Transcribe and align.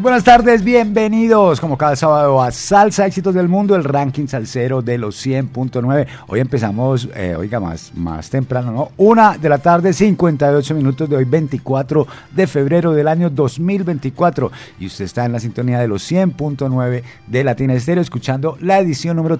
Buenas 0.00 0.24
tardes, 0.24 0.64
bienvenidos 0.64 1.60
como 1.60 1.76
cada 1.76 1.94
sábado 1.94 2.40
a 2.42 2.50
Salsa 2.52 3.04
Éxitos 3.04 3.34
del 3.34 3.48
Mundo, 3.48 3.76
el 3.76 3.84
ranking 3.84 4.28
salsero 4.28 4.80
de 4.80 4.96
los 4.96 5.26
100.9. 5.26 6.06
Hoy 6.26 6.40
empezamos, 6.40 7.06
eh, 7.14 7.36
oiga, 7.36 7.60
más, 7.60 7.92
más 7.94 8.30
temprano, 8.30 8.72
¿no? 8.72 8.92
Una 8.96 9.36
de 9.36 9.50
la 9.50 9.58
tarde, 9.58 9.92
58 9.92 10.74
minutos 10.74 11.06
de 11.06 11.16
hoy, 11.16 11.24
24 11.24 12.06
de 12.30 12.46
febrero 12.46 12.92
del 12.92 13.08
año 13.08 13.28
2024. 13.28 14.50
Y 14.78 14.86
usted 14.86 15.04
está 15.04 15.26
en 15.26 15.32
la 15.32 15.40
sintonía 15.40 15.78
de 15.78 15.88
los 15.88 16.10
100.9 16.10 17.02
de 17.26 17.44
Latina 17.44 17.74
Estéreo, 17.74 18.00
escuchando 18.00 18.56
la 18.58 18.78
edición 18.78 19.18
número 19.18 19.38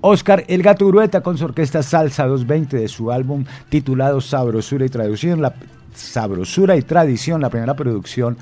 Oscar 0.00 0.44
El 0.46 0.62
Gato 0.62 0.86
Urueta 0.86 1.22
con 1.22 1.36
su 1.36 1.44
orquesta 1.44 1.82
Salsa 1.82 2.26
220 2.26 2.76
de 2.76 2.88
su 2.88 3.10
álbum 3.10 3.44
titulado 3.68 4.20
Sabrosura 4.20 4.86
y 4.86 4.88
Tradición, 4.88 5.42
la 5.42 5.54
Sabrosura 5.92 6.76
y 6.76 6.82
Tradición, 6.82 7.40
la 7.40 7.50
primera 7.50 7.74
producción 7.74 8.36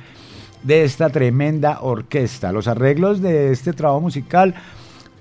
de 0.66 0.82
esta 0.82 1.10
tremenda 1.10 1.78
orquesta. 1.80 2.50
Los 2.50 2.66
arreglos 2.66 3.20
de 3.20 3.52
este 3.52 3.72
trabajo 3.72 4.00
musical 4.00 4.54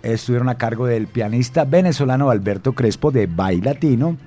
estuvieron 0.01 0.49
a 0.49 0.57
cargo 0.57 0.87
del 0.87 1.07
pianista 1.07 1.65
venezolano 1.65 2.31
Alberto 2.31 2.73
Crespo 2.73 3.11
de 3.11 3.27
Bailatino 3.27 4.17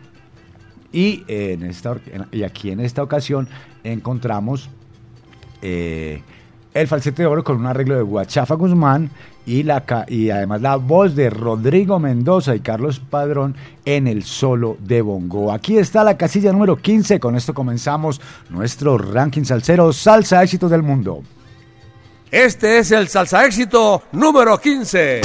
y, 0.92 1.24
en 1.26 1.64
esta, 1.64 1.96
y 2.30 2.44
aquí 2.44 2.70
en 2.70 2.80
esta 2.80 3.02
ocasión 3.02 3.48
encontramos 3.82 4.70
eh, 5.60 6.22
el 6.72 6.86
falsete 6.86 7.22
de 7.22 7.26
oro 7.26 7.42
con 7.42 7.56
un 7.56 7.66
arreglo 7.66 7.96
de 7.96 8.02
Guachafa 8.02 8.54
Guzmán 8.54 9.10
y, 9.48 9.62
la, 9.62 9.82
y 10.08 10.28
además 10.28 10.60
la 10.60 10.76
voz 10.76 11.16
de 11.16 11.30
Rodrigo 11.30 11.98
Mendoza 11.98 12.54
y 12.54 12.60
Carlos 12.60 13.00
Padrón 13.00 13.56
en 13.86 14.06
el 14.06 14.22
solo 14.22 14.76
de 14.78 15.00
bongo. 15.00 15.50
Aquí 15.50 15.78
está 15.78 16.04
la 16.04 16.18
casilla 16.18 16.52
número 16.52 16.76
15, 16.76 17.18
con 17.18 17.34
esto 17.34 17.54
comenzamos 17.54 18.20
nuestro 18.50 18.98
ranking 18.98 19.44
salsero 19.44 19.92
Salsa 19.94 20.42
Éxitos 20.42 20.70
del 20.70 20.82
Mundo. 20.82 21.22
Este 22.30 22.78
es 22.78 22.90
el 22.92 23.08
Salsa 23.08 23.46
Éxito 23.46 24.02
número 24.12 24.58
15. 24.58 25.22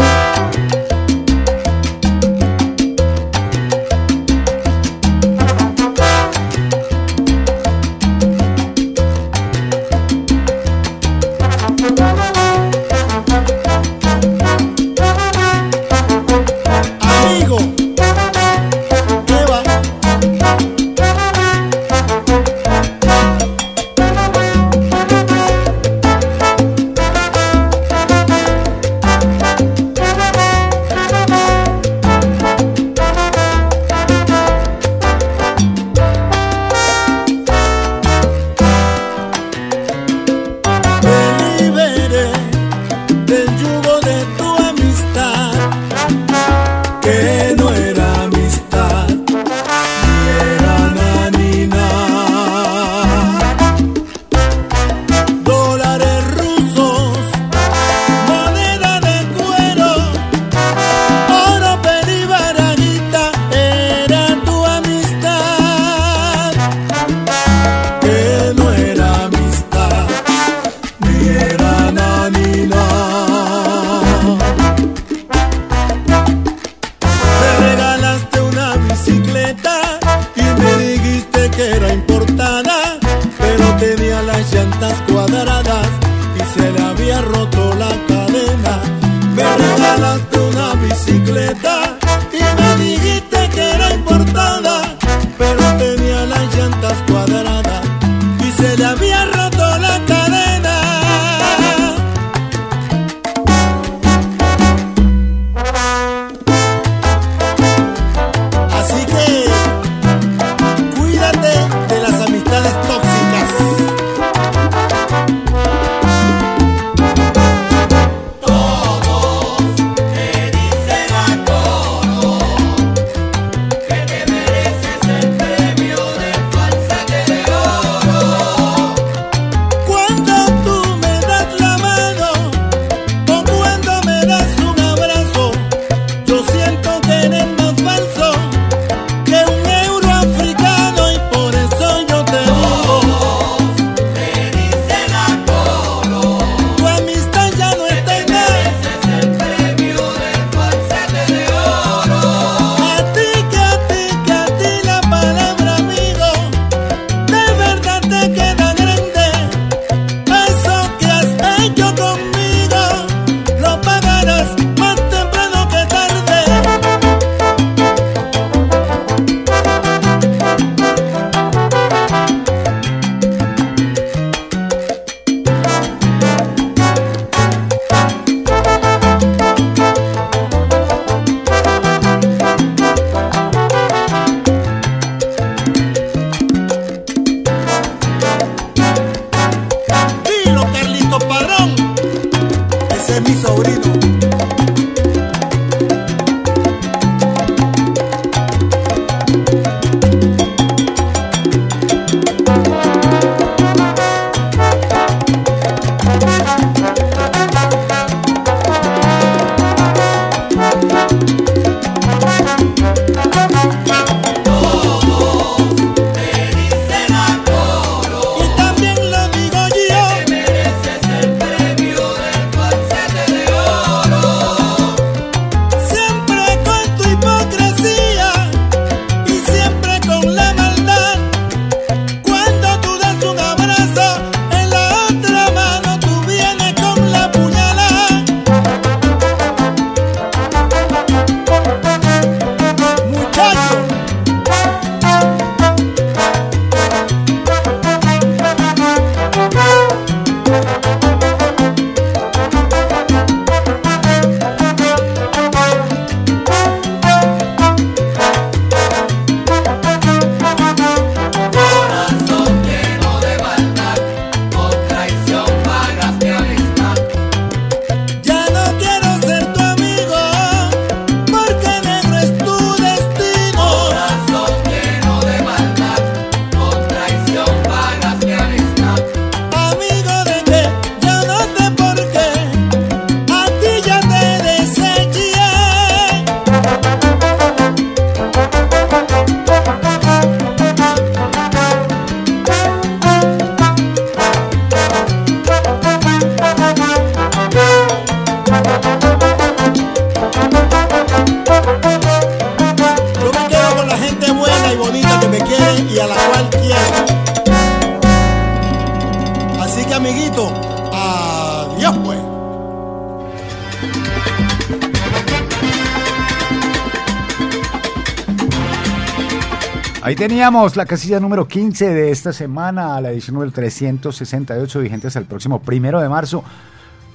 Teníamos 320.44 320.76
la 320.76 320.86
casilla 320.86 321.22
número 321.22 321.48
15 321.48 321.94
de 321.94 322.12
esta 322.12 322.34
semana, 322.34 323.00
la 323.00 323.12
edición 323.12 323.36
número 323.36 323.54
368, 323.54 324.80
vigente 324.82 325.08
hasta 325.08 325.20
el 325.20 325.26
próximo 325.26 325.62
primero 325.62 326.02
de 326.02 326.10
marzo 326.10 326.44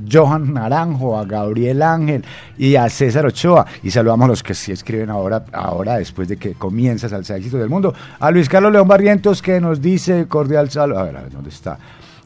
Johan 0.10 0.54
Naranjo, 0.54 1.18
a 1.18 1.26
Gabriel 1.26 1.82
Ángel 1.82 2.24
y 2.58 2.76
a 2.76 2.90
César 2.90 3.26
Ochoa. 3.26 3.66
Y 3.84 3.92
saludamos 3.92 4.26
a 4.26 4.28
los 4.30 4.44
que 4.44 4.54
sí 4.54 4.72
escriben 4.72 5.10
ahora, 5.10 5.44
ahora 5.52 5.98
después 5.98 6.28
de 6.28 6.38
que 6.38 6.54
comienza 6.54 7.10
Salsa 7.10 7.38
Éxito 7.38 7.58
del 7.58 7.70
Mundo. 7.70 7.94
A 8.20 8.32
Luis 8.32 8.50
Carlos 8.50 8.72
León 8.72 8.88
Barrientos 8.88 9.42
que 9.42 9.60
nos 9.60 9.82
dice 9.82 10.28
cordial 10.28 10.70
saludo. 10.70 11.00
A 11.00 11.04
ver, 11.04 11.18
a 11.18 11.22
ver, 11.22 11.32
¿dónde 11.32 11.50
está? 11.50 11.78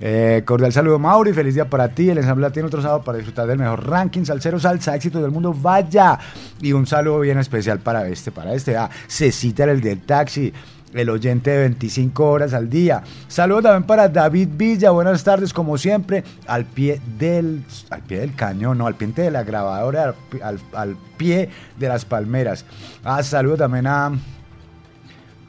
Eh, 0.01 0.43
cordial 0.45 0.73
saludo 0.73 0.99
Mauri, 0.99 1.31
feliz 1.31 1.55
día 1.55 1.69
para 1.69 1.87
ti. 1.89 2.09
El 2.09 2.17
ensamble 2.17 2.49
tiene 2.51 2.67
otro 2.67 2.81
sábado 2.81 3.01
para 3.01 3.17
disfrutar 3.17 3.47
del 3.47 3.57
mejor 3.57 3.87
ranking 3.87 4.25
salsero 4.25 4.59
salsa 4.59 4.95
éxito 4.95 5.21
del 5.21 5.31
mundo. 5.31 5.53
Vaya. 5.53 6.19
Y 6.61 6.73
un 6.73 6.85
saludo 6.85 7.21
bien 7.21 7.39
especial 7.39 7.79
para 7.79 8.07
este, 8.07 8.31
para 8.31 8.53
este. 8.53 8.75
Ah, 8.75 8.89
Cecita 9.07 9.63
el 9.63 9.81
del 9.81 10.01
taxi 10.01 10.53
el 10.95 11.09
oyente 11.09 11.51
de 11.51 11.59
25 11.59 12.29
horas 12.29 12.53
al 12.53 12.69
día. 12.69 13.03
Saludos 13.27 13.63
también 13.63 13.83
para 13.83 14.09
David 14.09 14.49
Villa, 14.53 14.91
buenas 14.91 15.23
tardes 15.23 15.53
como 15.53 15.77
siempre, 15.77 16.23
al 16.47 16.65
pie 16.65 17.01
del, 17.17 17.63
al 17.89 18.01
pie 18.01 18.19
del 18.19 18.33
cañón, 18.35 18.77
no, 18.77 18.87
al 18.87 18.95
pie 18.95 19.07
de 19.15 19.31
la 19.31 19.43
grabadora, 19.43 20.15
al, 20.41 20.97
pie 21.17 21.49
de 21.77 21.87
las 21.87 22.05
palmeras. 22.05 22.65
Ah, 23.03 23.21
saludos 23.23 23.59
también 23.59 23.87
a, 23.87 24.11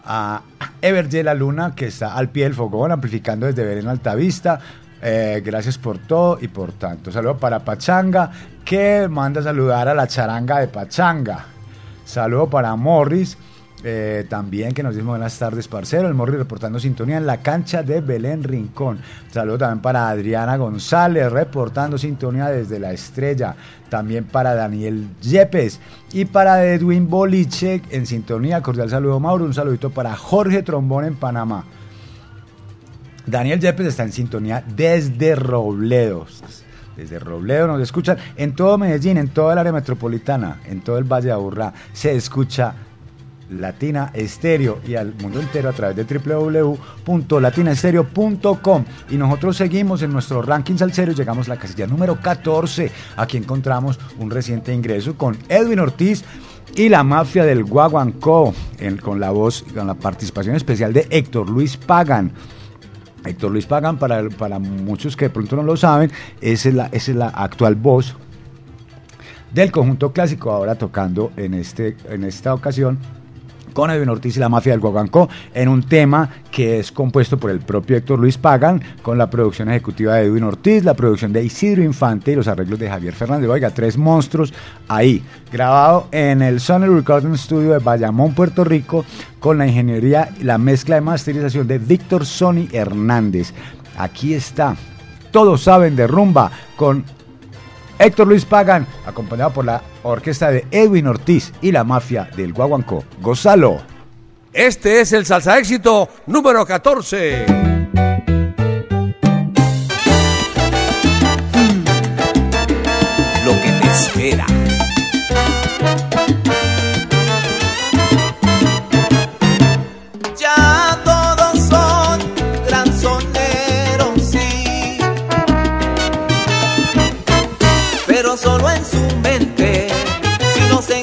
a 0.04 0.42
La 0.82 1.34
Luna, 1.34 1.74
que 1.74 1.86
está 1.86 2.14
al 2.14 2.28
pie 2.30 2.44
del 2.44 2.54
fogón, 2.54 2.92
amplificando 2.92 3.46
desde 3.46 3.64
Belén 3.64 3.88
Altavista. 3.88 4.60
Eh, 5.02 5.42
gracias 5.44 5.78
por 5.78 5.98
todo 5.98 6.38
y 6.40 6.48
por 6.48 6.72
tanto. 6.72 7.12
Saludos 7.12 7.38
para 7.38 7.60
Pachanga, 7.60 8.30
que 8.64 9.06
manda 9.08 9.40
a 9.40 9.44
saludar 9.44 9.88
a 9.88 9.94
la 9.94 10.06
charanga 10.06 10.58
de 10.58 10.68
Pachanga. 10.68 11.44
Saludo 12.04 12.48
para 12.48 12.74
Morris, 12.76 13.36
eh, 13.84 14.24
también 14.28 14.72
que 14.72 14.82
nos 14.82 14.94
dice 14.94 15.06
buenas 15.06 15.38
tardes, 15.38 15.68
parcero. 15.68 16.08
El 16.08 16.14
Morri 16.14 16.36
reportando 16.36 16.78
sintonía 16.78 17.18
en 17.18 17.26
la 17.26 17.42
cancha 17.42 17.82
de 17.82 18.00
Belén 18.00 18.42
Rincón. 18.42 18.98
Saludo 19.30 19.58
también 19.58 19.82
para 19.82 20.08
Adriana 20.08 20.56
González, 20.56 21.30
reportando 21.30 21.98
sintonía 21.98 22.48
desde 22.48 22.78
la 22.78 22.92
estrella. 22.92 23.54
También 23.88 24.24
para 24.24 24.54
Daniel 24.54 25.08
Yepes 25.20 25.78
y 26.12 26.24
para 26.24 26.64
Edwin 26.64 27.08
Boliche 27.08 27.82
en 27.90 28.06
sintonía. 28.06 28.62
Cordial 28.62 28.90
saludo, 28.90 29.20
Mauro. 29.20 29.44
Un 29.44 29.54
saludito 29.54 29.90
para 29.90 30.16
Jorge 30.16 30.62
Trombón 30.62 31.04
en 31.04 31.14
Panamá. 31.16 31.64
Daniel 33.26 33.60
Yepes 33.60 33.86
está 33.86 34.04
en 34.04 34.12
sintonía 34.12 34.64
desde 34.74 35.34
Robledo. 35.34 36.26
Desde 36.96 37.18
Robledo 37.18 37.66
nos 37.66 37.82
escuchan 37.82 38.16
en 38.36 38.54
todo 38.54 38.78
Medellín, 38.78 39.18
en 39.18 39.28
toda 39.28 39.52
el 39.52 39.58
área 39.58 39.72
metropolitana, 39.72 40.60
en 40.66 40.80
todo 40.80 40.96
el 40.96 41.04
Valle 41.04 41.26
de 41.26 41.32
Aburrá. 41.32 41.74
Se 41.92 42.14
escucha 42.16 42.74
Latina 43.50 44.10
Estéreo 44.14 44.78
y 44.86 44.94
al 44.96 45.14
mundo 45.14 45.40
entero 45.40 45.68
a 45.68 45.72
través 45.72 45.96
de 45.96 46.04
www.latinaestereo.com. 46.04 48.84
Y 49.10 49.16
nosotros 49.16 49.56
seguimos 49.56 50.02
en 50.02 50.12
nuestro 50.12 50.42
ranking 50.42 50.76
salsero 50.76 51.12
llegamos 51.12 51.48
a 51.48 51.54
la 51.54 51.60
casilla 51.60 51.86
número 51.86 52.20
14. 52.20 52.90
Aquí 53.16 53.36
encontramos 53.36 54.00
un 54.18 54.30
reciente 54.30 54.74
ingreso 54.74 55.16
con 55.16 55.36
Edwin 55.48 55.78
Ortiz 55.80 56.24
y 56.74 56.88
la 56.88 57.02
mafia 57.02 57.44
del 57.44 57.64
Guaguancó, 57.64 58.54
con 59.02 59.20
la 59.20 59.30
voz, 59.30 59.64
con 59.74 59.86
la 59.86 59.94
participación 59.94 60.56
especial 60.56 60.92
de 60.92 61.06
Héctor 61.10 61.48
Luis 61.48 61.76
Pagan. 61.76 62.32
Héctor 63.24 63.52
Luis 63.52 63.66
Pagan, 63.66 63.98
para, 63.98 64.28
para 64.30 64.58
muchos 64.58 65.16
que 65.16 65.26
de 65.26 65.30
pronto 65.30 65.56
no 65.56 65.62
lo 65.62 65.76
saben, 65.76 66.10
es 66.40 66.66
la, 66.66 66.86
es 66.92 67.08
la 67.08 67.28
actual 67.28 67.74
voz 67.74 68.16
del 69.52 69.72
conjunto 69.72 70.12
clásico, 70.12 70.52
ahora 70.52 70.74
tocando 70.74 71.32
en, 71.36 71.54
este, 71.54 71.96
en 72.10 72.24
esta 72.24 72.52
ocasión 72.52 72.98
con 73.76 73.90
Edwin 73.90 74.08
Ortiz 74.08 74.34
y 74.38 74.40
la 74.40 74.48
mafia 74.48 74.72
del 74.72 74.80
Guaguancó 74.80 75.28
en 75.52 75.68
un 75.68 75.82
tema 75.82 76.30
que 76.50 76.78
es 76.78 76.90
compuesto 76.90 77.36
por 77.36 77.50
el 77.50 77.60
propio 77.60 77.98
Héctor 77.98 78.18
Luis 78.18 78.38
Pagan 78.38 78.80
con 79.02 79.18
la 79.18 79.28
producción 79.28 79.68
ejecutiva 79.68 80.14
de 80.14 80.24
Edwin 80.24 80.44
Ortiz, 80.44 80.82
la 80.82 80.94
producción 80.94 81.30
de 81.30 81.44
Isidro 81.44 81.82
Infante 81.82 82.32
y 82.32 82.36
los 82.36 82.48
arreglos 82.48 82.78
de 82.78 82.88
Javier 82.88 83.12
Fernández. 83.12 83.50
Oiga, 83.50 83.68
tres 83.68 83.98
monstruos 83.98 84.54
ahí, 84.88 85.22
grabado 85.52 86.08
en 86.10 86.40
el 86.40 86.58
Sony 86.58 86.86
Recording 86.86 87.36
Studio 87.36 87.72
de 87.72 87.78
Bayamón, 87.80 88.32
Puerto 88.32 88.64
Rico, 88.64 89.04
con 89.40 89.58
la 89.58 89.66
ingeniería 89.66 90.30
y 90.40 90.44
la 90.44 90.56
mezcla 90.56 90.94
de 90.94 91.02
masterización 91.02 91.68
de 91.68 91.76
Víctor 91.76 92.24
Sony 92.24 92.68
Hernández. 92.72 93.52
Aquí 93.98 94.32
está. 94.32 94.74
Todos 95.30 95.64
saben 95.64 95.96
de 95.96 96.06
rumba 96.06 96.50
con 96.76 97.04
Héctor 97.98 98.28
Luis 98.28 98.44
Pagan, 98.44 98.86
acompañado 99.06 99.52
por 99.52 99.64
la 99.64 99.82
orquesta 100.02 100.50
de 100.50 100.66
Edwin 100.70 101.06
Ortiz 101.06 101.52
y 101.60 101.72
la 101.72 101.84
mafia 101.84 102.28
del 102.36 102.52
Guaguancó. 102.52 103.04
Gonzalo. 103.20 103.82
Este 104.52 105.00
es 105.00 105.12
el 105.12 105.26
salsa 105.26 105.58
éxito 105.58 106.08
número 106.26 106.64
14. 106.64 107.46
Lo 113.44 113.52
que 113.52 113.70
te 113.80 113.86
espera. 113.86 114.46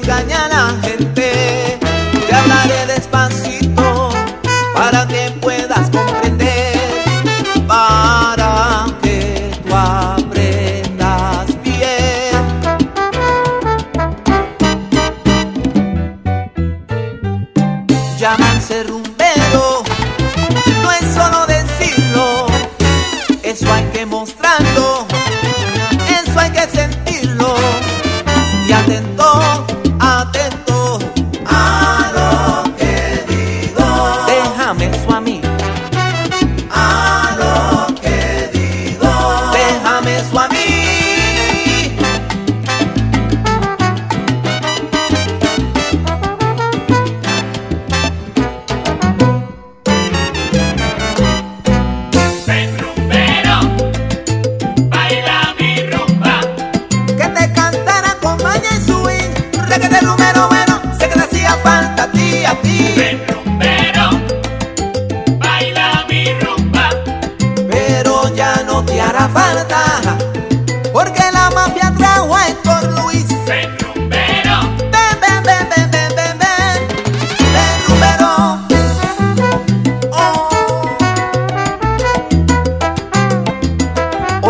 Eso 0.03 0.52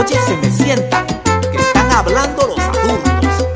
Oye, 0.06 0.20
se 0.20 0.36
me 0.36 0.52
sienta 0.52 1.06
que 1.50 1.58
están 1.58 1.90
hablando 1.92 2.46
los 2.48 2.60
adultos. 2.60 3.53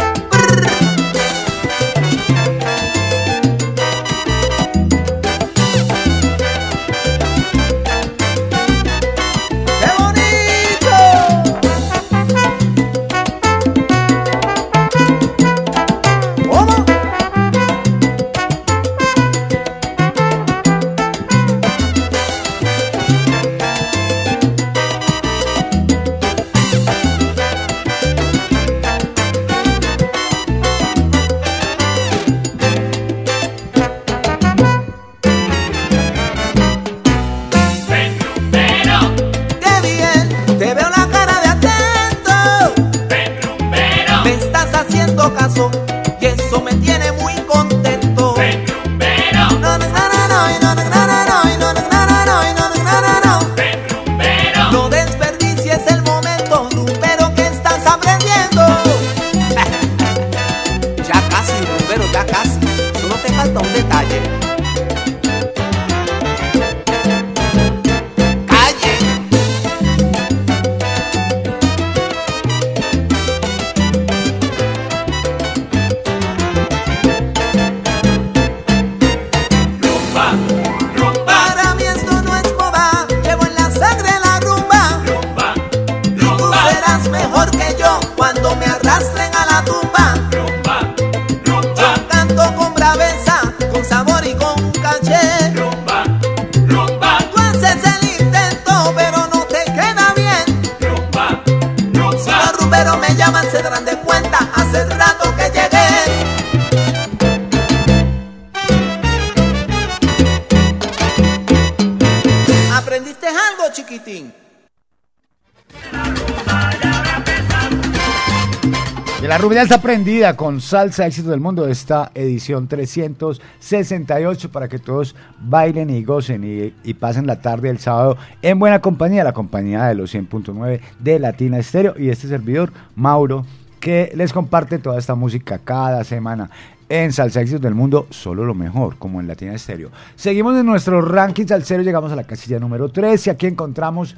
Prendida 119.97 120.37
con 120.37 120.61
salsa 120.61 121.07
éxito 121.07 121.31
del 121.31 121.39
mundo 121.39 121.67
esta 121.67 122.11
edición 122.13 122.67
368 122.67 124.51
para 124.51 124.67
que 124.67 124.77
todos 124.77 125.15
bailen 125.39 125.89
y 125.89 126.03
gocen 126.03 126.43
y, 126.43 126.71
y 126.87 126.93
pasen 126.93 127.25
la 127.25 127.41
tarde 127.41 127.69
del 127.69 127.79
sábado 127.79 128.15
en 128.43 128.59
buena 128.59 128.79
compañía, 128.79 129.23
la 129.23 129.33
compañía 129.33 129.85
de 129.85 129.95
los 129.95 130.13
100.9 130.13 130.81
de 130.99 131.17
Latina 131.17 131.57
Estéreo 131.57 131.95
y 131.97 132.09
este 132.09 132.27
servidor 132.27 132.71
Mauro 132.95 133.43
que 133.79 134.11
les 134.13 134.31
comparte 134.33 134.77
toda 134.77 134.99
esta 134.99 135.15
música 135.15 135.57
cada 135.57 136.03
semana 136.03 136.51
en 136.89 137.11
Salsa 137.11 137.41
Éxitos 137.41 137.63
del 137.63 137.73
Mundo, 137.73 138.05
solo 138.11 138.45
lo 138.45 138.53
mejor, 138.53 138.97
como 138.97 139.19
en 139.19 139.25
Latina 139.25 139.55
Estéreo. 139.55 139.89
Seguimos 140.15 140.55
en 140.59 140.67
nuestro 140.67 141.01
ranking 141.01 141.47
salsero, 141.47 141.81
llegamos 141.81 142.11
a 142.11 142.15
la 142.15 142.23
casilla 142.25 142.59
número 142.59 142.89
3 142.89 143.25
y 143.25 143.29
aquí 143.31 143.47
encontramos 143.47 144.15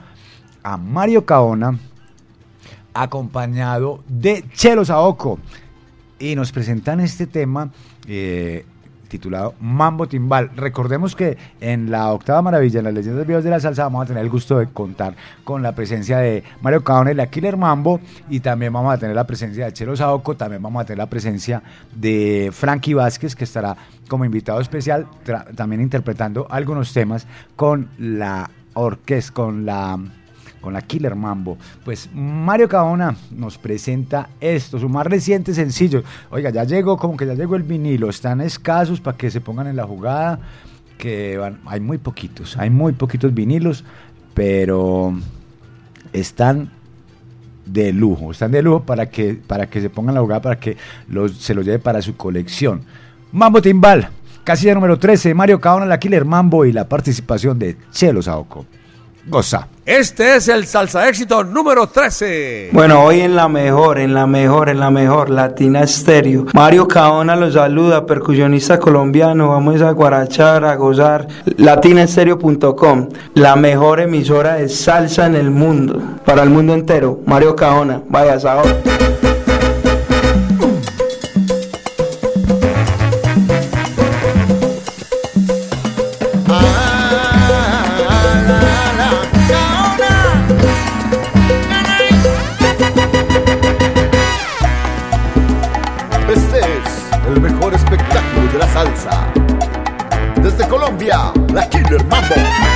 a 0.61 0.75
Mario 0.75 1.25
Caona, 1.25 1.79
acompañado 2.93 4.03
de 4.09 4.43
Chelo 4.53 4.83
Saoco. 4.83 5.39
Y 6.19 6.35
nos 6.35 6.51
presentan 6.51 6.99
este 6.99 7.27
tema 7.27 7.71
eh, 8.07 8.65
titulado 9.07 9.55
Mambo 9.59 10.07
Timbal. 10.07 10.51
Recordemos 10.55 11.15
que 11.15 11.37
en 11.59 11.91
la 11.91 12.11
octava 12.11 12.41
maravilla, 12.41 12.79
en 12.79 12.85
las 12.85 12.93
leyendas 12.93 13.25
vivas 13.25 13.43
de 13.43 13.49
la 13.49 13.59
salsa, 13.59 13.83
vamos 13.83 14.03
a 14.03 14.07
tener 14.07 14.23
el 14.23 14.29
gusto 14.29 14.59
de 14.59 14.67
contar 14.67 15.15
con 15.43 15.61
la 15.61 15.73
presencia 15.73 16.19
de 16.19 16.43
Mario 16.61 16.83
Caona 16.83 17.11
y 17.11 17.15
la 17.15 17.27
Killer 17.27 17.57
Mambo. 17.57 17.99
Y 18.29 18.39
también 18.39 18.71
vamos 18.71 18.93
a 18.93 18.97
tener 18.97 19.15
la 19.15 19.25
presencia 19.25 19.65
de 19.65 19.73
Chelo 19.73 19.95
Saoco. 19.95 20.35
También 20.35 20.61
vamos 20.61 20.81
a 20.81 20.85
tener 20.85 20.99
la 20.99 21.09
presencia 21.09 21.63
de 21.93 22.51
Frankie 22.53 22.93
Vázquez, 22.93 23.35
que 23.35 23.43
estará 23.43 23.75
como 24.07 24.25
invitado 24.25 24.59
especial, 24.61 25.07
también 25.55 25.81
interpretando 25.81 26.47
algunos 26.49 26.93
temas 26.93 27.27
con 27.55 27.89
la 27.97 28.49
orquesta, 28.73 29.33
con 29.33 29.65
la 29.65 29.97
con 30.61 30.73
la 30.73 30.81
Killer 30.81 31.15
Mambo. 31.15 31.57
Pues 31.83 32.09
Mario 32.13 32.67
Caona 32.67 33.15
nos 33.31 33.57
presenta 33.57 34.29
esto, 34.39 34.79
su 34.79 34.89
más 34.89 35.05
reciente 35.05 35.53
sencillo. 35.53 36.03
Oiga, 36.29 36.49
ya 36.49 36.63
llegó, 36.63 36.97
como 36.97 37.17
que 37.17 37.25
ya 37.25 37.33
llegó 37.33 37.55
el 37.55 37.63
vinilo, 37.63 38.09
están 38.09 38.41
escasos 38.41 38.99
para 38.99 39.17
que 39.17 39.31
se 39.31 39.41
pongan 39.41 39.67
en 39.67 39.75
la 39.75 39.85
jugada, 39.85 40.39
que 40.97 41.39
hay 41.65 41.79
muy 41.79 41.97
poquitos, 41.97 42.57
hay 42.57 42.69
muy 42.69 42.93
poquitos 42.93 43.33
vinilos, 43.33 43.83
pero 44.33 45.13
están 46.13 46.71
de 47.65 47.93
lujo, 47.93 48.31
están 48.31 48.51
de 48.51 48.61
lujo 48.61 48.83
para 48.83 49.09
que, 49.09 49.35
para 49.35 49.67
que 49.67 49.81
se 49.81 49.89
pongan 49.89 50.11
en 50.11 50.15
la 50.15 50.21
jugada, 50.21 50.41
para 50.41 50.59
que 50.59 50.77
se 51.37 51.53
los 51.53 51.65
lleve 51.65 51.79
para 51.79 52.01
su 52.01 52.15
colección. 52.17 52.81
Mambo 53.31 53.61
Timbal, 53.61 54.09
casilla 54.43 54.73
número 54.73 54.97
13, 54.97 55.33
Mario 55.33 55.61
Caona, 55.61 55.85
la 55.85 55.99
Killer 55.99 56.25
Mambo 56.25 56.65
y 56.65 56.71
la 56.71 56.89
participación 56.89 57.59
de 57.59 57.77
Chelo 57.91 58.21
Saoco. 58.21 58.65
Goza. 59.25 59.67
Este 59.85 60.35
es 60.35 60.47
el 60.47 60.67
salsa 60.67 61.09
éxito 61.09 61.43
número 61.43 61.87
13. 61.87 62.69
Bueno, 62.73 63.03
hoy 63.03 63.21
en 63.21 63.35
la 63.35 63.47
mejor, 63.47 63.97
en 63.97 64.13
la 64.13 64.27
mejor, 64.27 64.69
en 64.69 64.79
la 64.79 64.91
mejor, 64.91 65.31
Latina 65.31 65.81
Estéreo. 65.81 66.45
Mario 66.53 66.87
Caona 66.87 67.35
los 67.35 67.55
saluda, 67.55 68.05
percusionista 68.05 68.79
colombiano. 68.79 69.49
Vamos 69.49 69.81
a 69.81 69.91
guarachar, 69.91 70.63
a 70.63 70.75
gozar. 70.75 71.27
Latinaestereo.com, 71.57 73.09
la 73.33 73.55
mejor 73.55 73.99
emisora 73.99 74.55
de 74.55 74.69
salsa 74.69 75.25
en 75.25 75.35
el 75.35 75.49
mundo, 75.49 75.99
para 76.23 76.43
el 76.43 76.49
mundo 76.51 76.73
entero. 76.73 77.21
Mario 77.25 77.55
Caona, 77.55 78.01
vaya 78.07 78.39
sabor. 78.39 78.67
La 98.59 98.67
salsa. 98.67 99.31
Desde 100.41 100.67
Colombia, 100.67 101.31
la 101.53 101.67
Killer 101.69 102.03
Mambo. 102.05 102.68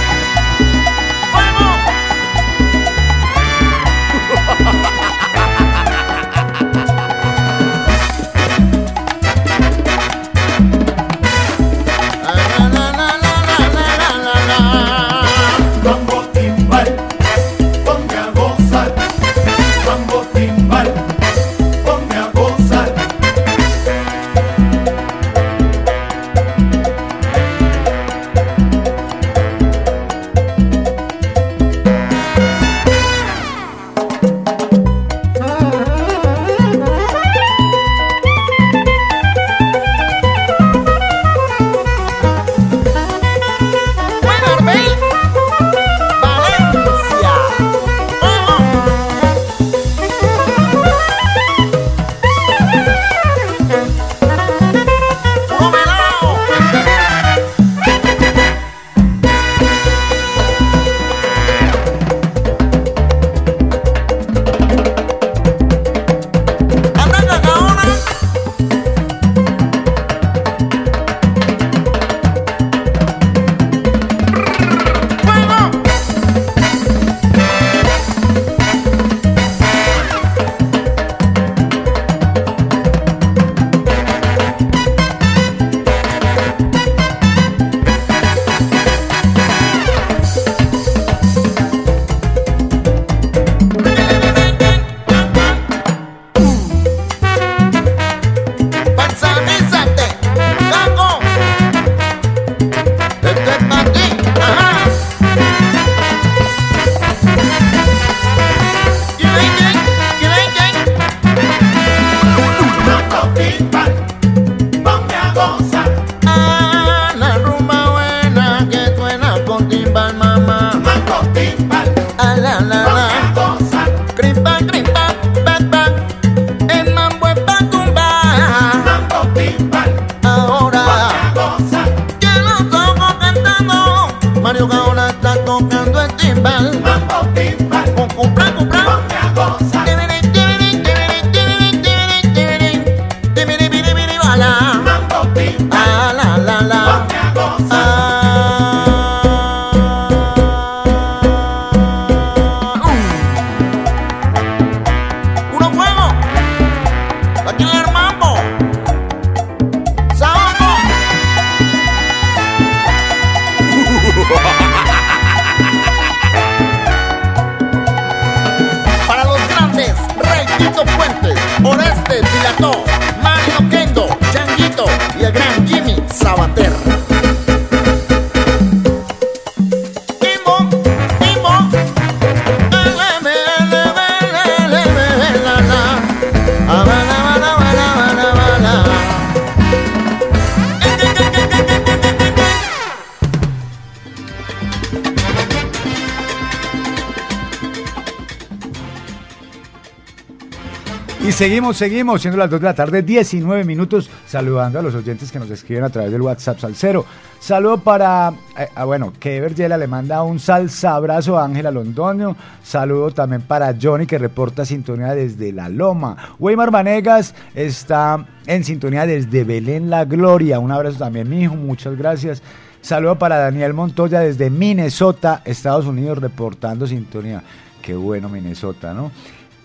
Seguimos, 201.44 201.76
seguimos, 201.76 202.22
siendo 202.22 202.38
las 202.38 202.50
2 202.50 202.62
de 202.62 202.66
la 202.68 202.74
tarde, 202.74 203.02
19 203.02 203.66
minutos, 203.66 204.10
saludando 204.26 204.80
a 204.80 204.82
los 204.82 204.96
oyentes 204.96 205.30
que 205.30 205.40
nos 205.40 205.50
escriben 205.50 205.84
a 205.84 205.90
través 205.90 206.10
del 206.10 206.22
WhatsApp 206.22 206.58
Salcero. 206.58 207.06
Saludo 207.38 207.80
para, 207.80 208.32
eh, 208.58 208.70
ah, 208.74 208.86
bueno, 208.86 209.12
que 209.20 209.46
Yela 209.54 209.78
le 209.78 209.88
manda 209.88 210.24
un 210.24 210.40
salsa 210.40 210.96
abrazo 210.96 211.38
a 211.38 211.44
Ángela 211.44 211.70
Londoño. 211.70 212.38
Saludo 212.64 213.12
también 213.12 213.42
para 213.42 213.76
Johnny 213.80 214.06
que 214.06 214.18
reporta 214.18 214.64
sintonía 214.64 215.14
desde 215.16 215.52
La 215.52 215.68
Loma. 215.68 216.16
Weimar 216.40 216.72
Vanegas 216.72 217.36
está 217.54 218.26
en 218.48 218.64
sintonía 218.64 219.06
desde 219.06 219.44
Belén 219.44 219.90
La 219.90 220.06
Gloria. 220.06 220.60
Un 220.60 220.72
abrazo 220.72 221.00
también, 221.00 221.30
mi 221.30 221.42
hijo, 221.42 221.56
muchas 221.56 221.98
gracias. 221.98 222.42
Saludo 222.80 223.20
para 223.20 223.36
Daniel 223.36 223.74
Montoya 223.74 224.22
desde 224.22 224.50
Minnesota, 224.50 225.42
Estados 225.44 225.88
Unidos, 225.88 226.20
reportando 226.20 226.88
sintonía. 226.88 227.44
Qué 227.82 227.96
bueno 227.96 228.30
Minnesota, 228.30 228.94
¿no? 228.94 229.12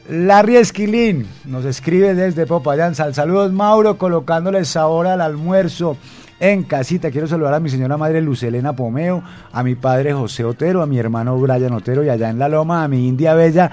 Larry 0.09 0.57
Esquilín 0.57 1.27
nos 1.44 1.66
escribe 1.66 2.14
desde 2.14 2.47
Popayán. 2.47 2.94
Saludos, 2.94 3.53
Mauro, 3.53 3.99
colocándoles 3.99 4.68
sabor 4.68 5.07
al 5.07 5.21
almuerzo 5.21 5.99
en 6.40 6.62
casita. 6.62 7.11
Quiero 7.11 7.27
saludar 7.27 7.53
a 7.53 7.61
mi 7.61 7.68
señora 7.68 7.99
madre 7.99 8.23
Lucelena 8.23 8.75
Pomeo, 8.75 9.23
a 9.53 9.62
mi 9.62 9.75
padre 9.75 10.14
José 10.14 10.44
Otero, 10.44 10.81
a 10.81 10.87
mi 10.87 10.99
hermano 10.99 11.37
Brian 11.37 11.75
Otero 11.75 12.03
y 12.03 12.09
allá 12.09 12.31
en 12.31 12.38
La 12.38 12.49
Loma, 12.49 12.85
a 12.85 12.88
mi 12.88 13.07
India 13.07 13.35
Bella, 13.35 13.71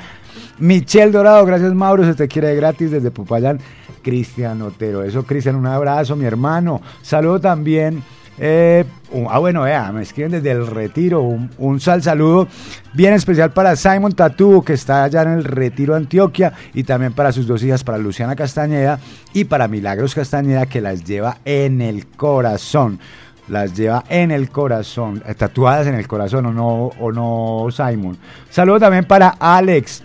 Michelle 0.60 1.14
Dorado. 1.14 1.46
Gracias, 1.46 1.74
Mauro. 1.74 2.04
Se 2.04 2.16
te 2.16 2.28
quiere 2.28 2.54
gratis 2.54 2.92
desde 2.92 3.12
Popayán, 3.12 3.62
Cristian 4.02 4.62
Otero. 4.62 5.04
Eso, 5.04 5.24
Cristian, 5.24 5.56
un 5.56 5.68
abrazo, 5.68 6.18
mi 6.18 6.26
hermano. 6.26 6.82
Saludo 7.02 7.40
también 7.40 8.04
eh, 8.38 8.84
ah, 9.30 9.40
bueno, 9.40 9.62
vea, 9.62 9.92
me 9.92 10.02
escriben 10.02 10.32
desde 10.32 10.52
el 10.52 10.68
retiro. 10.68 11.22
Un, 11.22 11.80
sal 11.80 12.04
saludo 12.04 12.48
bien 12.94 13.14
especial 13.14 13.52
para 13.52 13.76
Simon 13.76 14.14
Tatu, 14.14 14.64
que 14.64 14.74
está 14.74 15.04
allá 15.04 15.22
en 15.22 15.30
el 15.30 15.44
retiro 15.44 15.96
Antioquia, 15.96 16.54
y 16.74 16.84
también 16.84 17.14
para 17.14 17.32
sus 17.32 17.48
dos 17.48 17.64
hijas, 17.64 17.84
para 17.84 17.98
Luciana 17.98 18.36
Castañeda 18.36 19.00
y 19.34 19.46
para 19.46 19.68
Milagros 19.68 20.16
Castañeda, 20.16 20.66
que 20.66 20.82
las 20.82 21.04
lleva 21.04 21.38
en 21.46 21.82
el 21.82 22.08
corazón. 22.08 23.00
Las 23.48 23.76
lleva 23.76 24.04
en 24.10 24.32
el 24.32 24.50
corazón, 24.50 25.22
eh, 25.26 25.36
tatuadas 25.36 25.86
en 25.86 25.94
el 25.96 26.08
corazón, 26.08 26.48
o 26.48 26.52
no, 26.52 26.86
o 27.00 27.12
no, 27.12 27.68
Simon. 27.72 28.18
Saludo 28.50 28.80
también 28.80 29.06
para 29.06 29.30
Alex, 29.30 30.04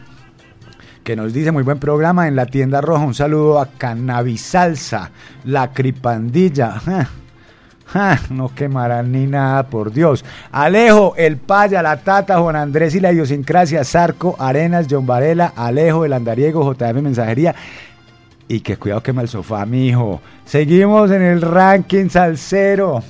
que 1.03 1.17
nos 1.17 1.33
dice 1.33 1.51
muy 1.51 1.63
buen 1.63 1.79
programa 1.79 2.29
en 2.29 2.37
la 2.37 2.45
tienda 2.45 2.83
roja. 2.83 3.03
Un 3.03 3.15
saludo 3.15 3.59
a 3.59 3.67
Cannabisalsa, 3.67 5.11
la 5.45 5.73
cripandilla. 5.73 6.83
no 8.31 8.55
quemarán 8.55 9.13
ni 9.13 9.27
nada, 9.27 9.65
por 9.65 9.93
Dios. 9.93 10.25
Alejo, 10.53 11.15
el 11.17 11.37
Paya, 11.37 11.83
la 11.83 11.97
Tata, 11.99 12.41
Juan 12.41 12.57
Andrés 12.57 12.95
y 12.95 13.01
la 13.01 13.13
idiosincrasia, 13.13 13.85
Zarco, 13.85 14.37
Arenas, 14.39 14.87
John 14.91 15.07
Varela, 15.07 15.53
Alejo, 15.57 16.05
el 16.05 16.13
Andariego, 16.13 16.73
JM 16.73 17.03
Mensajería. 17.03 17.55
Y 18.49 18.61
que 18.61 18.77
cuidado 18.77 19.03
quema 19.03 19.23
el 19.23 19.29
sofá, 19.29 19.65
mijo. 19.65 20.21
Seguimos 20.45 21.11
en 21.11 21.23
el 21.23 21.41
ranking 21.41 22.09
salsero 22.09 23.03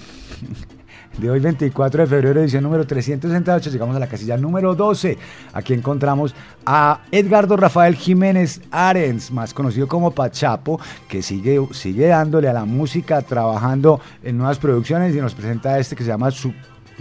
de 1.21 1.31
hoy 1.31 1.39
24 1.39 2.03
de 2.03 2.07
febrero, 2.07 2.41
edición 2.41 2.63
número 2.63 2.87
368. 2.87 3.71
Llegamos 3.71 3.95
a 3.95 3.99
la 3.99 4.07
casilla 4.07 4.39
número 4.39 4.75
12. 4.75 5.19
Aquí 5.53 5.75
encontramos 5.75 6.35
a 6.65 7.03
Edgardo 7.11 7.57
Rafael 7.57 7.95
Jiménez 7.95 8.63
Arens, 8.71 9.31
más 9.31 9.53
conocido 9.53 9.87
como 9.87 10.13
Pachapo, 10.13 10.81
que 11.09 11.23
sigue, 11.23 11.61
sigue 11.73 12.07
dándole 12.07 12.49
a 12.49 12.55
la 12.55 12.65
música, 12.65 13.21
trabajando 13.21 14.01
en 14.23 14.39
nuevas 14.39 14.59
producciones 14.59 15.15
y 15.15 15.21
nos 15.21 15.35
presenta 15.35 15.79
este 15.79 15.95
que 15.95 16.05
se 16.05 16.09
llama 16.09 16.31
su 16.31 16.53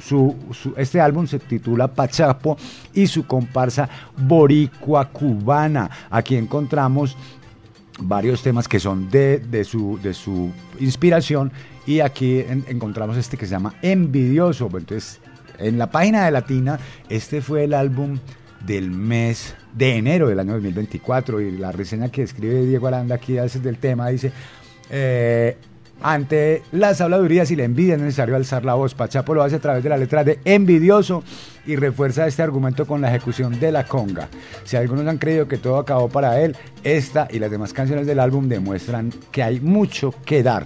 su, 0.01 0.35
este 0.77 1.01
álbum 1.01 1.27
se 1.27 1.39
titula 1.39 1.87
Pachapo 1.89 2.57
y 2.93 3.05
su 3.07 3.25
comparsa 3.25 3.89
Boricua 4.17 5.05
Cubana. 5.09 5.89
Aquí 6.09 6.35
encontramos 6.35 7.17
varios 7.99 8.41
temas 8.41 8.67
que 8.67 8.79
son 8.79 9.09
de, 9.09 9.39
de, 9.39 9.63
su, 9.63 9.99
de 10.01 10.13
su 10.13 10.51
inspiración 10.79 11.51
y 11.85 11.99
aquí 12.01 12.43
encontramos 12.67 13.17
este 13.17 13.37
que 13.37 13.45
se 13.45 13.51
llama 13.51 13.75
Envidioso. 13.81 14.65
Entonces, 14.65 15.19
en 15.57 15.77
la 15.77 15.89
página 15.89 16.25
de 16.25 16.31
Latina, 16.31 16.79
este 17.09 17.41
fue 17.41 17.63
el 17.63 17.73
álbum 17.73 18.19
del 18.65 18.91
mes 18.91 19.55
de 19.73 19.95
enero 19.95 20.27
del 20.27 20.39
año 20.39 20.53
2024 20.53 21.41
y 21.41 21.51
la 21.57 21.71
reseña 21.71 22.09
que 22.09 22.23
escribe 22.23 22.65
Diego 22.65 22.87
Aranda 22.87 23.15
aquí 23.15 23.33
del 23.33 23.77
tema 23.77 24.09
dice 24.09 24.31
eh, 24.89 25.57
ante 26.01 26.63
las 26.71 27.01
habladurías 27.01 27.51
y 27.51 27.55
la 27.55 27.63
envidia 27.63 27.95
es 27.95 28.01
necesario 28.01 28.35
alzar 28.35 28.65
la 28.65 28.75
voz. 28.75 28.93
Pachapo 28.93 29.33
lo 29.33 29.43
hace 29.43 29.57
a 29.57 29.59
través 29.59 29.83
de 29.83 29.89
la 29.89 29.97
letra 29.97 30.23
de 30.23 30.39
Envidioso 30.45 31.23
y 31.65 31.75
refuerza 31.75 32.27
este 32.27 32.41
argumento 32.41 32.85
con 32.85 33.01
la 33.01 33.09
ejecución 33.09 33.59
de 33.59 33.71
la 33.71 33.85
conga. 33.85 34.29
Si 34.63 34.77
algunos 34.77 35.05
han 35.07 35.17
creído 35.17 35.47
que 35.47 35.57
todo 35.57 35.77
acabó 35.77 36.09
para 36.09 36.41
él, 36.41 36.55
esta 36.83 37.27
y 37.29 37.39
las 37.39 37.51
demás 37.51 37.73
canciones 37.73 38.07
del 38.07 38.19
álbum 38.19 38.47
demuestran 38.47 39.11
que 39.31 39.43
hay 39.43 39.59
mucho 39.59 40.13
que 40.25 40.43
dar 40.43 40.65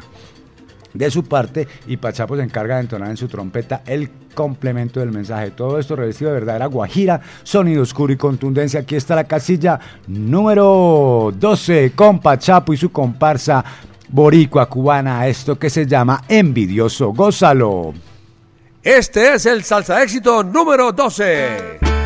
de 0.94 1.10
su 1.10 1.24
parte 1.24 1.68
y 1.88 1.98
Pachapo 1.98 2.38
se 2.38 2.44
encarga 2.44 2.76
de 2.76 2.82
entonar 2.82 3.10
en 3.10 3.18
su 3.18 3.28
trompeta 3.28 3.82
el 3.86 4.10
complemento 4.34 5.00
del 5.00 5.12
mensaje. 5.12 5.52
Todo 5.52 5.80
esto 5.80 5.96
revestido 5.96 6.32
de 6.32 6.40
verdadera 6.40 6.66
guajira, 6.68 7.22
sonido 7.44 7.82
oscuro 7.82 8.14
y 8.14 8.18
contundencia. 8.18 8.82
Aquí 8.82 8.96
está 8.96 9.16
la 9.16 9.26
casilla 9.26 9.80
número 10.08 11.34
12 11.38 11.94
con 11.96 12.20
Pachapo 12.20 12.74
y 12.74 12.78
su 12.78 12.92
comparsa 12.92 13.64
boricua 14.14 14.68
cubana, 14.68 15.28
esto 15.28 15.58
que 15.58 15.72
se 15.72 15.88
llama 15.88 16.24
Envidioso. 16.28 17.12
Gózalo. 17.14 17.94
Este 18.84 19.34
es 19.34 19.46
el 19.48 19.64
salsa 19.64 20.04
éxito 20.04 20.44
número 20.44 20.92
12. 20.92 22.03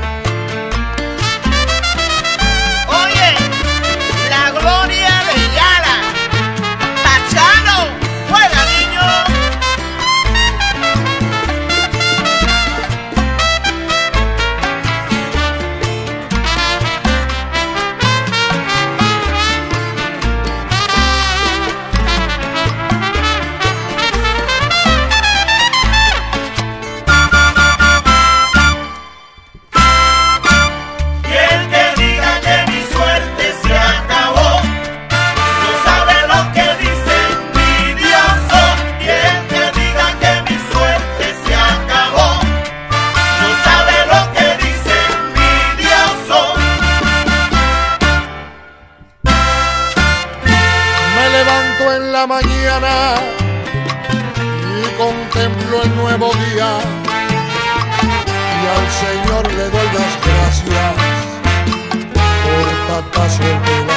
la 52.18 52.26
mañana 52.26 53.16
y 54.82 54.98
contemplo 54.98 55.84
el 55.84 55.96
nuevo 55.98 56.32
día 56.34 56.80
y 58.60 58.66
al 58.76 58.86
Señor 59.04 59.44
le 59.54 59.66
doy 59.70 59.88
las 59.98 60.14
gracias 60.26 60.94
por 62.44 62.68
tanta 62.88 63.30
suerte. 63.30 63.97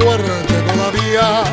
fuerte 0.00 0.54
todavía. 0.72 1.44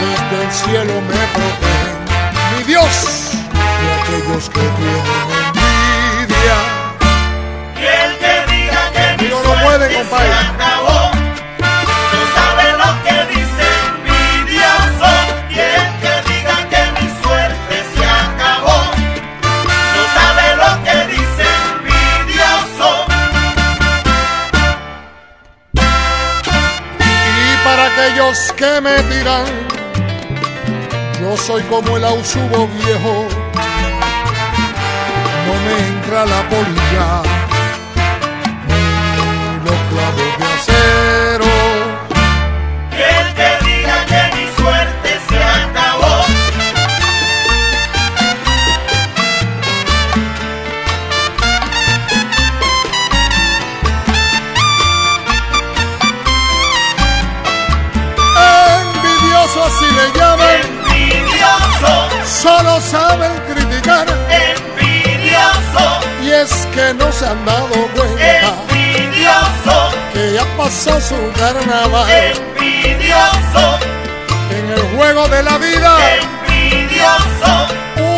Desde 0.00 0.44
el 0.44 0.52
cielo 0.52 1.00
me 1.00 1.20
protege 1.34 2.56
mi 2.56 2.64
Dios 2.64 3.30
y 3.52 4.14
aquellos 4.16 4.50
que 4.50 4.60
tienen. 4.60 5.45
que 28.56 28.80
me 28.80 28.96
tiran. 29.10 29.46
Yo 31.20 31.36
soy 31.36 31.62
como 31.64 31.96
el 31.96 32.04
ausubo 32.04 32.68
viejo, 32.68 33.28
no 35.46 35.54
me 35.64 35.88
entra 35.88 36.24
la 36.24 36.48
polilla. 36.48 37.55
No 66.96 67.12
se 67.12 67.26
han 67.26 67.44
dado 67.44 67.68
cuenta 67.94 68.54
envidioso, 68.70 69.90
que 70.12 70.32
ya 70.34 70.44
pasó 70.56 71.00
su 71.00 71.16
carnaval. 71.38 72.08
envidioso, 72.10 73.78
En 74.50 74.70
el 74.70 74.96
juego 74.96 75.28
de 75.28 75.42
la 75.42 75.58
vida, 75.58 75.98
envidioso, 76.48 77.66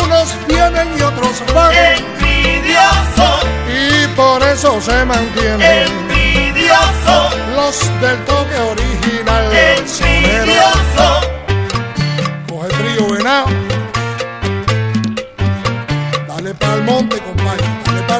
unos 0.04 0.34
vienen 0.46 0.88
y 0.98 1.02
otros 1.02 1.42
van, 1.54 1.72
envidioso, 1.74 3.40
y 3.68 4.06
por 4.16 4.42
eso 4.42 4.80
se 4.80 5.04
mantienen 5.04 5.88
envidioso, 6.10 7.30
los 7.56 8.00
del 8.00 8.24
toque 8.24 8.58
original. 8.58 8.97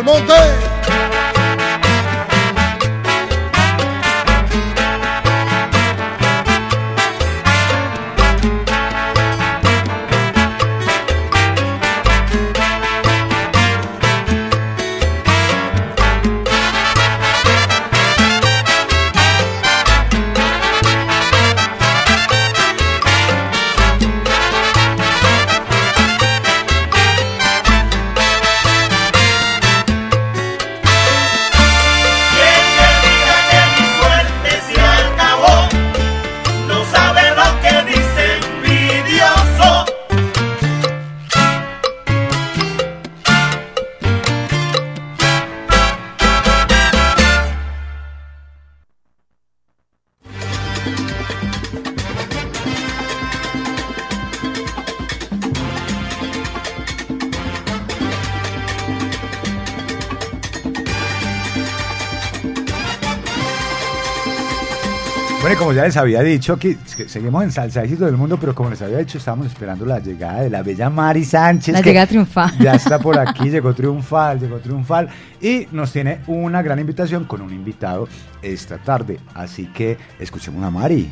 Monteiro. 0.09 0.78
Les 65.88 65.96
había 65.96 66.22
dicho, 66.22 66.53
aquí 66.53 66.77
que 66.96 67.09
seguimos 67.09 67.42
en 67.42 67.51
Salsa 67.51 67.83
Éxito 67.83 68.05
del 68.05 68.18
Mundo, 68.18 68.37
pero 68.38 68.55
como 68.55 68.68
les 68.68 68.83
había 68.83 68.98
dicho, 68.98 69.16
estábamos 69.16 69.46
esperando 69.46 69.87
la 69.87 70.01
llegada 70.01 70.42
de 70.42 70.51
la 70.51 70.62
bella 70.62 70.90
Mari 70.90 71.24
Sánchez. 71.24 71.72
La 71.72 71.81
que 71.81 71.88
llegada 71.88 72.07
triunfal. 72.07 72.59
Ya 72.59 72.74
está 72.74 72.98
por 72.98 73.18
aquí, 73.18 73.48
llegó 73.48 73.72
triunfal, 73.72 74.38
llegó 74.38 74.59
triunfal. 74.59 75.09
Y 75.40 75.66
nos 75.72 75.90
tiene 75.90 76.20
una 76.27 76.61
gran 76.61 76.79
invitación 76.79 77.24
con 77.24 77.40
un 77.40 77.55
invitado 77.55 78.07
esta 78.42 78.77
tarde. 78.77 79.18
Así 79.33 79.66
que 79.68 79.96
escuchemos 80.18 80.62
a 80.62 80.70
Mari. 80.70 81.09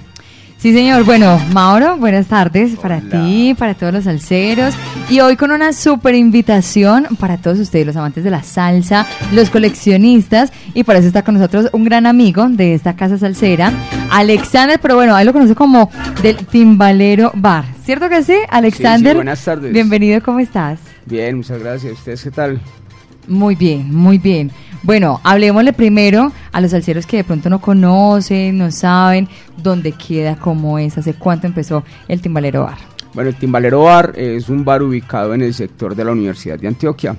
Sí, 0.59 0.73
señor. 0.73 1.05
Bueno, 1.05 1.39
Mauro, 1.53 1.97
buenas 1.99 2.27
tardes 2.27 2.77
para 2.77 3.01
ti, 3.01 3.55
para 3.59 3.75
todos 3.75 3.93
los 3.93 4.05
salseros. 4.05 4.75
Y 5.09 5.21
hoy 5.21 5.37
con 5.37 5.51
una 5.53 5.73
super 5.73 6.15
invitación 6.15 7.07
para 7.21 7.37
todos 7.37 7.59
ustedes, 7.59 7.87
los 7.87 7.95
amantes 7.97 8.25
de 8.25 8.31
la 8.31 8.43
salsa, 8.43 9.07
los 9.33 9.51
coleccionistas. 9.51 10.51
Y 10.75 10.83
para 10.85 10.99
eso 10.99 11.09
está 11.09 11.23
con 11.23 11.35
nosotros 11.35 11.69
un 11.73 11.85
gran 11.85 12.07
amigo 12.07 12.49
de 12.49 12.75
esta 12.75 12.97
casa 12.97 13.19
salsera, 13.19 13.71
Alexander, 14.11 14.81
pero 14.81 14.97
bueno, 14.97 15.15
ahí 15.15 15.25
lo 15.27 15.33
conoce 15.33 15.55
como 15.55 15.91
del 16.23 16.37
Timbalero 16.37 17.31
Bar. 17.35 17.67
¿Cierto 17.85 18.09
que 18.09 18.23
sí, 18.25 18.37
Alexander? 18.49 19.15
buenas 19.15 19.45
tardes. 19.45 19.73
Bienvenido, 19.73 20.21
¿cómo 20.23 20.41
estás? 20.41 20.81
Bien, 21.05 21.37
muchas 21.37 21.61
gracias. 21.61 21.93
¿Ustedes 21.93 22.23
qué 22.25 22.31
tal? 22.31 22.61
Muy 23.29 23.55
bien, 23.57 23.95
muy 23.95 24.19
bien. 24.19 24.51
Bueno, 24.87 25.21
hablemosle 25.25 25.73
primero 25.73 26.31
a 26.53 26.61
los 26.61 26.71
salseros 26.71 27.09
que 27.09 27.17
de 27.17 27.25
pronto 27.25 27.51
no 27.51 27.61
conocen, 27.61 28.57
no 28.57 28.71
saben 28.71 29.29
dónde 29.57 29.91
queda, 29.91 30.37
cómo 30.37 30.79
es, 30.79 30.97
hace 30.97 31.13
cuánto 31.15 31.49
empezó 31.49 31.83
el 32.07 32.21
Timbalero 32.21 32.63
Bar. 32.63 32.79
Bueno, 33.13 33.31
el 33.31 33.35
Timbalero 33.35 33.83
Bar 33.83 34.13
es 34.15 34.49
un 34.49 34.65
bar 34.65 34.85
ubicado 34.85 35.35
en 35.35 35.43
el 35.43 35.55
sector 35.55 35.97
de 35.97 36.05
la 36.05 36.13
Universidad 36.13 36.57
de 36.57 36.69
Antioquia, 36.69 37.17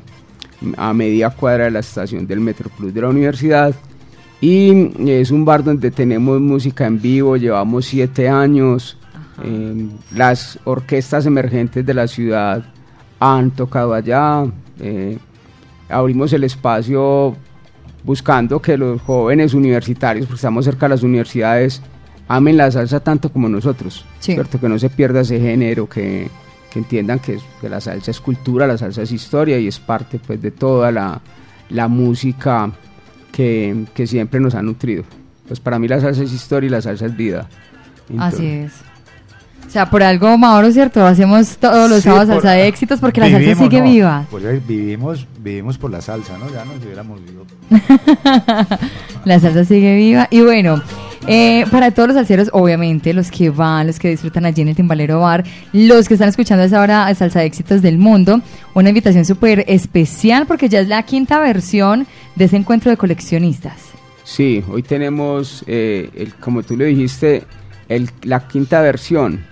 a 0.78 0.94
media 0.94 1.30
cuadra 1.30 1.66
de 1.66 1.72
la 1.72 1.80
estación 1.80 2.26
del 2.26 2.40
Metro 2.40 2.70
Plus 2.70 2.94
de 2.94 3.02
la 3.02 3.10
universidad. 3.10 3.76
Y 4.40 5.12
es 5.12 5.30
un 5.32 5.44
bar 5.44 5.62
donde 5.62 5.92
tenemos 5.92 6.40
música 6.40 6.88
en 6.88 7.02
vivo, 7.02 7.36
llevamos 7.36 7.86
siete 7.86 8.30
años. 8.30 8.98
eh, 9.44 9.90
las 10.16 10.58
orquestas 10.64 11.26
emergentes 11.26 11.86
de 11.86 11.94
la 11.94 12.08
ciudad 12.08 12.64
han 13.20 13.52
tocado 13.52 13.94
allá. 13.94 14.46
eh, 14.80 15.18
abrimos 15.90 16.32
el 16.34 16.44
espacio 16.44 17.36
buscando 18.08 18.62
que 18.62 18.78
los 18.78 19.02
jóvenes 19.02 19.54
universitarios, 19.54 20.26
porque 20.26 20.38
estamos 20.38 20.64
cerca 20.64 20.86
de 20.86 20.92
las 20.92 21.04
universidades, 21.04 21.82
amen 22.30 22.56
la 22.56 22.72
salsa 22.72 23.02
tanto 23.02 23.30
como 23.34 23.50
nosotros, 23.50 24.06
Sí. 24.20 24.32
¿cierto? 24.34 24.62
Que 24.62 24.70
no 24.70 24.80
se 24.80 24.90
pierda 24.90 25.20
ese 25.22 25.42
género, 25.42 25.90
que, 25.90 26.30
que 26.72 26.80
entiendan 26.80 27.20
que, 27.20 27.38
la 27.70 27.82
salsa 27.82 28.10
es 28.12 28.22
cultura, 28.22 28.66
la 28.66 28.78
salsa 28.78 29.02
es 29.02 29.12
historia 29.12 29.60
y 29.60 29.68
es 29.68 29.80
parte 29.80 30.20
pues 30.26 30.42
de 30.42 30.52
toda 30.52 30.90
la, 30.94 31.20
la 31.70 31.90
música 31.90 32.72
que, 33.34 33.84
que 33.94 34.08
siempre 34.08 34.40
nos 34.40 34.56
ha 34.56 34.62
nutrido. 34.62 35.04
Pues 35.46 35.60
para 35.60 35.78
mí 35.78 35.90
la 35.90 36.00
salsa 36.00 36.24
es 36.24 36.32
historia 36.32 36.68
y 36.68 36.72
la 36.72 36.82
salsa 36.82 37.08
es 37.08 37.18
vida. 37.18 37.50
Así 38.18 38.46
es. 38.48 38.72
O 39.68 39.70
sea, 39.70 39.90
por 39.90 40.02
algo, 40.02 40.38
Mauro, 40.38 40.72
¿cierto? 40.72 41.06
Hacemos 41.06 41.58
todos 41.58 41.90
los 41.90 42.00
Sí, 42.02 42.06
sábados 42.10 42.28
salsa 42.30 42.52
de 42.52 42.68
éxitos 42.68 43.00
porque 43.02 43.20
la 43.20 43.30
salsa 43.30 43.56
sigue 43.56 43.80
no, 43.80 43.86
viva. 43.86 44.26
Pues 44.32 44.66
vivimos, 44.66 45.28
vivimos 45.40 45.78
por 45.78 45.92
la 45.92 46.00
salsa, 46.02 46.38
¿no? 46.38 46.50
Ya 46.52 46.64
nos 46.66 46.84
hubiéramos 46.84 47.20
ido. 47.22 47.46
La 49.26 49.40
salsa 49.40 49.66
sigue 49.66 49.96
viva. 49.98 50.28
Y 50.32 50.42
bueno, 50.42 50.82
eh, 51.28 51.66
para 51.70 51.92
todos 51.92 52.08
los 52.08 52.16
salseros, 52.16 52.50
obviamente, 52.54 53.14
los 53.14 53.30
que 53.30 53.50
van, 53.50 53.88
los 53.88 54.00
que 54.00 54.10
disfrutan 54.10 54.46
allí 54.46 54.62
en 54.62 54.70
el 54.70 54.76
Timbalero 54.76 55.20
Bar, 55.20 55.44
los 55.74 56.08
que 56.08 56.14
están 56.14 56.30
escuchando 56.30 56.64
a 56.64 56.68
esa 56.68 56.82
hora 56.82 57.14
Salsa 57.14 57.40
de 57.42 57.46
Éxitos 57.46 57.82
del 57.82 57.98
Mundo, 57.98 58.40
una 58.74 58.90
invitación 58.90 59.26
súper 59.26 59.66
especial 59.68 60.46
porque 60.48 60.70
ya 60.70 60.80
es 60.80 60.88
la 60.88 61.04
quinta 61.04 61.40
versión 61.40 62.08
de 62.36 62.46
ese 62.46 62.56
encuentro 62.56 62.90
de 62.90 62.98
coleccionistas. 62.98 63.74
Sí, 64.24 64.64
hoy 64.70 64.84
tenemos, 64.84 65.64
eh, 65.68 66.10
el, 66.16 66.34
como 66.36 66.64
tú 66.64 66.76
lo 66.78 66.86
dijiste, 66.86 67.44
el- 67.90 68.10
la 68.24 68.48
quinta 68.48 68.82
versión 68.82 69.46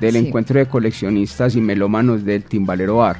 del 0.00 0.12
Sí. 0.12 0.18
encuentro 0.26 0.58
de 0.58 0.66
coleccionistas 0.66 1.56
y 1.56 1.60
melómanos 1.60 2.24
del 2.24 2.44
Timbalero 2.44 2.96
Bar. 2.98 3.16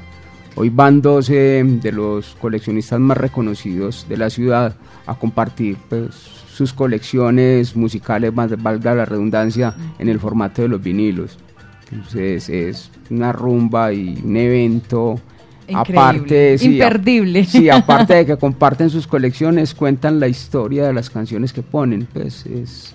Hoy 0.57 0.71
van 0.71 1.01
12 1.01 1.62
de 1.64 1.93
los 1.93 2.35
coleccionistas 2.41 2.99
más 2.99 3.17
reconocidos 3.17 4.07
de 4.09 4.17
la 4.17 4.29
ciudad 4.31 4.75
a 5.07 5.14
compartir 5.14 5.77
pues, 5.88 6.14
sus 6.53 6.73
colecciones 6.73 7.77
musicales, 7.77 8.35
más 8.35 8.61
valga 8.61 8.95
la 8.95 9.05
redundancia, 9.05 9.75
en 9.99 10.09
el 10.09 10.19
formato 10.19 10.62
de 10.62 10.69
los 10.69 10.83
vinilos. 10.83 11.38
Entonces 11.93 12.49
es 12.49 12.91
una 13.11 13.33
rumba 13.33 13.93
y 13.93 14.21
un 14.25 14.37
evento. 14.37 15.21
Increíble, 15.69 16.01
Aparte, 16.01 16.59
sí, 16.59 16.67
a- 16.67 16.71
imperdible. 16.73 17.45
sí, 17.45 17.69
aparte 17.71 18.14
de 18.14 18.27
que 18.27 18.37
comparten 18.37 18.88
sus 18.91 19.07
colecciones, 19.07 19.75
cuentan 19.75 20.19
la 20.19 20.27
historia 20.27 20.87
de 20.87 20.93
las 20.95 21.09
canciones 21.11 21.53
que 21.53 21.62
ponen. 21.62 22.09
Pues 22.12 22.47
es, 22.47 22.95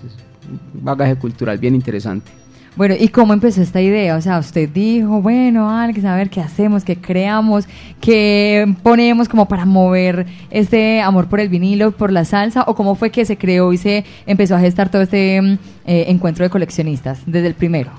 un 0.50 0.84
bagaje 0.84 1.16
cultural 1.16 1.56
bien 1.58 1.74
interesante. 1.74 2.30
Bueno, 2.76 2.96
¿y 2.98 3.08
cómo 3.08 3.32
empezó 3.32 3.62
esta 3.62 3.80
idea? 3.80 4.16
O 4.16 4.20
sea, 4.20 4.38
usted 4.40 4.68
dijo, 4.68 5.22
bueno, 5.22 5.70
Alex, 5.70 6.04
a 6.04 6.16
ver 6.16 6.28
qué 6.28 6.40
hacemos, 6.40 6.82
qué 6.82 6.96
creamos, 6.96 7.68
qué 8.00 8.66
ponemos 8.82 9.28
como 9.28 9.46
para 9.46 9.64
mover 9.64 10.26
este 10.50 11.00
amor 11.00 11.28
por 11.28 11.38
el 11.38 11.48
vinilo, 11.48 11.92
por 11.92 12.10
la 12.10 12.24
salsa, 12.24 12.64
o 12.66 12.74
cómo 12.74 12.96
fue 12.96 13.10
que 13.10 13.24
se 13.24 13.38
creó 13.38 13.72
y 13.72 13.76
se 13.78 14.04
empezó 14.26 14.56
a 14.56 14.60
gestar 14.60 14.90
todo 14.90 15.02
este 15.02 15.40
mm, 15.40 15.58
eh, 15.86 16.04
encuentro 16.08 16.42
de 16.42 16.50
coleccionistas 16.50 17.20
desde 17.26 17.46
el 17.46 17.54
primero. 17.54 17.92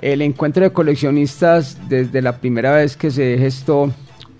El 0.00 0.22
encuentro 0.22 0.64
de 0.64 0.70
coleccionistas 0.70 1.76
desde 1.90 2.22
la 2.22 2.38
primera 2.38 2.72
vez 2.72 2.96
que 2.96 3.10
se 3.10 3.36
gestó 3.36 3.92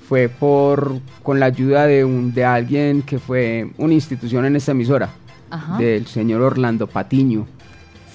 fue 0.08 0.30
por 0.30 1.00
con 1.22 1.38
la 1.38 1.46
ayuda 1.46 1.86
de 1.86 2.04
un 2.06 2.32
de 2.32 2.46
alguien 2.46 3.02
que 3.02 3.18
fue 3.18 3.70
una 3.76 3.92
institución 3.92 4.46
en 4.46 4.56
esta 4.56 4.72
emisora, 4.72 5.10
Ajá. 5.50 5.76
del 5.76 6.06
señor 6.06 6.40
Orlando 6.40 6.86
Patiño. 6.86 7.46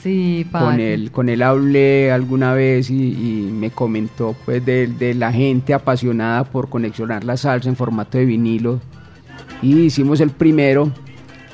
Sí, 0.02 0.46
Con 0.52 0.80
él, 0.80 1.12
con 1.12 1.28
él 1.28 1.42
hablé 1.42 2.12
alguna 2.12 2.54
vez 2.54 2.90
y, 2.90 2.94
y 2.94 3.52
me 3.52 3.72
comentó 3.72 4.36
pues 4.46 4.64
de, 4.66 4.88
de 4.88 5.14
la 5.14 5.32
gente 5.32 5.74
apasionada 5.74 6.44
por 6.44 6.70
coleccionar 6.70 7.24
la 7.24 7.36
salsa 7.36 7.68
en 7.68 7.76
formato 7.76 8.18
de 8.18 8.26
vinilo. 8.26 8.80
Y 9.62 9.80
hicimos 9.80 10.22
el 10.22 10.30
primero 10.30 10.92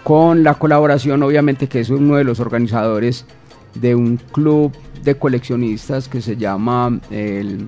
con 0.04 0.44
la 0.44 0.56
colaboración, 0.56 1.24
obviamente, 1.24 1.68
que 1.68 1.80
es 1.80 1.90
uno 1.90 2.16
de 2.16 2.26
los 2.26 2.40
organizadores 2.40 3.26
de 3.76 3.96
un 3.96 4.18
club 4.18 4.72
de 5.04 5.16
coleccionistas 5.16 6.08
que 6.08 6.22
se 6.22 6.36
llama 6.36 7.00
el 7.12 7.68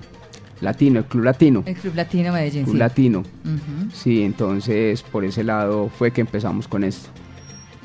Latino, 0.61 0.99
el 0.99 1.05
Club 1.05 1.23
Latino. 1.23 1.63
El 1.65 1.75
Club 1.75 1.95
Latino 1.95 2.33
Medellín. 2.33 2.63
Club 2.63 2.75
sí. 2.75 2.79
Latino. 2.79 3.23
Sí, 3.93 4.23
entonces 4.23 5.01
por 5.03 5.23
ese 5.25 5.43
lado 5.43 5.89
fue 5.89 6.11
que 6.11 6.21
empezamos 6.21 6.67
con 6.67 6.83
esto. 6.83 7.09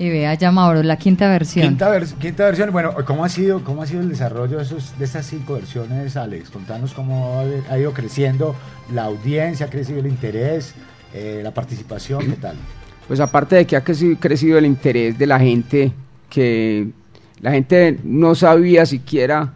Y 0.00 0.08
vea 0.08 0.32
ya 0.32 0.50
Mauro, 0.50 0.82
la 0.82 0.96
quinta 0.96 1.28
versión. 1.28 1.68
Quinta, 1.68 1.94
vers- 1.94 2.14
quinta 2.14 2.46
versión, 2.46 2.72
bueno, 2.72 2.94
¿cómo 3.04 3.22
ha 3.22 3.28
sido, 3.28 3.62
cómo 3.62 3.82
ha 3.82 3.86
sido 3.86 4.00
el 4.00 4.08
desarrollo 4.08 4.56
de, 4.56 4.62
esos, 4.62 4.98
de 4.98 5.04
estas 5.04 5.26
cinco 5.26 5.52
versiones, 5.52 6.16
Alex? 6.16 6.48
Contanos 6.48 6.94
cómo 6.94 7.44
ha, 7.68 7.78
ido 7.78 7.92
creciendo 7.92 8.56
la 8.94 9.04
audiencia, 9.04 9.66
ha 9.66 9.68
crecido 9.68 9.98
el 9.98 10.06
interés, 10.06 10.74
eh, 11.12 11.42
la 11.44 11.52
participación, 11.52 12.20
¿qué 12.30 12.36
tal? 12.36 12.56
Pues 13.08 13.20
aparte 13.20 13.56
de 13.56 13.66
que 13.66 13.76
ha 13.76 13.84
creci- 13.84 14.16
crecido 14.18 14.56
el 14.56 14.64
interés 14.64 15.18
de 15.18 15.26
la 15.26 15.38
gente, 15.38 15.92
que 16.30 16.88
la 17.42 17.50
gente 17.50 18.00
no 18.02 18.34
sabía 18.34 18.86
siquiera 18.86 19.52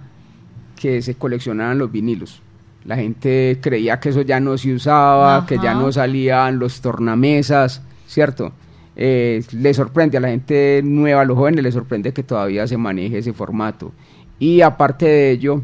que 0.79 1.01
se 1.01 1.15
coleccionaban 1.15 1.79
los 1.79 1.91
vinilos. 1.91 2.43
La 2.85 2.97
gente 2.97 3.61
creía 3.63 3.99
que 3.99 4.11
eso 4.11 4.21
ya 4.21 4.41
no 4.41 4.59
se 4.59 4.75
usaba, 4.75 5.47
que 5.47 5.57
ya 5.59 5.73
no 5.73 5.91
salían 5.91 6.59
los 6.59 6.83
tornamesas, 6.83 7.81
¿cierto? 8.07 8.53
Eh, 8.97 9.43
le 9.53 9.75
sorprende 9.75 10.19
a 10.19 10.21
la 10.21 10.29
gente 10.29 10.81
nueva, 10.85 11.23
a 11.23 11.25
los 11.25 11.37
jóvenes, 11.37 11.63
le 11.65 11.73
sorprende 11.73 12.13
que 12.13 12.23
todavía 12.23 12.67
se 12.67 12.77
maneje 12.77 13.19
ese 13.19 13.33
formato. 13.33 13.93
Y 14.39 14.61
aparte 14.61 15.07
de 15.07 15.31
ello, 15.33 15.63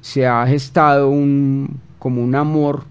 se 0.00 0.26
ha 0.26 0.46
gestado 0.46 1.08
un, 1.08 1.78
como 1.98 2.22
un 2.22 2.34
amor 2.34 2.84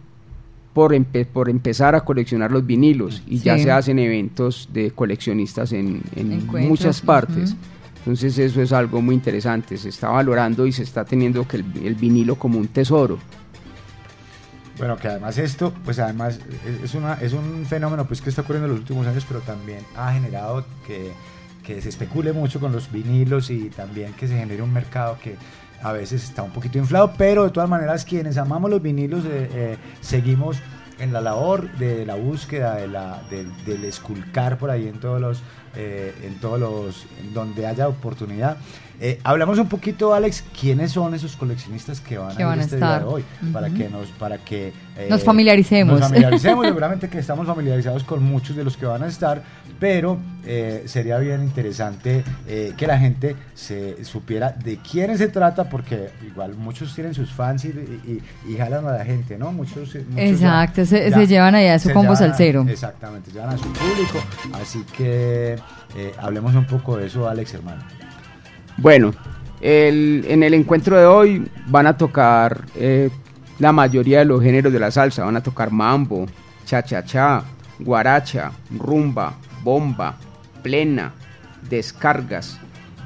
por, 0.74 0.92
empe- 0.94 1.26
por 1.26 1.50
empezar 1.50 1.96
a 1.96 2.02
coleccionar 2.02 2.52
los 2.52 2.66
vinilos 2.66 3.24
y 3.28 3.40
ya 3.40 3.58
Sí. 3.58 3.64
se 3.64 3.72
hacen 3.72 4.00
eventos 4.00 4.70
de 4.74 4.92
coleccionistas 4.92 5.72
en, 5.72 6.02
en 6.16 6.46
muchas 6.68 7.02
partes. 7.02 7.52
ujú. 7.52 7.60
Entonces 8.00 8.38
eso 8.38 8.62
es 8.62 8.72
algo 8.72 9.02
muy 9.02 9.16
interesante, 9.16 9.78
se 9.78 9.90
está 9.90 10.10
valorando 10.10 10.68
y 10.68 10.72
se 10.72 10.84
está 10.84 11.06
teniendo 11.06 11.48
que 11.48 11.58
el, 11.58 11.66
el 11.84 11.96
vinilo 11.96 12.36
como 12.36 12.60
un 12.60 12.68
tesoro. 12.68 13.18
Bueno, 14.78 14.98
que 14.98 15.08
además 15.08 15.38
esto, 15.38 15.74
pues 15.86 16.00
además 16.00 16.40
es, 16.84 16.94
una, 16.96 17.14
es 17.16 17.34
un 17.34 17.66
fenómeno 17.66 18.06
pues 18.06 18.22
que 18.22 18.30
está 18.30 18.42
ocurriendo 18.42 18.66
en 18.68 18.74
los 18.74 18.82
últimos 18.82 19.08
años, 19.08 19.26
pero 19.28 19.40
también 19.40 19.80
ha 19.96 20.12
generado 20.12 20.66
que, 20.86 21.14
que 21.64 21.82
se 21.82 21.90
especule 21.90 22.34
mucho 22.34 22.60
con 22.60 22.72
los 22.72 22.92
vinilos 22.92 23.50
y 23.50 23.70
también 23.70 24.14
que 24.14 24.28
se 24.28 24.38
genere 24.38 24.62
un 24.62 24.74
mercado 24.74 25.18
que 25.22 25.38
a 25.82 25.92
veces 25.92 26.24
está 26.24 26.44
un 26.44 26.52
poquito 26.52 26.78
inflado, 26.78 27.14
pero 27.18 27.44
de 27.44 27.52
todas 27.52 27.70
maneras 27.70 28.06
quienes 28.06 28.38
amamos 28.38 28.70
los 28.70 28.82
vinilos 28.82 29.24
eh, 29.26 29.50
eh, 29.54 29.78
seguimos 30.02 30.58
en 31.00 31.12
la 31.14 31.22
labor 31.22 31.72
de 31.74 32.06
la 32.06 32.16
búsqueda, 32.16 32.76
de 32.76 32.88
la, 32.88 33.22
del 33.30 33.84
esculcar 33.84 34.58
por 34.58 34.70
ahí 34.70 34.88
en 34.88 35.00
todos 35.00 35.20
los, 35.20 35.44
eh, 35.76 36.14
en 36.24 36.40
todos 36.40 36.60
los, 36.60 37.06
en 37.22 37.34
donde 37.34 37.68
haya 37.68 37.88
oportunidad. 37.88 38.58
Eh, 39.02 39.20
hablamos 39.24 39.60
un 39.60 39.68
poquito, 39.68 40.14
Alex, 40.14 40.44
quiénes 40.60 40.92
son 40.92 41.14
esos 41.14 41.36
coleccionistas 41.36 42.00
que 42.02 42.18
van 42.18 42.36
Que 42.36 42.44
a 42.44 42.48
van 42.48 42.56
ir 42.58 42.62
a 42.62 42.64
este 42.64 42.78
día 42.78 42.88
de 42.88 42.94
estar. 42.96 43.08
hoy, 43.08 43.24
para 43.52 43.70
que 43.70 43.90
nos, 43.90 44.08
para 44.12 44.38
que 44.38 44.74
eh, 44.98 45.08
Nos 45.10 45.24
familiaricemos. 45.24 46.00
Nos 46.00 46.10
familiaricemos, 46.10 46.66
seguramente 46.68 47.10
que 47.10 47.20
estamos 47.20 47.46
familiarizados 47.48 48.04
con 48.06 48.24
muchos 48.24 48.56
de 48.56 48.64
los 48.64 48.78
que 48.78 48.86
van 48.86 49.04
a 49.04 49.08
estar, 49.08 49.44
pero 49.80 50.18
eh, 50.46 50.84
sería 50.86 51.18
bien 51.18 51.44
interesante 51.44 52.24
eh, 52.48 52.74
que 52.78 52.88
la 52.88 52.98
gente 52.98 53.36
se 53.54 54.04
supiera 54.06 54.52
de 54.52 54.78
quiénes 54.78 55.18
se 55.18 55.28
trata, 55.28 55.70
porque 55.70 56.10
igual 56.26 56.56
muchos 56.56 56.94
tienen 56.96 57.14
sus 57.14 57.32
fans 57.32 57.66
y, 57.66 57.70
y- 57.70 58.22
y 58.48 58.58
jalan 58.58 58.88
a 58.88 58.92
la 58.94 59.04
gente, 59.06 59.38
¿no? 59.38 59.52
Muchos, 59.52 59.94
muchos 59.96 60.06
ya- 60.16 60.24
Exacto, 60.24 60.86
se- 60.86 61.10
ya 61.10 61.18
se 61.18 61.28
llevan 61.28 61.56
allá 61.56 61.78
su 61.80 61.90
se 61.90 61.94
combo 61.94 62.14
a- 62.14 62.16
salsero. 62.16 62.66
Exactamente, 62.70 63.30
se 63.32 63.36
llevan 63.38 63.54
a 63.54 63.58
su 63.58 63.64
público, 63.74 64.24
así 64.62 64.84
que 64.96 65.58
hablemos 66.18 66.56
un 66.56 66.66
poco 66.66 66.96
de 66.98 67.08
eso, 67.08 67.28
Alex, 67.28 67.54
hermano. 67.54 67.84
Bueno, 68.78 69.12
el- 69.62 70.26
en 70.28 70.44
el 70.44 70.54
encuentro 70.54 70.98
de 70.98 71.06
hoy 71.06 71.48
van 71.68 71.88
a 71.88 71.98
tocar 71.98 72.66
eh, 72.76 73.10
la 73.60 73.72
mayoría 73.72 74.20
de 74.20 74.26
los 74.26 74.42
géneros 74.42 74.72
de 74.74 74.80
la 74.80 74.92
salsa. 74.92 75.24
Van 75.26 75.38
a 75.38 75.42
tocar 75.44 75.72
mambo, 75.72 76.26
cha-cha-cha, 76.66 77.44
guaracha, 77.80 78.52
rumba, 78.78 79.34
bomba, 79.64 80.16
plena, 80.62 81.14
descargas. 81.70 82.60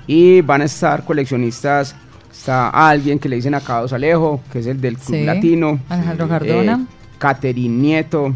Y 0.08 0.42
van 0.42 0.62
a 0.62 0.66
estar 0.66 1.06
coleccionistas. 1.06 1.96
Está 2.32 2.70
alguien 2.70 3.20
que 3.20 3.30
le 3.30 3.36
dicen 3.36 3.54
a 3.54 3.60
Caos 3.62 3.92
Alejo, 3.94 4.42
que 4.52 4.60
es 4.60 4.66
el 4.68 4.80
del 4.82 4.98
Club 4.98 5.18
Sí, 5.18 5.24
Latino. 5.26 5.80
Alejandro 5.90 6.28
Cardona. 6.28 6.80
Eh, 6.90 6.96
Catherine 7.20 7.76
Nieto. 7.76 8.34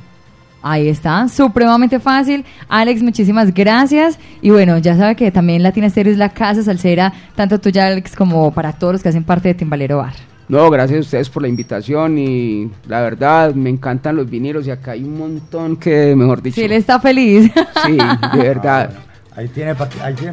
Ahí 0.62 0.88
está, 0.88 1.28
supremamente 1.28 2.00
fácil. 2.00 2.44
Alex, 2.68 3.02
muchísimas 3.02 3.54
gracias. 3.54 4.18
Y 4.42 4.50
bueno, 4.50 4.78
ya 4.78 4.96
sabe 4.96 5.14
que 5.14 5.30
también 5.30 5.62
Latina 5.62 5.86
Estéreo 5.86 6.12
es 6.12 6.18
la 6.18 6.30
casa 6.30 6.62
salsera, 6.62 7.12
tanto 7.36 7.60
tuya, 7.60 7.86
Alex, 7.86 8.16
como 8.16 8.52
para 8.52 8.72
todos 8.72 8.94
los 8.94 9.02
que 9.02 9.10
hacen 9.10 9.24
parte 9.24 9.48
de 9.48 9.54
Timbalero 9.54 9.98
Bar. 9.98 10.14
No, 10.48 10.70
gracias 10.70 10.96
a 10.96 11.00
ustedes 11.00 11.28
por 11.28 11.42
la 11.42 11.48
invitación 11.48 12.16
y 12.16 12.70
la 12.86 13.02
verdad 13.02 13.54
me 13.54 13.68
encantan 13.68 14.16
los 14.16 14.28
vinilos 14.30 14.66
y 14.66 14.70
acá 14.70 14.92
hay 14.92 15.04
un 15.04 15.18
montón 15.18 15.76
que, 15.76 16.16
mejor 16.16 16.42
dicho. 16.42 16.54
Sí, 16.54 16.62
él 16.62 16.72
está 16.72 16.98
feliz. 16.98 17.52
Sí, 17.84 17.98
de 18.32 18.42
verdad. 18.42 18.90
Ahí 19.38 19.48
tiene 19.48 19.74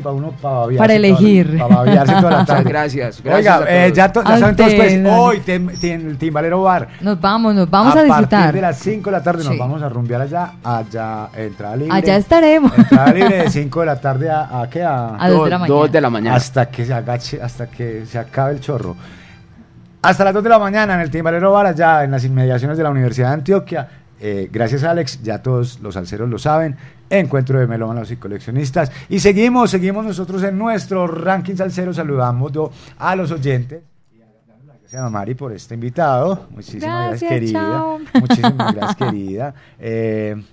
para 0.02 0.16
uno 0.16 0.32
para 0.42 0.56
babiarse 0.56 0.78
Para 0.80 0.88
toda- 0.88 0.96
elegir. 0.96 1.58
Para 1.60 1.76
babiarse 1.76 2.14
toda 2.16 2.22
la 2.24 2.30
Muchas 2.40 2.48
tarde. 2.48 2.70
gracias, 2.70 3.20
Oiga, 3.20 3.32
gracias 3.60 3.62
a 3.62 3.86
eh, 3.86 3.94
ya, 3.94 4.12
to- 4.12 4.24
ya 4.24 4.34
A 4.34 4.40
saben 4.40 4.56
todos, 4.56 4.74
pues, 4.74 4.94
hoy 5.08 5.42
tem- 5.46 5.80
tiene 5.80 6.10
el 6.10 6.18
Timbalero 6.18 6.64
Bar. 6.64 6.88
Nos 7.02 7.22
vamos, 7.22 7.54
nos 7.54 7.70
vamos 7.70 7.92
a, 7.92 7.96
partir 7.98 8.08
disfrutar. 8.16 8.54
de 8.56 8.62
las 8.62 8.78
5 8.80 9.10
de 9.12 9.18
la 9.18 9.22
tarde 9.24 9.44
nos 9.44 9.54
Sí. 9.54 9.60
vamos 9.60 9.82
a 9.84 9.90
rumbear 9.90 10.22
allá, 10.22 10.54
allá, 10.64 11.30
entrada 11.38 11.76
libre. 11.76 11.96
Allá 11.96 12.16
estaremos. 12.18 12.76
Entrada 12.76 13.14
libre 13.14 13.38
de 13.44 13.50
5 13.52 13.80
de 13.82 13.86
la 13.86 14.02
tarde 14.02 14.32
a, 14.32 14.62
¿a 14.62 14.70
qué? 14.70 14.82
A, 14.84 15.16
A 15.20 15.30
dos 15.30 15.44
de 15.44 15.50
la 15.52 15.60
mañana. 15.60 15.80
Dos 15.80 15.92
de 15.92 16.02
la 16.02 16.10
mañana. 16.10 16.36
Hasta 16.38 16.66
que 16.70 16.84
se 16.86 16.94
agache, 16.94 17.40
hasta 17.42 17.68
que 17.68 18.06
se 18.08 18.18
acabe 18.18 18.54
el 18.54 18.60
chorro. 18.60 18.96
Hasta 20.02 20.24
las 20.24 20.34
2 20.34 20.44
de 20.44 20.50
la 20.50 20.60
mañana 20.60 20.96
en 20.96 21.00
el 21.02 21.10
Timbalero 21.12 21.52
Bar, 21.52 21.68
allá 21.68 22.04
en 22.04 22.12
las 22.12 22.24
inmediaciones 22.24 22.78
de 22.78 22.84
la 22.84 22.90
Universidad 22.90 23.28
de 23.30 23.34
Antioquia. 23.36 23.88
Eh, 24.20 24.50
gracias, 24.52 24.84
Alex. 24.84 25.22
Ya 25.24 25.42
todos 25.42 25.80
los 25.82 25.94
salseros 25.96 26.30
lo 26.30 26.38
saben. 26.38 26.78
Encuentro 27.10 27.60
de 27.60 27.68
melómanos 27.68 28.10
y 28.12 28.16
coleccionistas. 28.18 28.92
Y 29.10 29.20
seguimos, 29.20 29.72
seguimos 29.72 30.06
nosotros 30.06 30.42
en 30.44 30.58
nuestro 30.58 31.08
ranking 31.08 31.56
salsero. 31.56 31.94
Saludamos 31.94 32.52
a 32.98 33.16
los 33.16 33.32
oyentes. 33.32 33.82
Gracias 34.82 35.02
a 35.02 35.10
Mari 35.10 35.34
por 35.34 35.52
este 35.52 35.74
invitado. 35.74 36.48
Muchísimas 36.52 37.10
gracias, 37.10 37.22
Gracias, 37.22 37.30
querida. 37.32 37.60
chao. 37.60 38.00
Muchísimas 38.22 38.74
gracias, 38.76 38.96
querida. 38.96 39.56
Eh, 39.80 40.44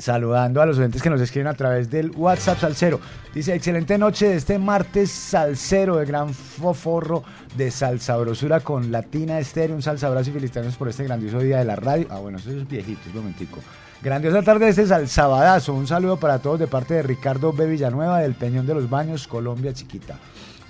saludando 0.00 0.62
a 0.62 0.66
los 0.66 0.78
oyentes 0.78 1.02
que 1.02 1.10
nos 1.10 1.20
escriben 1.20 1.46
a 1.46 1.54
través 1.54 1.90
del 1.90 2.10
WhatsApp 2.16 2.58
Salsero. 2.58 3.00
Dice, 3.34 3.54
excelente 3.54 3.98
noche 3.98 4.28
de 4.28 4.36
este 4.36 4.58
martes 4.58 5.10
salsero 5.10 5.96
de 5.96 6.06
gran 6.06 6.32
foforro 6.32 7.22
de 7.56 7.70
salsabrosura 7.70 8.60
con 8.60 8.90
Latina 8.90 9.38
Estéreo. 9.38 9.76
Un 9.76 9.82
salsa 9.82 10.06
abrazo 10.06 10.30
y 10.30 10.32
felicitaciones 10.32 10.76
por 10.76 10.88
este 10.88 11.04
grandioso 11.04 11.38
día 11.40 11.58
de 11.58 11.64
la 11.64 11.76
radio. 11.76 12.06
Ah, 12.10 12.18
bueno, 12.18 12.38
eso 12.38 12.50
es 12.50 12.66
viejito, 12.66 13.00
un 13.10 13.16
momentico. 13.16 13.60
Grandiosa 14.02 14.42
tarde 14.42 14.64
de 14.64 14.70
este 14.70 14.86
salsabadazo. 14.86 15.74
Un 15.74 15.86
saludo 15.86 16.16
para 16.16 16.38
todos 16.38 16.58
de 16.58 16.66
parte 16.66 16.94
de 16.94 17.02
Ricardo 17.02 17.52
B. 17.52 17.66
Villanueva 17.66 18.20
del 18.20 18.34
Peñón 18.34 18.66
de 18.66 18.74
los 18.74 18.88
Baños, 18.88 19.28
Colombia 19.28 19.74
Chiquita, 19.74 20.18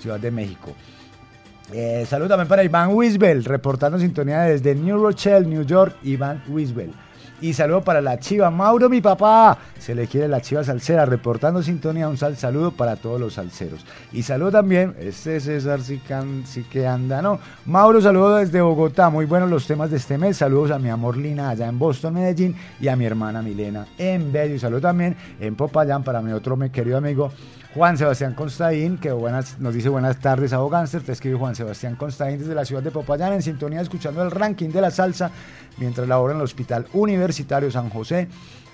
Ciudad 0.01 0.19
de 0.19 0.33
México. 0.33 0.75
Eh, 1.73 2.05
saludo 2.09 2.31
también 2.31 2.49
para 2.49 2.65
Iván 2.65 2.93
Wisbel, 2.93 3.45
reportando 3.45 4.01
sintonía 4.01 4.41
desde 4.41 4.75
New 4.75 5.01
Rochelle, 5.01 5.47
New 5.47 5.63
York, 5.63 5.97
Iván 6.03 6.43
Wisbel. 6.49 6.93
Y 7.43 7.55
saludo 7.55 7.83
para 7.83 8.03
la 8.03 8.19
chiva 8.19 8.51
Mauro, 8.51 8.91
mi 8.91 9.01
papá. 9.01 9.57
Se 9.79 9.95
le 9.95 10.07
quiere 10.07 10.29
la 10.29 10.43
chiva 10.43 10.63
salsera, 10.63 11.07
reportando 11.07 11.63
sintonía. 11.63 12.09
Un 12.09 12.19
sal 12.19 12.37
saludo 12.37 12.73
para 12.73 12.97
todos 12.97 13.19
los 13.19 13.35
salseros. 13.35 13.85
Y 14.13 14.23
saludo 14.23 14.51
también, 14.53 14.95
este 14.99 15.41
César 15.41 15.81
sí 15.81 16.01
que, 16.71 16.87
anda, 16.87 17.23
¿no? 17.23 17.39
Mauro, 17.65 18.01
saludo 18.03 18.37
desde 18.37 18.61
Bogotá. 18.61 19.09
Muy 19.09 19.25
buenos 19.25 19.49
los 19.49 19.67
temas 19.67 19.91
de 19.91 19.97
este 19.97 20.19
mes. 20.19 20.37
Saludos 20.37 20.71
a 20.71 20.79
mi 20.79 20.91
amor 20.91 21.17
Lina 21.17 21.51
allá 21.51 21.67
en 21.67 21.79
Boston, 21.79 22.15
Medellín. 22.15 22.55
Y 22.79 22.89
a 22.89 22.97
mi 22.97 23.07
hermana 23.07 23.41
Milena 23.41 23.87
en 23.97 24.31
Bello. 24.31 24.55
Y 24.55 24.59
saludo 24.59 24.83
también 24.83 25.17
en 25.41 25.55
Popayán 25.55 26.05
para 26.05 26.21
mi 26.21 26.33
otro 26.33 26.57
mi 26.57 26.69
querido 26.69 26.99
amigo 26.99 27.31
Juan 27.73 27.97
Sebastián 27.97 28.35
Constaín, 28.35 28.99
que 28.99 29.13
buenas, 29.13 29.61
nos 29.61 29.73
dice 29.73 29.89
buenas 29.89 30.19
tardes 30.19 30.53
a 30.53 30.59
Gánster, 30.59 31.03
te 31.03 31.13
escribe 31.13 31.39
Juan 31.39 31.55
Sebastián 31.55 31.95
Constaín 31.95 32.41
desde 32.41 32.53
la 32.53 32.65
ciudad 32.65 32.83
de 32.83 32.91
Popayán, 32.91 33.33
en 33.33 33.43
sintonía 33.43 33.81
escuchando 33.81 34.25
el 34.25 34.33
ranking 34.33 34.71
de 34.71 34.81
la 34.81 34.91
salsa, 34.91 35.31
mientras 35.77 36.09
labora 36.09 36.33
en 36.33 36.41
el 36.41 36.45
Hospital 36.45 36.87
Universitario 36.95 37.71
San 37.71 37.89
José, 37.89 38.27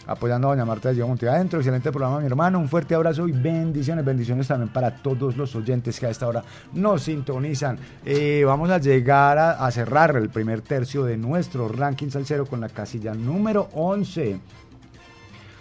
apoyando 0.07 0.49
a 0.49 0.53
Doña 0.53 0.65
Marta 0.65 0.89
de 0.89 0.95
Diego 0.95 1.09
Monte 1.09 1.29
Adentro, 1.29 1.59
excelente 1.59 1.93
programa 1.93 2.21
mi 2.21 2.27
hermano, 2.27 2.59
un 2.59 2.71
fuerte 2.71 2.95
abrazo 2.95 3.29
y 3.29 3.33
bendiciones, 3.33 4.03
bendiciones 4.03 4.49
también 4.49 4.73
para 4.73 4.91
todos 4.91 5.37
los 5.37 5.55
oyentes 5.55 6.01
que 6.01 6.07
a 6.07 6.11
esta 6.11 6.27
hora 6.27 6.43
nos 6.73 7.03
sintonizan. 7.03 7.79
Eh, 8.03 8.45
vamos 8.47 8.71
a 8.71 8.79
llegar 8.79 9.37
a, 9.37 9.67
a 9.67 9.71
cerrar 9.73 10.17
el 10.17 10.31
primer 10.31 10.63
tercio 10.63 11.05
de 11.05 11.19
nuestro 11.19 11.69
ranking 11.69 12.09
salsero 12.09 12.47
con 12.47 12.63
la 12.63 12.71
casilla 12.71 13.13
número 13.13 13.69
11 13.75 14.41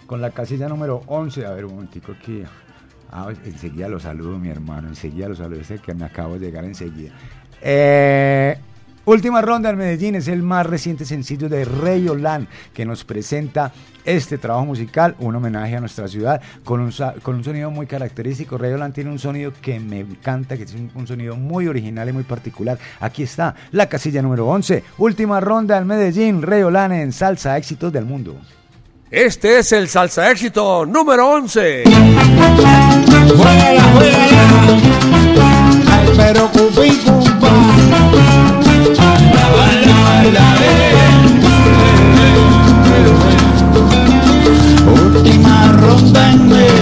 con 0.05 0.21
la 0.21 0.31
casilla 0.31 0.69
número 0.69 1.01
11. 1.07 1.45
A 1.45 1.51
ver, 1.51 1.65
un 1.65 1.73
momentico 1.73 2.13
aquí. 2.13 2.43
Ah, 3.17 3.31
enseguida 3.45 3.87
lo 3.87 3.97
saludo, 3.97 4.37
mi 4.37 4.49
hermano. 4.49 4.89
Enseguida 4.89 5.29
lo 5.29 5.35
saludo. 5.35 5.61
Ese 5.61 5.79
que 5.79 5.93
me 5.93 6.03
acabo 6.03 6.33
de 6.33 6.47
llegar 6.47 6.65
enseguida. 6.65 7.13
Eh, 7.61 8.57
última 9.05 9.41
ronda 9.41 9.69
en 9.69 9.77
Medellín 9.77 10.15
es 10.15 10.27
el 10.27 10.43
más 10.43 10.65
reciente 10.65 11.05
sencillo 11.05 11.47
de 11.47 11.63
Rey 11.63 12.09
Olan 12.09 12.49
que 12.73 12.83
nos 12.83 13.05
presenta 13.05 13.71
este 14.03 14.37
trabajo 14.37 14.65
musical, 14.65 15.15
un 15.19 15.33
homenaje 15.33 15.77
a 15.77 15.79
nuestra 15.79 16.09
ciudad 16.09 16.41
con 16.65 16.81
un, 16.81 16.91
con 17.23 17.35
un 17.35 17.43
sonido 17.45 17.71
muy 17.71 17.87
característico. 17.87 18.57
Rey 18.57 18.73
Olan 18.73 18.91
tiene 18.91 19.11
un 19.11 19.19
sonido 19.19 19.53
que 19.61 19.79
me 19.79 20.01
encanta, 20.01 20.57
que 20.57 20.63
es 20.63 20.73
un, 20.73 20.91
un 20.93 21.07
sonido 21.07 21.37
muy 21.37 21.69
original 21.69 22.09
y 22.09 22.11
muy 22.11 22.23
particular. 22.23 22.77
Aquí 22.99 23.23
está 23.23 23.55
la 23.71 23.87
casilla 23.87 24.21
número 24.21 24.45
11. 24.45 24.83
Última 24.97 25.39
ronda 25.39 25.77
en 25.77 25.87
Medellín. 25.87 26.41
Rey 26.41 26.63
Olan 26.63 26.91
en 26.91 27.13
Salsa 27.13 27.57
Éxitos 27.57 27.93
del 27.93 28.03
Mundo. 28.03 28.35
Este 29.15 29.59
es 29.59 29.71
el 29.71 29.87
salsa 29.87 30.29
éxito 30.29 30.85
número 30.85 31.29
11. 31.35 31.83
Ay, 35.87 36.09
pero 36.17 36.51
cupi 36.51 36.89
cumpa. 36.97 37.49
Última 45.01 45.71
ronda 45.79 46.31
en 46.31 46.49
Medellín. 46.49 46.74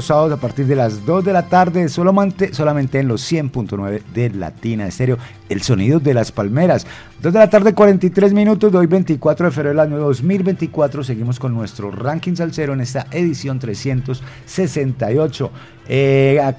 Los 0.00 0.06
sábados 0.06 0.32
a 0.32 0.38
partir 0.38 0.66
de 0.66 0.76
las 0.76 1.04
2 1.04 1.26
de 1.26 1.32
la 1.34 1.42
tarde, 1.42 1.86
solamente, 1.90 2.54
solamente 2.54 3.00
en 3.00 3.08
los 3.08 3.30
100.9 3.30 4.02
de 4.14 4.30
Latina 4.30 4.86
Estéreo, 4.86 5.18
el 5.50 5.60
sonido 5.60 6.00
de 6.00 6.14
las 6.14 6.32
palmeras. 6.32 6.86
2 7.20 7.30
de 7.30 7.38
la 7.38 7.50
tarde, 7.50 7.74
43 7.74 8.32
minutos 8.32 8.72
de 8.72 8.78
hoy, 8.78 8.86
24 8.86 9.44
de 9.44 9.52
febrero 9.52 9.68
del 9.70 9.92
año 9.92 9.98
2024. 9.98 11.04
Seguimos 11.04 11.38
con 11.38 11.52
nuestro 11.52 11.90
ranking 11.90 12.34
salsero 12.34 12.72
en 12.72 12.80
esta 12.80 13.08
edición 13.10 13.58
368. 13.58 15.50
Eh, 15.92 16.38
a 16.40 16.54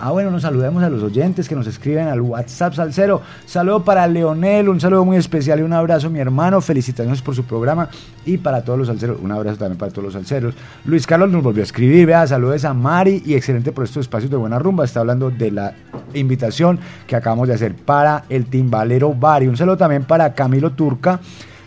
ah, 0.00 0.10
bueno, 0.10 0.30
nos 0.30 0.40
saludemos 0.40 0.82
a 0.82 0.88
los 0.88 1.02
oyentes 1.02 1.46
que 1.46 1.54
nos 1.54 1.66
escriben 1.66 2.08
al 2.08 2.22
WhatsApp 2.22 2.72
Salcero. 2.72 3.20
Saludo 3.44 3.84
para 3.84 4.06
Leonel, 4.06 4.70
un 4.70 4.80
saludo 4.80 5.04
muy 5.04 5.18
especial 5.18 5.60
y 5.60 5.62
un 5.62 5.74
abrazo, 5.74 6.08
mi 6.08 6.18
hermano. 6.18 6.62
Felicitaciones 6.62 7.20
por 7.20 7.34
su 7.34 7.44
programa 7.44 7.90
y 8.24 8.38
para 8.38 8.64
todos 8.64 8.78
los 8.78 8.88
salseros. 8.88 9.18
Un 9.20 9.32
abrazo 9.32 9.58
también 9.58 9.76
para 9.76 9.92
todos 9.92 10.04
los 10.04 10.14
salseros. 10.14 10.54
Luis 10.90 11.06
Carlos 11.06 11.30
nos 11.30 11.44
volvió 11.44 11.62
a 11.62 11.64
escribir. 11.64 12.04
Vea, 12.04 12.26
saludos 12.26 12.64
a 12.64 12.74
Mari 12.74 13.22
y 13.24 13.34
excelente 13.34 13.70
por 13.70 13.84
estos 13.84 14.00
espacios 14.00 14.28
de 14.28 14.36
buena 14.36 14.58
rumba. 14.58 14.84
Está 14.84 14.98
hablando 14.98 15.30
de 15.30 15.52
la 15.52 15.72
invitación 16.14 16.80
que 17.06 17.14
acabamos 17.14 17.46
de 17.46 17.54
hacer 17.54 17.76
para 17.76 18.24
el 18.28 18.46
timbalero 18.46 19.14
Bari. 19.14 19.46
Un 19.46 19.56
saludo 19.56 19.76
también 19.76 20.02
para 20.02 20.34
Camilo 20.34 20.72
Turca. 20.72 21.20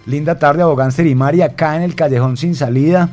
Linda 0.05 0.37
tarde, 0.37 0.61
Abogánster 0.61 1.07
y 1.07 1.15
Mari, 1.15 1.41
acá 1.41 1.77
en 1.77 1.83
el 1.83 1.95
Callejón 1.95 2.35
Sin 2.35 2.53
Salida. 2.53 3.11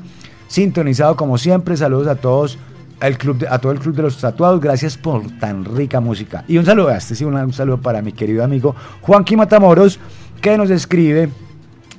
Sintonizado 0.48 1.14
como 1.14 1.38
siempre. 1.38 1.76
Saludos 1.76 2.08
a 2.08 2.16
todos 2.16 2.58
al 2.98 3.16
club 3.16 3.46
a 3.48 3.58
todo 3.60 3.70
el 3.70 3.78
club 3.78 3.94
de 3.94 4.02
los 4.02 4.18
tatuados, 4.18 4.60
gracias 4.60 4.98
por 4.98 5.22
tan 5.38 5.64
rica 5.64 6.00
música. 6.00 6.44
Y 6.48 6.58
un 6.58 6.66
saludo, 6.66 6.90
este 6.90 7.14
sí, 7.14 7.24
un, 7.24 7.34
un 7.34 7.52
saludo 7.52 7.80
para 7.80 8.02
mi 8.02 8.12
querido 8.12 8.42
amigo 8.42 8.74
Juanqui 9.00 9.36
Matamoros, 9.36 10.00
que 10.42 10.58
nos 10.58 10.70
escribe 10.70 11.30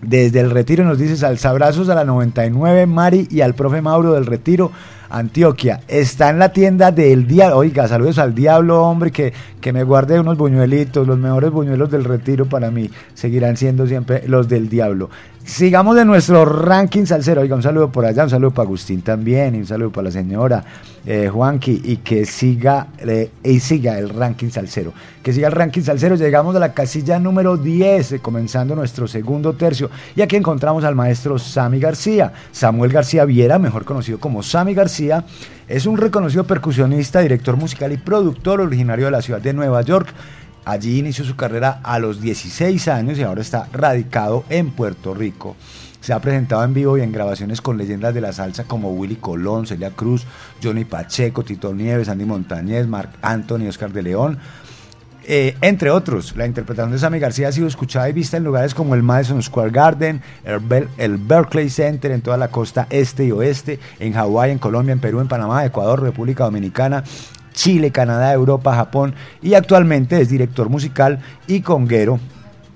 desde 0.01 0.39
el 0.39 0.51
retiro, 0.51 0.83
nos 0.83 0.97
dice 0.97 1.15
salsabrazos 1.15 1.89
a 1.89 1.95
la 1.95 2.05
99, 2.05 2.85
Mari 2.87 3.27
y 3.29 3.41
al 3.41 3.53
profe 3.53 3.81
Mauro 3.81 4.13
del 4.13 4.25
retiro, 4.25 4.71
Antioquia. 5.09 5.81
Está 5.87 6.29
en 6.29 6.39
la 6.39 6.53
tienda 6.53 6.91
del 6.91 7.27
diablo. 7.27 7.57
Oiga, 7.57 7.87
saludos 7.87 8.17
al 8.17 8.33
diablo, 8.33 8.81
hombre, 8.83 9.11
que, 9.11 9.33
que 9.59 9.73
me 9.73 9.83
guarde 9.83 10.19
unos 10.19 10.37
buñuelitos, 10.37 11.05
los 11.05 11.17
mejores 11.17 11.51
buñuelos 11.51 11.91
del 11.91 12.05
retiro 12.05 12.45
para 12.45 12.71
mí. 12.71 12.89
Seguirán 13.13 13.57
siendo 13.57 13.85
siempre 13.85 14.23
los 14.27 14.47
del 14.47 14.69
diablo. 14.69 15.09
Sigamos 15.43 15.95
de 15.95 16.05
nuestro 16.05 16.45
ranking 16.45 17.05
salsero. 17.05 17.41
Oiga, 17.41 17.55
un 17.55 17.63
saludo 17.63 17.91
por 17.91 18.05
allá, 18.05 18.23
un 18.23 18.29
saludo 18.29 18.51
para 18.51 18.67
Agustín 18.67 19.01
también, 19.01 19.55
y 19.55 19.57
un 19.57 19.65
saludo 19.65 19.91
para 19.91 20.05
la 20.05 20.11
señora 20.11 20.63
eh, 21.05 21.29
Juanqui, 21.29 21.81
y 21.83 21.97
que 21.97 22.25
siga, 22.25 22.87
eh, 22.99 23.31
y 23.43 23.59
siga 23.59 23.97
el 23.97 24.09
ranking 24.09 24.49
salsero. 24.49 24.93
Que 25.23 25.33
siga 25.33 25.47
el 25.47 25.53
ranking 25.53 25.81
salsero. 25.81 26.15
Llegamos 26.15 26.55
a 26.55 26.59
la 26.59 26.73
casilla 26.73 27.19
número 27.19 27.57
10, 27.57 28.11
eh, 28.13 28.19
comenzando 28.19 28.75
nuestro 28.75 29.07
segundo 29.07 29.53
tercio. 29.53 29.89
Y 30.15 30.21
aquí 30.21 30.35
encontramos 30.35 30.83
al 30.83 30.95
maestro 30.95 31.39
Sammy 31.39 31.79
García. 31.79 32.31
Samuel 32.51 32.91
García 32.91 33.25
Viera, 33.25 33.57
mejor 33.57 33.83
conocido 33.83 34.19
como 34.19 34.43
Sammy 34.43 34.75
García, 34.75 35.25
es 35.67 35.87
un 35.87 35.97
reconocido 35.97 36.43
percusionista, 36.43 37.19
director 37.19 37.57
musical 37.57 37.91
y 37.91 37.97
productor 37.97 38.61
originario 38.61 39.05
de 39.05 39.11
la 39.11 39.21
ciudad 39.21 39.41
de 39.41 39.53
Nueva 39.53 39.81
York. 39.81 40.13
Allí 40.63 40.99
inició 40.99 41.25
su 41.25 41.35
carrera 41.35 41.79
a 41.83 41.97
los 41.99 42.21
16 42.21 42.87
años 42.87 43.17
y 43.17 43.23
ahora 43.23 43.41
está 43.41 43.67
radicado 43.73 44.43
en 44.49 44.71
Puerto 44.71 45.13
Rico. 45.13 45.55
Se 46.01 46.13
ha 46.13 46.19
presentado 46.19 46.63
en 46.63 46.73
vivo 46.73 46.97
y 46.97 47.01
en 47.01 47.11
grabaciones 47.11 47.61
con 47.61 47.77
leyendas 47.77 48.13
de 48.13 48.21
la 48.21 48.33
salsa 48.33 48.63
como 48.63 48.91
Willy 48.91 49.17
Colón, 49.17 49.67
Celia 49.67 49.91
Cruz, 49.91 50.25
Johnny 50.61 50.83
Pacheco, 50.83 51.43
Tito 51.43 51.73
Nieves, 51.73 52.09
Andy 52.09 52.25
Montañez, 52.25 52.87
Marc 52.87 53.11
Anthony, 53.21 53.67
Oscar 53.67 53.91
de 53.91 54.01
León, 54.01 54.39
eh, 55.23 55.55
entre 55.61 55.91
otros. 55.91 56.35
La 56.35 56.47
interpretación 56.47 56.91
de 56.91 56.97
Sammy 56.97 57.19
García 57.19 57.49
ha 57.49 57.51
sido 57.51 57.67
escuchada 57.67 58.09
y 58.09 58.13
vista 58.13 58.37
en 58.37 58.43
lugares 58.43 58.73
como 58.73 58.95
el 58.95 59.03
Madison 59.03 59.41
Square 59.41 59.69
Garden, 59.69 60.21
el, 60.43 60.87
el 60.97 61.17
Berkeley 61.17 61.69
Center 61.69 62.11
en 62.11 62.21
toda 62.21 62.37
la 62.37 62.47
costa 62.47 62.87
este 62.89 63.25
y 63.25 63.31
oeste, 63.31 63.79
en 63.99 64.13
Hawái, 64.13 64.51
en 64.51 64.57
Colombia, 64.57 64.93
en 64.93 64.99
Perú, 64.99 65.19
en 65.19 65.27
Panamá, 65.27 65.63
Ecuador, 65.65 66.01
República 66.01 66.45
Dominicana, 66.45 67.03
Chile, 67.53 67.91
Canadá, 67.91 68.33
Europa, 68.33 68.75
Japón 68.75 69.13
y 69.41 69.53
actualmente 69.53 70.19
es 70.19 70.29
director 70.29 70.69
musical 70.69 71.19
y 71.47 71.61
conguero 71.61 72.19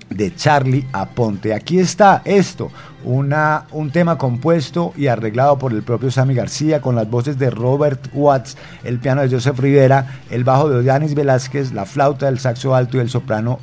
de 0.09 0.35
Charlie 0.35 0.87
Aponte. 0.93 1.53
Aquí 1.53 1.79
está 1.79 2.21
esto, 2.25 2.71
una, 3.03 3.65
un 3.71 3.91
tema 3.91 4.17
compuesto 4.17 4.93
y 4.95 5.07
arreglado 5.07 5.57
por 5.57 5.71
el 5.71 5.83
propio 5.83 6.11
Sammy 6.11 6.35
García 6.35 6.81
con 6.81 6.95
las 6.95 7.09
voces 7.09 7.37
de 7.37 7.49
Robert 7.49 8.07
Watts, 8.13 8.57
el 8.83 8.99
piano 8.99 9.21
de 9.21 9.29
Joseph 9.29 9.59
Rivera, 9.59 10.19
el 10.29 10.43
bajo 10.43 10.69
de 10.69 10.83
Yanis 10.83 11.15
Velázquez, 11.15 11.73
la 11.73 11.85
flauta 11.85 12.27
del 12.27 12.39
saxo 12.39 12.75
alto 12.75 12.97
y 12.97 13.01
el 13.01 13.09
soprano 13.09 13.59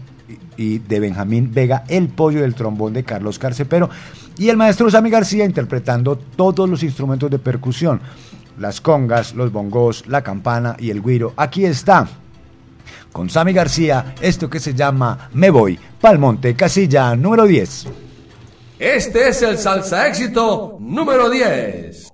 y 0.57 0.79
de 0.79 1.01
Benjamín 1.01 1.53
Vega, 1.53 1.85
el 1.89 2.09
pollo 2.09 2.43
del 2.43 2.55
trombón 2.55 2.93
de 2.93 3.05
Carlos 3.05 3.39
Carcepero 3.39 3.89
y 4.39 4.49
el 4.49 4.57
maestro 4.57 4.91
Sammy 4.91 5.11
García 5.11 5.45
interpretando 5.45 6.17
todos 6.17 6.69
los 6.69 6.83
instrumentos 6.83 7.31
de 7.31 7.39
percusión, 7.39 8.01
las 8.59 8.81
congas, 8.81 9.35
los 9.35 9.53
bongos, 9.53 10.07
la 10.07 10.23
campana 10.23 10.77
y 10.79 10.91
el 10.91 11.03
guiro. 11.03 11.35
Aquí 11.37 11.65
está 11.65 12.09
con 13.13 13.29
Sammy 13.29 13.53
García, 13.53 14.15
esto 14.21 14.49
que 14.49 14.59
se 14.59 14.75
llama 14.75 15.29
Me 15.35 15.51
Voy, 15.51 15.79
Palmonte, 16.01 16.55
casilla 16.55 17.15
número 17.15 17.45
10. 17.45 17.87
Este 18.79 19.29
es 19.29 19.43
el 19.43 19.59
salsa 19.59 20.09
éxito 20.09 20.77
número 20.81 21.31
10. 21.31 22.12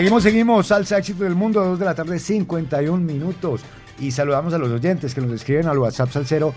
Seguimos, 0.00 0.22
seguimos. 0.22 0.66
Salsa 0.68 0.96
éxito 0.96 1.24
del 1.24 1.34
mundo, 1.34 1.62
2 1.62 1.78
de 1.78 1.84
la 1.84 1.94
tarde, 1.94 2.18
51 2.18 2.96
minutos. 2.96 3.60
Y 3.98 4.12
saludamos 4.12 4.54
a 4.54 4.58
los 4.58 4.70
oyentes 4.70 5.14
que 5.14 5.20
nos 5.20 5.32
escriben 5.32 5.66
al 5.66 5.76
WhatsApp 5.76 6.10
Salcero 6.10 6.54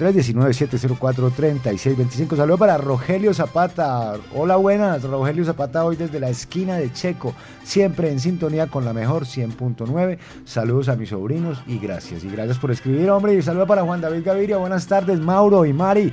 319-704-3625. 0.00 2.34
Saludo 2.34 2.58
para 2.58 2.76
Rogelio 2.76 3.32
Zapata. 3.34 4.14
Hola, 4.34 4.56
buenas. 4.56 5.04
Rogelio 5.04 5.44
Zapata 5.44 5.84
hoy 5.84 5.94
desde 5.94 6.18
la 6.18 6.28
esquina 6.28 6.76
de 6.76 6.92
Checo. 6.92 7.36
Siempre 7.62 8.10
en 8.10 8.18
sintonía 8.18 8.66
con 8.66 8.84
la 8.84 8.92
mejor 8.92 9.26
100.9. 9.26 10.18
Saludos 10.44 10.88
a 10.88 10.96
mis 10.96 11.10
sobrinos 11.10 11.62
y 11.68 11.78
gracias. 11.78 12.24
Y 12.24 12.30
gracias 12.30 12.58
por 12.58 12.72
escribir, 12.72 13.10
hombre. 13.10 13.34
Y 13.34 13.42
saludo 13.42 13.68
para 13.68 13.84
Juan 13.84 14.00
David 14.00 14.24
Gaviria. 14.24 14.56
Buenas 14.56 14.88
tardes, 14.88 15.20
Mauro 15.20 15.66
y 15.66 15.72
Mari. 15.72 16.12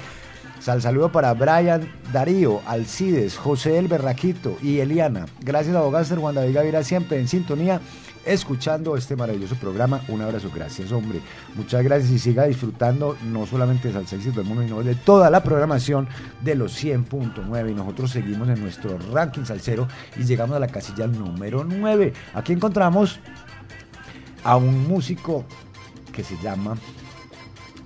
Sal 0.60 0.84
saludo 0.84 1.12
para 1.12 1.34
Brian 1.34 1.90
Darío, 2.14 2.62
Alcides, 2.68 3.38
José 3.38 3.80
El 3.80 3.88
Berraquito 3.88 4.56
y 4.62 4.78
Eliana. 4.78 5.26
Gracias 5.42 5.76
a 5.76 5.82
Bogaster, 5.82 6.20
Juan 6.20 6.36
David 6.36 6.54
Gaviria, 6.54 6.84
siempre 6.84 7.20
en 7.20 7.28
sintonía, 7.28 7.82
escuchando 8.24 8.96
este 8.96 9.16
maravilloso 9.16 9.56
programa. 9.56 10.02
Un 10.08 10.22
abrazo, 10.22 10.52
gracias, 10.54 10.92
hombre. 10.92 11.22
Muchas 11.56 11.84
gracias 11.84 12.12
y 12.12 12.20
siga 12.20 12.44
disfrutando 12.46 13.18
no 13.24 13.48
solamente 13.48 13.88
de 13.88 13.96
Salsa 13.96 14.18
del 14.18 14.46
Mundo, 14.46 14.62
sino 14.62 14.84
de 14.84 14.94
toda 14.94 15.32
la 15.32 15.42
programación 15.42 16.08
de 16.44 16.54
los 16.54 16.82
100.9. 16.82 17.72
Y 17.72 17.74
nosotros 17.74 18.12
seguimos 18.12 18.48
en 18.48 18.62
nuestro 18.62 19.00
ranking 19.12 19.46
salsero 19.46 19.88
y 20.16 20.24
llegamos 20.24 20.56
a 20.56 20.60
la 20.60 20.68
casilla 20.68 21.08
número 21.08 21.64
9. 21.64 22.14
Aquí 22.36 22.54
encontramos 22.54 23.20
a 24.44 24.56
un 24.56 24.88
músico 24.88 25.46
que 26.12 26.24
se 26.24 26.38
llama, 26.44 26.78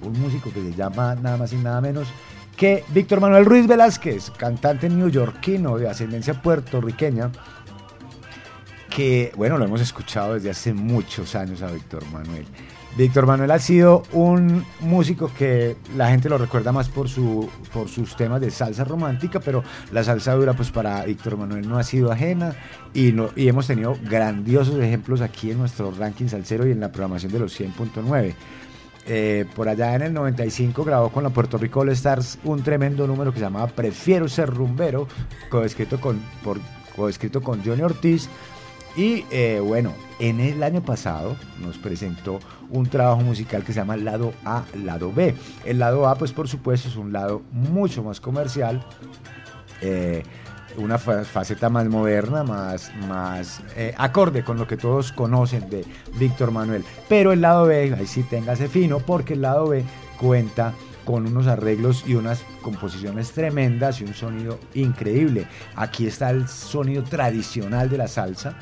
un 0.01 0.19
músico 0.19 0.51
que 0.51 0.61
se 0.61 0.73
llama 0.73 1.15
nada 1.15 1.37
más 1.37 1.53
y 1.53 1.55
nada 1.55 1.79
menos 1.79 2.09
que 2.57 2.83
Víctor 2.89 3.21
Manuel 3.21 3.45
Ruiz 3.45 3.67
Velázquez, 3.67 4.31
cantante 4.31 4.89
neoyorquino 4.89 5.77
de 5.77 5.87
ascendencia 5.87 6.41
puertorriqueña, 6.41 7.31
que, 8.89 9.31
bueno, 9.37 9.59
lo 9.59 9.65
hemos 9.65 9.79
escuchado 9.79 10.33
desde 10.33 10.49
hace 10.49 10.73
muchos 10.73 11.35
años 11.35 11.61
a 11.61 11.71
Víctor 11.71 12.03
Manuel. 12.11 12.47
Víctor 12.97 13.27
Manuel 13.27 13.51
ha 13.51 13.59
sido 13.59 14.01
un 14.11 14.65
músico 14.79 15.31
que 15.37 15.77
la 15.95 16.09
gente 16.09 16.29
lo 16.29 16.39
recuerda 16.39 16.71
más 16.71 16.89
por, 16.89 17.09
su, 17.09 17.47
por 17.71 17.89
sus 17.89 18.15
temas 18.15 18.41
de 18.41 18.49
salsa 18.49 18.85
romántica, 18.85 19.39
pero 19.39 19.63
la 19.91 20.03
salsa 20.03 20.33
dura 20.33 20.53
pues 20.53 20.71
para 20.71 21.05
Víctor 21.05 21.37
Manuel 21.37 21.69
no 21.69 21.77
ha 21.77 21.83
sido 21.83 22.11
ajena 22.11 22.55
y, 22.95 23.11
no, 23.11 23.29
y 23.35 23.47
hemos 23.47 23.67
tenido 23.67 23.95
grandiosos 24.09 24.79
ejemplos 24.79 25.21
aquí 25.21 25.51
en 25.51 25.59
nuestro 25.59 25.91
ranking 25.91 26.27
salsero 26.27 26.67
y 26.67 26.71
en 26.71 26.79
la 26.79 26.91
programación 26.91 27.31
de 27.31 27.37
los 27.37 27.59
100.9. 27.59 28.33
Eh, 29.09 29.45
por 29.55 29.69
allá 29.69 29.95
en 29.95 30.01
el 30.01 30.13
95 30.13 30.83
grabó 30.83 31.09
con 31.09 31.23
la 31.23 31.29
Puerto 31.29 31.57
Rico 31.57 31.79
All 31.79 31.89
Stars 31.89 32.39
un 32.43 32.61
tremendo 32.61 33.07
número 33.07 33.31
que 33.31 33.39
se 33.39 33.45
llamaba 33.45 33.67
Prefiero 33.67 34.27
ser 34.27 34.49
rumbero, 34.49 35.07
coescrito 35.49 36.01
con, 36.01 36.19
por, 36.43 36.59
coescrito 36.95 37.41
con 37.41 37.63
Johnny 37.63 37.83
Ortiz. 37.83 38.27
Y 38.97 39.23
eh, 39.31 39.61
bueno, 39.63 39.93
en 40.19 40.39
el 40.39 40.61
año 40.63 40.81
pasado 40.81 41.37
nos 41.61 41.77
presentó 41.77 42.39
un 42.69 42.87
trabajo 42.87 43.21
musical 43.21 43.63
que 43.63 43.71
se 43.71 43.79
llama 43.79 43.95
Lado 43.95 44.33
A, 44.43 44.65
Lado 44.75 45.13
B. 45.13 45.35
El 45.65 45.79
lado 45.79 46.07
A, 46.07 46.15
pues 46.15 46.33
por 46.33 46.47
supuesto, 46.49 46.89
es 46.89 46.95
un 46.95 47.13
lado 47.13 47.43
mucho 47.51 48.03
más 48.03 48.19
comercial. 48.19 48.83
eh, 49.81 50.23
una 50.77 50.97
fa- 50.97 51.23
faceta 51.23 51.69
más 51.69 51.87
moderna, 51.87 52.43
más, 52.43 52.91
más 53.07 53.61
eh, 53.75 53.93
acorde 53.97 54.43
con 54.43 54.57
lo 54.57 54.67
que 54.67 54.77
todos 54.77 55.11
conocen 55.11 55.69
de 55.69 55.85
Víctor 56.19 56.51
Manuel. 56.51 56.83
Pero 57.09 57.31
el 57.31 57.41
lado 57.41 57.65
B, 57.65 57.93
ahí 57.97 58.07
sí 58.07 58.23
téngase 58.23 58.67
fino, 58.67 58.99
porque 58.99 59.33
el 59.33 59.41
lado 59.41 59.67
B 59.67 59.83
cuenta 60.19 60.73
con 61.05 61.25
unos 61.25 61.47
arreglos 61.47 62.03
y 62.05 62.15
unas 62.15 62.43
composiciones 62.61 63.31
tremendas 63.31 64.01
y 64.01 64.03
un 64.03 64.13
sonido 64.13 64.59
increíble. 64.73 65.47
Aquí 65.75 66.05
está 66.05 66.29
el 66.31 66.47
sonido 66.47 67.03
tradicional 67.03 67.89
de 67.89 67.97
la 67.97 68.07
salsa, 68.07 68.55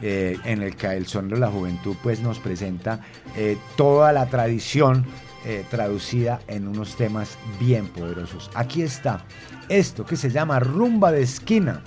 eh, 0.00 0.36
en 0.44 0.62
el 0.62 0.74
que 0.74 0.88
el 0.88 1.06
sonido 1.06 1.36
de 1.36 1.40
la 1.42 1.50
juventud 1.50 1.94
pues 2.02 2.20
nos 2.20 2.40
presenta 2.40 2.98
eh, 3.36 3.56
toda 3.76 4.12
la 4.12 4.26
tradición 4.26 5.04
eh, 5.44 5.64
traducida 5.70 6.40
en 6.46 6.68
unos 6.68 6.96
temas 6.96 7.36
bien 7.58 7.88
poderosos. 7.88 8.50
Aquí 8.54 8.82
está 8.82 9.24
esto 9.68 10.04
que 10.04 10.16
se 10.16 10.30
llama 10.30 10.60
rumba 10.60 11.10
de 11.12 11.22
esquina. 11.22 11.82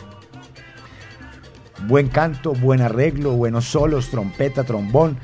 Buen 1.87 2.07
canto, 2.07 2.53
buen 2.53 2.81
arreglo, 2.81 3.31
buenos 3.33 3.65
solos, 3.65 4.09
trompeta, 4.09 4.63
trombón. 4.63 5.17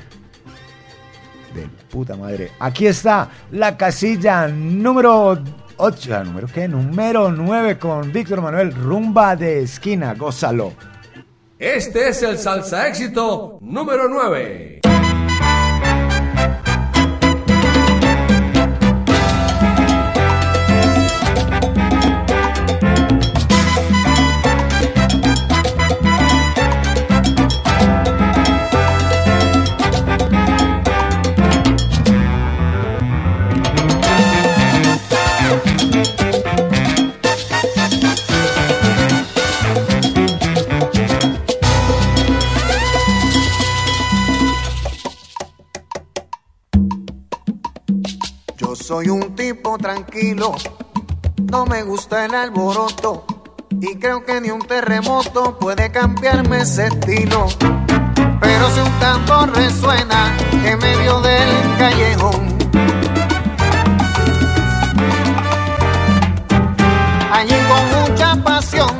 De 1.54 1.66
puta 1.90 2.16
madre. 2.16 2.52
Aquí 2.58 2.86
está 2.86 3.28
la 3.50 3.76
casilla 3.76 4.48
número 4.48 5.38
8. 5.76 6.24
¿Número 6.24 6.46
qué? 6.46 6.68
Número 6.68 7.30
9 7.30 7.78
con 7.78 8.12
Víctor 8.12 8.40
Manuel. 8.40 8.72
Rumba 8.74 9.36
de 9.36 9.62
esquina. 9.62 10.14
Gózalo. 10.14 10.72
Este 11.58 12.08
es 12.08 12.22
el 12.22 12.38
salsa 12.38 12.88
éxito 12.88 13.58
número 13.60 14.08
9. 14.08 14.80
Soy 49.02 49.10
un 49.10 49.34
tipo 49.34 49.76
tranquilo, 49.78 50.54
no 51.50 51.66
me 51.66 51.82
gusta 51.82 52.24
el 52.24 52.34
alboroto 52.36 53.24
y 53.80 53.96
creo 53.96 54.24
que 54.24 54.40
ni 54.40 54.50
un 54.50 54.60
terremoto 54.60 55.58
puede 55.58 55.90
cambiarme 55.90 56.60
ese 56.60 56.86
estilo. 56.86 57.46
Pero 58.40 58.70
si 58.70 58.80
un 58.80 59.00
tambor 59.00 59.52
resuena 59.56 60.36
en 60.64 60.78
medio 60.78 61.20
del 61.20 61.76
callejón, 61.78 62.58
allí 67.32 67.56
con 67.68 68.02
mucha 68.02 68.36
pasión 68.44 68.91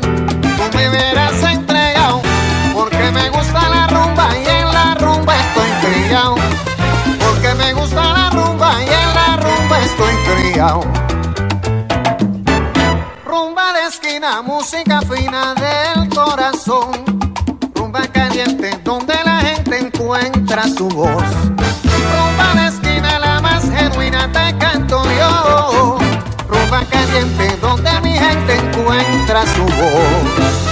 criado. 10.62 10.82
Rumba 13.24 13.72
de 13.72 13.86
esquina, 13.88 14.42
música 14.42 15.00
fina 15.02 15.54
del 15.54 16.08
corazón. 16.08 16.90
Rumba 17.74 18.06
caliente 18.08 18.78
donde 18.84 19.14
la 19.24 19.40
gente 19.40 19.78
encuentra 19.78 20.64
su 20.68 20.88
voz. 20.88 21.24
Rumba 22.12 22.62
de 22.62 22.68
esquina, 22.68 23.18
la 23.18 23.40
más 23.40 23.64
genuina 23.70 24.30
te 24.32 24.56
canto 24.58 25.02
yo. 25.04 25.98
Rumba 26.48 26.84
caliente 26.90 27.56
donde 27.60 27.90
mi 28.02 28.12
gente 28.12 28.56
encuentra 28.56 29.42
su 29.46 29.62
voz. 29.62 30.71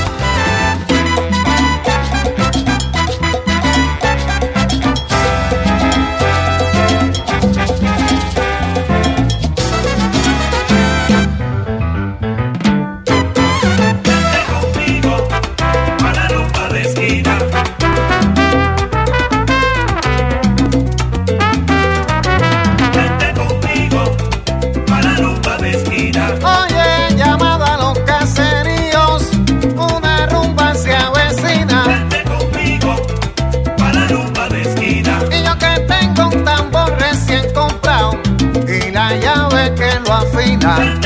Lo 40.62 40.99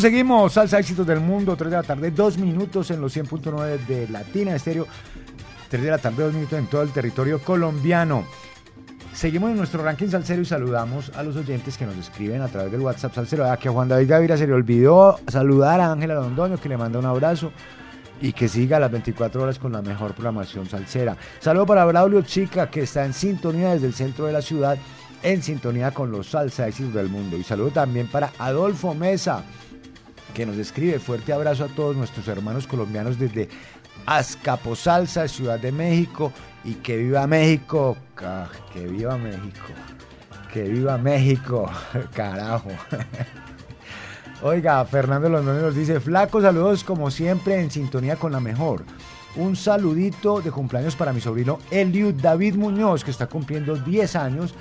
Seguimos. 0.00 0.52
Salsa 0.52 0.78
éxitos 0.78 1.06
del 1.06 1.20
mundo, 1.20 1.56
3 1.56 1.70
de 1.70 1.76
la 1.76 1.82
tarde, 1.82 2.10
2 2.10 2.38
minutos 2.38 2.90
en 2.90 3.00
los 3.00 3.16
100.9 3.16 3.86
de 3.86 4.08
Latina 4.08 4.54
Estéreo. 4.54 4.86
3 5.68 5.82
de 5.82 5.90
la 5.90 5.98
tarde, 5.98 6.24
2 6.24 6.34
minutos 6.34 6.58
en 6.58 6.66
todo 6.66 6.82
el 6.82 6.90
territorio 6.90 7.40
colombiano. 7.40 8.24
Seguimos 9.12 9.50
en 9.52 9.56
nuestro 9.56 9.84
ranking 9.84 10.08
salsero 10.08 10.42
y 10.42 10.44
saludamos 10.44 11.12
a 11.14 11.22
los 11.22 11.36
oyentes 11.36 11.78
que 11.78 11.86
nos 11.86 11.96
escriben 11.96 12.42
a 12.42 12.48
través 12.48 12.72
del 12.72 12.80
WhatsApp 12.80 13.14
salsero. 13.14 13.48
Ah, 13.48 13.56
que 13.56 13.68
a 13.68 13.72
Juan 13.72 13.88
David 13.88 14.08
Gavira 14.08 14.36
se 14.36 14.46
le 14.46 14.52
olvidó 14.52 15.20
saludar 15.28 15.80
a 15.80 15.92
Ángela 15.92 16.14
Londoño, 16.14 16.58
que 16.58 16.68
le 16.68 16.76
manda 16.76 16.98
un 16.98 17.06
abrazo 17.06 17.52
y 18.20 18.32
que 18.32 18.48
siga 18.48 18.80
las 18.80 18.90
24 18.90 19.42
horas 19.42 19.58
con 19.58 19.72
la 19.72 19.82
mejor 19.82 20.14
programación 20.14 20.68
salsera. 20.68 21.16
Saludo 21.38 21.66
para 21.66 21.84
Braulio 21.84 22.22
Chica, 22.22 22.68
que 22.68 22.82
está 22.82 23.04
en 23.04 23.12
sintonía 23.12 23.74
desde 23.74 23.86
el 23.86 23.94
centro 23.94 24.26
de 24.26 24.32
la 24.32 24.42
ciudad, 24.42 24.76
en 25.22 25.42
sintonía 25.42 25.92
con 25.92 26.10
los 26.10 26.30
salsa 26.30 26.66
éxitos 26.66 26.94
del 26.94 27.08
mundo. 27.08 27.36
Y 27.36 27.44
saludo 27.44 27.70
también 27.70 28.08
para 28.08 28.32
Adolfo 28.38 28.94
Mesa, 28.94 29.44
que 30.34 30.44
nos 30.44 30.58
escribe. 30.58 30.98
Fuerte 30.98 31.32
abrazo 31.32 31.64
a 31.64 31.68
todos 31.68 31.96
nuestros 31.96 32.28
hermanos 32.28 32.66
colombianos 32.66 33.18
desde 33.18 33.48
Azcapotzalza, 34.04 35.28
Ciudad 35.28 35.58
de 35.58 35.72
México. 35.72 36.32
Y 36.64 36.74
que 36.74 36.96
viva 36.96 37.26
México. 37.26 37.96
Que 38.72 38.86
viva 38.86 39.16
México. 39.16 39.72
Que 40.52 40.62
viva 40.64 40.98
México. 40.98 41.70
Carajo. 42.14 42.70
Oiga, 44.42 44.84
Fernando 44.84 45.28
Londoño 45.28 45.62
nos 45.62 45.74
dice, 45.74 46.00
flaco, 46.00 46.42
saludos 46.42 46.84
como 46.84 47.10
siempre 47.10 47.58
en 47.60 47.70
sintonía 47.70 48.16
con 48.16 48.32
la 48.32 48.40
mejor. 48.40 48.84
Un 49.36 49.56
saludito 49.56 50.40
de 50.42 50.50
cumpleaños 50.50 50.94
para 50.96 51.12
mi 51.12 51.20
sobrino 51.20 51.58
Eliud 51.70 52.14
David 52.14 52.56
Muñoz, 52.56 53.04
que 53.04 53.10
está 53.10 53.26
cumpliendo 53.26 53.76
10 53.76 54.16
años. 54.16 54.54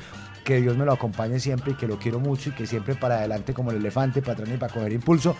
Que 0.43 0.61
Dios 0.61 0.77
me 0.77 0.85
lo 0.85 0.93
acompañe 0.93 1.39
siempre 1.39 1.71
y 1.71 1.75
que 1.75 1.87
lo 1.87 1.97
quiero 1.97 2.19
mucho 2.19 2.49
y 2.49 2.53
que 2.53 2.67
siempre 2.67 2.95
para 2.95 3.19
adelante 3.19 3.53
como 3.53 3.71
el 3.71 3.77
elefante, 3.77 4.21
para 4.21 4.33
atrás 4.33 4.49
y 4.53 4.57
para 4.57 4.73
coger 4.73 4.91
impulso. 4.91 5.35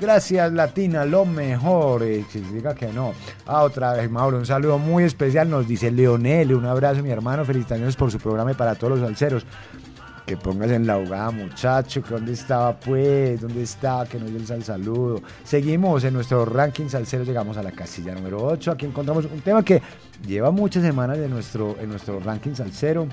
Gracias, 0.00 0.52
Latina, 0.52 1.04
lo 1.04 1.24
mejor. 1.24 2.02
Eh, 2.02 2.24
que 2.30 2.40
se 2.40 2.52
diga 2.52 2.74
que 2.74 2.92
no. 2.92 3.12
Ah, 3.46 3.62
otra 3.62 3.92
vez, 3.92 4.10
Mauro, 4.10 4.38
un 4.38 4.46
saludo 4.46 4.78
muy 4.78 5.04
especial. 5.04 5.48
Nos 5.48 5.68
dice 5.68 5.90
Leonel, 5.90 6.54
un 6.54 6.66
abrazo, 6.66 7.02
mi 7.02 7.10
hermano. 7.10 7.44
Felicitaciones 7.44 7.96
por 7.96 8.10
su 8.10 8.18
programa 8.18 8.52
y 8.52 8.54
para 8.54 8.74
todos 8.74 8.98
los 8.98 9.00
salseros. 9.00 9.46
Que 10.26 10.36
pongas 10.36 10.70
en 10.70 10.86
la 10.86 10.96
jugada, 10.96 11.30
muchacho, 11.30 12.02
que 12.02 12.14
dónde 12.14 12.32
estaba, 12.32 12.78
pues, 12.78 13.40
dónde 13.40 13.62
estaba, 13.62 14.06
que 14.06 14.18
nos 14.18 14.30
dio 14.30 14.38
el 14.38 14.46
sal 14.46 14.62
saludo. 14.62 15.20
Seguimos 15.44 16.04
en 16.04 16.14
nuestro 16.14 16.44
ranking 16.44 16.88
salsero, 16.88 17.24
llegamos 17.24 17.56
a 17.56 17.62
la 17.62 17.72
casilla 17.72 18.14
número 18.14 18.42
8. 18.44 18.72
Aquí 18.72 18.86
encontramos 18.86 19.24
un 19.24 19.40
tema 19.40 19.64
que 19.64 19.82
lleva 20.26 20.52
muchas 20.52 20.84
semanas 20.84 21.18
de 21.18 21.28
nuestro, 21.28 21.76
en 21.80 21.90
nuestro 21.90 22.20
ranking 22.20 22.54
salsero. 22.54 23.08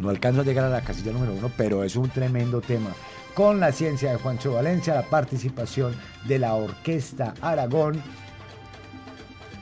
No 0.00 0.08
alcanzo 0.08 0.40
a 0.40 0.44
llegar 0.44 0.64
a 0.64 0.70
la 0.70 0.80
casilla 0.80 1.12
número 1.12 1.34
1, 1.34 1.52
pero 1.56 1.84
es 1.84 1.94
un 1.94 2.08
tremendo 2.08 2.60
tema. 2.60 2.90
Con 3.34 3.60
la 3.60 3.70
ciencia 3.70 4.10
de 4.10 4.18
Juancho 4.18 4.54
Valencia, 4.54 4.94
la 4.94 5.02
participación 5.02 5.94
de 6.26 6.38
la 6.38 6.54
Orquesta 6.54 7.34
Aragón 7.40 8.02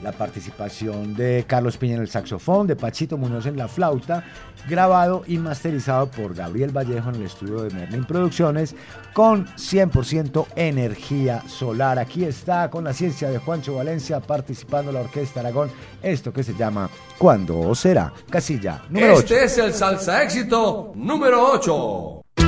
la 0.03 0.13
participación 0.13 1.15
de 1.15 1.45
Carlos 1.47 1.77
Piña 1.77 1.97
en 1.97 2.03
el 2.03 2.09
saxofón, 2.09 2.67
de 2.67 2.77
Pachito 2.77 3.17
Muñoz 3.17 3.47
en 3.47 3.57
la 3.57 3.69
flauta, 3.69 4.25
grabado 4.69 5.25
y 5.27 5.39
masterizado 5.39 6.11
por 6.11 6.35
Gabriel 6.35 6.77
Vallejo 6.77 7.11
en 7.11 7.17
el 7.17 7.23
estudio 7.23 7.63
de 7.63 7.75
Merlin 7.75 8.05
Producciones, 8.05 8.75
con 9.13 9.47
100% 9.47 10.47
energía 10.57 11.43
solar. 11.49 11.99
Aquí 11.99 12.25
está 12.25 12.71
con 12.71 12.85
la 12.85 12.93
ciencia 12.93 13.31
de 13.31 13.39
Juancho 13.39 13.75
Valencia 13.75 14.21
participando 14.21 14.93
la 14.93 15.01
Orquesta 15.01 15.41
Aragón, 15.41 15.71
esto 16.03 16.33
que 16.33 16.43
se 16.43 16.55
llama 16.55 16.89
¿Cuándo 17.19 17.75
será? 17.75 18.13
Casilla 18.31 18.83
número 18.91 19.15
8. 19.15 19.21
Este 19.21 19.45
es 19.45 19.59
el 19.59 19.75
salsa 19.75 20.23
éxito 20.23 20.93
número 20.95 21.53
8. 21.53 22.48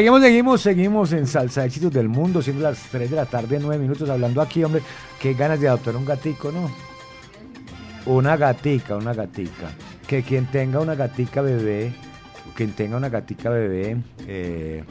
Seguimos, 0.00 0.22
seguimos, 0.22 0.60
seguimos 0.62 1.12
en 1.12 1.26
Salsa 1.26 1.66
Éxitos 1.66 1.92
del 1.92 2.08
Mundo, 2.08 2.40
siendo 2.40 2.62
las 2.62 2.78
3 2.90 3.10
de 3.10 3.16
la 3.16 3.26
tarde, 3.26 3.58
9 3.60 3.78
minutos, 3.78 4.08
hablando 4.08 4.40
aquí, 4.40 4.64
hombre, 4.64 4.80
qué 5.20 5.34
ganas 5.34 5.60
de 5.60 5.68
adoptar 5.68 5.94
un 5.94 6.06
gatico, 6.06 6.50
¿no? 6.50 6.70
Una 8.06 8.34
gatica, 8.38 8.96
una 8.96 9.12
gatica. 9.12 9.72
Que 10.06 10.22
quien 10.22 10.46
tenga 10.46 10.80
una 10.80 10.94
gatica 10.94 11.42
bebé, 11.42 11.92
quien 12.54 12.72
tenga 12.72 12.96
una 12.96 13.10
gatica 13.10 13.50
bebé, 13.50 13.98
eh, 14.26 14.84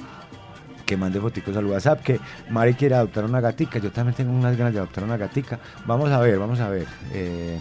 que 0.85 0.95
mande 0.95 1.19
foticos 1.19 1.57
al 1.57 1.65
WhatsApp, 1.65 2.03
que 2.03 2.19
Mari 2.51 2.75
quiere 2.75 2.93
adoptar 2.93 3.25
una 3.25 3.41
gatica, 3.41 3.79
yo 3.79 3.91
también 3.91 4.15
tengo 4.15 4.31
unas 4.31 4.55
ganas 4.55 4.73
de 4.73 4.79
adoptar 4.79 5.05
una 5.05 5.17
gatica. 5.17 5.59
Vamos 5.87 6.11
a 6.11 6.19
ver, 6.19 6.37
vamos 6.37 6.59
a 6.59 6.69
ver. 6.69 6.85
eh, 7.13 7.57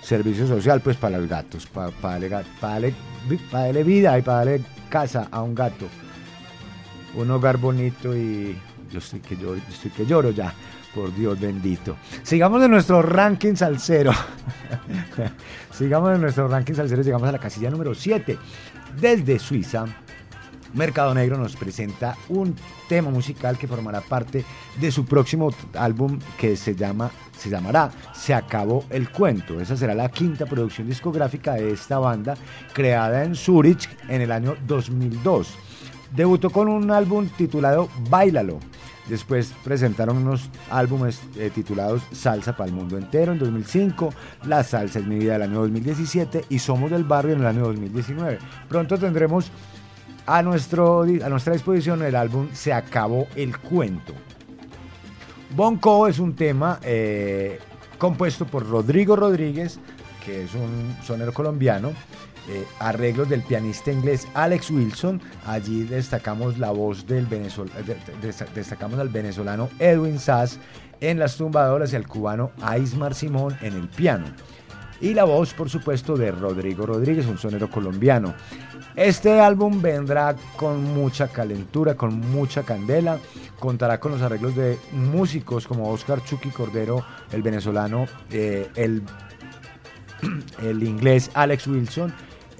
servicio 0.00 0.46
social, 0.46 0.80
pues 0.80 0.96
para 0.96 1.18
los 1.18 1.28
gatos, 1.28 1.66
para, 1.66 1.90
darle, 2.02 2.30
para 2.30 2.72
darle 2.72 2.94
para 3.50 3.64
darle 3.66 3.84
vida 3.84 4.18
y 4.18 4.22
para 4.22 4.38
darle 4.38 4.62
casa 4.88 5.28
a 5.30 5.42
un 5.42 5.54
gato. 5.54 5.86
Un 7.14 7.30
hogar 7.30 7.58
bonito 7.58 8.16
y 8.16 8.56
yo 8.90 8.98
estoy 8.98 9.20
que 9.20 9.36
lloro, 9.36 9.56
yo 9.56 9.72
estoy 9.72 9.90
que 9.90 10.06
lloro 10.06 10.30
ya, 10.30 10.54
por 10.94 11.14
Dios 11.14 11.38
bendito. 11.38 11.96
Sigamos 12.22 12.60
de 12.60 12.68
nuestro 12.68 13.02
ranking 13.02 13.54
salsero. 13.54 14.12
Sigamos 15.72 16.12
de 16.12 16.18
nuestro 16.18 16.48
ranking 16.48 16.74
salsero, 16.74 17.02
llegamos 17.02 17.28
a 17.28 17.32
la 17.32 17.38
casilla 17.38 17.70
número 17.70 17.94
7. 17.94 18.38
Desde 19.00 19.38
Suiza, 19.38 19.86
Mercado 20.74 21.14
Negro 21.14 21.36
nos 21.36 21.56
presenta 21.56 22.16
un 22.28 22.54
tema 22.88 23.10
musical 23.10 23.58
que 23.58 23.68
formará 23.68 24.00
parte 24.00 24.44
de 24.80 24.90
su 24.90 25.04
próximo 25.04 25.50
álbum 25.74 26.18
que 26.38 26.56
se 26.56 26.74
llama 26.74 27.10
se 27.36 27.50
llamará 27.50 27.90
Se 28.14 28.32
acabó 28.32 28.84
el 28.88 29.10
cuento. 29.10 29.60
Esa 29.60 29.76
será 29.76 29.94
la 29.94 30.08
quinta 30.08 30.46
producción 30.46 30.86
discográfica 30.86 31.54
de 31.54 31.72
esta 31.72 31.98
banda 31.98 32.36
creada 32.72 33.24
en 33.24 33.34
Zurich 33.34 33.88
en 34.08 34.20
el 34.22 34.30
año 34.30 34.56
2002. 34.66 35.58
Debutó 36.14 36.50
con 36.50 36.68
un 36.68 36.90
álbum 36.90 37.28
titulado 37.36 37.88
Bailalo. 38.10 38.58
Después 39.08 39.52
presentaron 39.64 40.18
unos 40.18 40.48
álbumes 40.70 41.20
eh, 41.36 41.50
titulados 41.52 42.02
Salsa 42.12 42.56
para 42.56 42.70
el 42.70 42.76
mundo 42.76 42.96
entero 42.96 43.32
en 43.32 43.38
2005, 43.38 44.14
La 44.44 44.62
Salsa 44.62 45.00
es 45.00 45.06
mi 45.06 45.18
vida 45.18 45.32
del 45.32 45.42
año 45.42 45.60
2017 45.60 46.44
y 46.48 46.58
Somos 46.60 46.90
del 46.90 47.02
Barrio 47.02 47.34
en 47.34 47.40
el 47.40 47.46
año 47.46 47.62
2019. 47.62 48.38
Pronto 48.68 48.98
tendremos 48.98 49.50
a, 50.24 50.42
nuestro, 50.42 51.02
a 51.02 51.28
nuestra 51.28 51.52
disposición 51.52 52.02
el 52.02 52.14
álbum 52.14 52.48
Se 52.52 52.72
acabó 52.72 53.26
el 53.34 53.58
cuento. 53.58 54.14
Bonco 55.54 56.06
es 56.06 56.18
un 56.18 56.34
tema 56.34 56.78
eh, 56.82 57.58
compuesto 57.98 58.46
por 58.46 58.66
Rodrigo 58.66 59.16
Rodríguez, 59.16 59.78
que 60.24 60.44
es 60.44 60.54
un 60.54 60.96
sonero 61.04 61.32
colombiano, 61.32 61.92
eh, 62.48 62.66
arreglos 62.80 63.28
del 63.28 63.42
pianista 63.42 63.92
inglés 63.92 64.26
Alex 64.34 64.70
Wilson. 64.70 65.20
Allí 65.46 65.84
destacamos 65.84 66.58
la 66.58 66.70
voz 66.70 67.06
del 67.06 67.28
venezol- 67.28 67.70
de- 67.72 67.96
destacamos 68.54 68.98
al 68.98 69.08
venezolano 69.08 69.68
Edwin 69.78 70.18
Sass 70.18 70.58
en 71.00 71.18
las 71.18 71.36
tumbadoras 71.36 71.92
y 71.92 71.96
al 71.96 72.06
cubano 72.06 72.52
Aismar 72.62 73.14
Simón 73.14 73.56
en 73.60 73.74
el 73.74 73.88
piano. 73.88 74.26
Y 75.00 75.14
la 75.14 75.24
voz, 75.24 75.52
por 75.52 75.68
supuesto, 75.68 76.16
de 76.16 76.30
Rodrigo 76.30 76.86
Rodríguez, 76.86 77.26
un 77.26 77.36
sonero 77.38 77.68
colombiano. 77.68 78.34
Este 78.94 79.40
álbum 79.40 79.82
vendrá 79.82 80.36
con 80.56 80.84
mucha 80.94 81.26
calentura, 81.26 81.96
con 81.96 82.20
mucha 82.20 82.62
candela. 82.62 83.18
Contará 83.58 83.98
con 83.98 84.12
los 84.12 84.22
arreglos 84.22 84.54
de 84.54 84.78
músicos 84.92 85.66
como 85.66 85.90
Oscar 85.90 86.22
Chucky 86.22 86.50
Cordero, 86.50 87.04
el 87.32 87.42
venezolano, 87.42 88.06
eh, 88.30 88.68
el, 88.76 89.02
el 90.62 90.82
inglés 90.82 91.30
Alex 91.34 91.66
Wilson, 91.66 92.12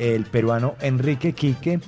el 0.03 0.25
peruano 0.25 0.75
Enrique 0.81 1.33
Quique, 1.33 1.81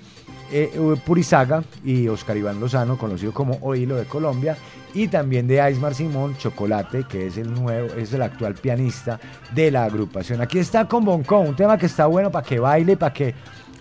eh, 0.53 0.71
Purizaga 1.05 1.65
y 1.85 2.07
Oscar 2.07 2.37
Iván 2.37 2.61
Lozano, 2.61 2.97
conocido 2.97 3.33
como 3.33 3.59
Oílo 3.61 3.97
de 3.97 4.05
Colombia, 4.05 4.57
y 4.95 5.09
también 5.09 5.49
de 5.49 5.61
Aismar 5.61 5.97
Simón 5.97 6.37
Chocolate, 6.39 7.05
que 7.09 7.27
es 7.27 7.37
el 7.37 7.53
nuevo, 7.53 7.93
es 7.97 8.13
el 8.13 8.23
actual 8.23 8.55
pianista 8.55 9.19
de 9.53 9.73
la 9.73 9.85
agrupación. 9.85 10.41
Aquí 10.41 10.61
está 10.61 10.87
con 10.87 11.05
Bonco, 11.05 11.41
un 11.41 11.57
tema 11.57 11.77
que 11.77 11.87
está 11.87 12.07
bueno 12.07 12.31
para 12.31 12.47
que 12.47 12.61
baile, 12.61 12.97
para 12.97 13.13
que 13.13 13.35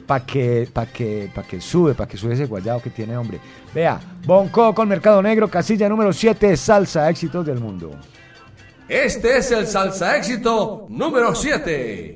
para 0.07 0.25
que, 0.25 0.67
para 0.73 0.91
que, 0.91 1.31
para 1.33 1.47
que 1.47 1.61
sube, 1.61 1.93
para 1.93 2.09
que 2.09 2.17
sube 2.17 2.33
ese 2.33 2.45
guayado 2.45 2.81
que 2.81 2.89
tiene, 2.89 3.15
hombre. 3.15 3.39
Vea, 3.73 4.01
Bonco 4.25 4.73
con 4.73 4.89
Mercado 4.89 5.21
Negro, 5.21 5.47
casilla 5.47 5.87
número 5.87 6.11
7, 6.11 6.57
salsa 6.57 7.09
éxitos 7.09 7.45
del 7.45 7.59
mundo. 7.59 7.91
Este 8.89 9.37
es 9.37 9.51
el 9.51 9.67
salsa 9.67 10.17
éxito 10.17 10.87
número 10.89 11.33
7. 11.33 12.15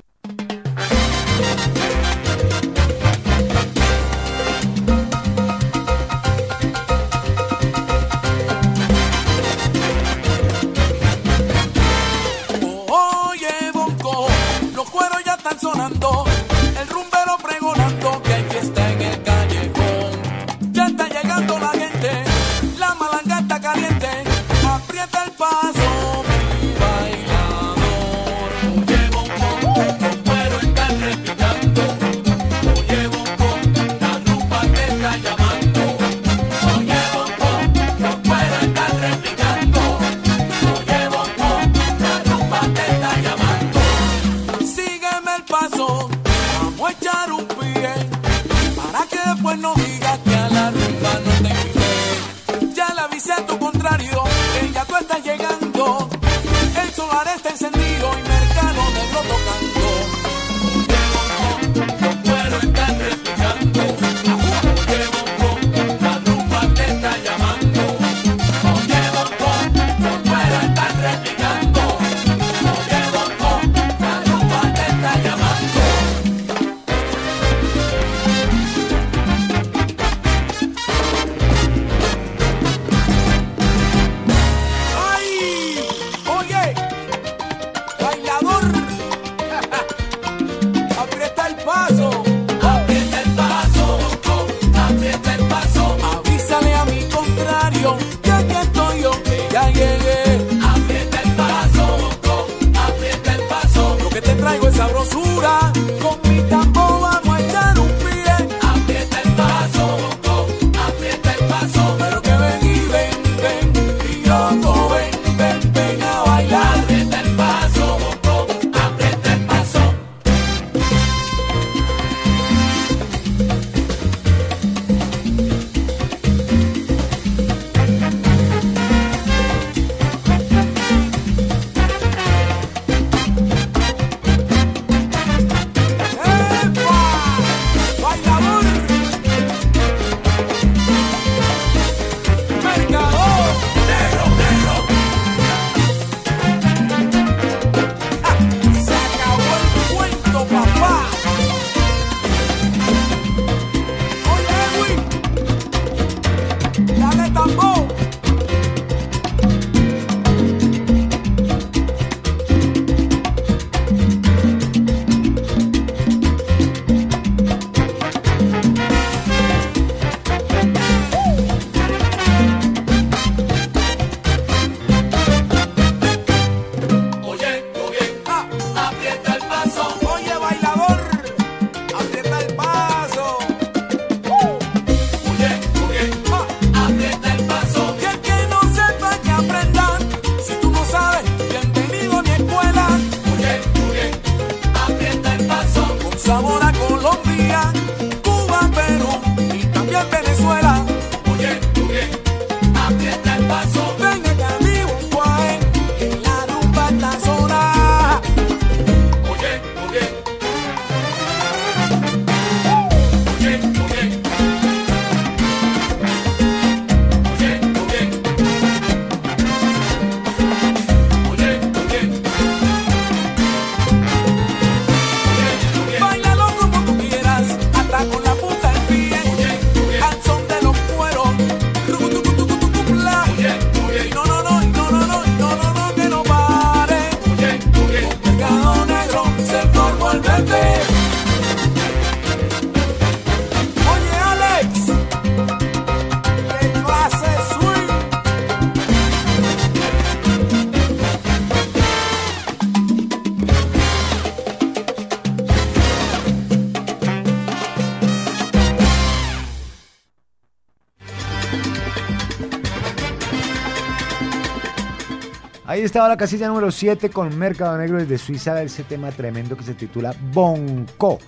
Estaba 265.88 266.06
la 266.06 266.18
casilla 266.18 266.48
número 266.48 266.70
7 266.70 267.08
con 267.08 267.34
Mercado 267.38 267.78
Negro 267.78 267.96
desde 267.96 268.18
Suiza, 268.18 268.62
ese 268.62 268.84
tema 268.84 269.10
tremendo 269.10 269.56
que 269.56 269.64
se 269.64 269.72
titula 269.72 270.14
Bonco. 270.34 271.18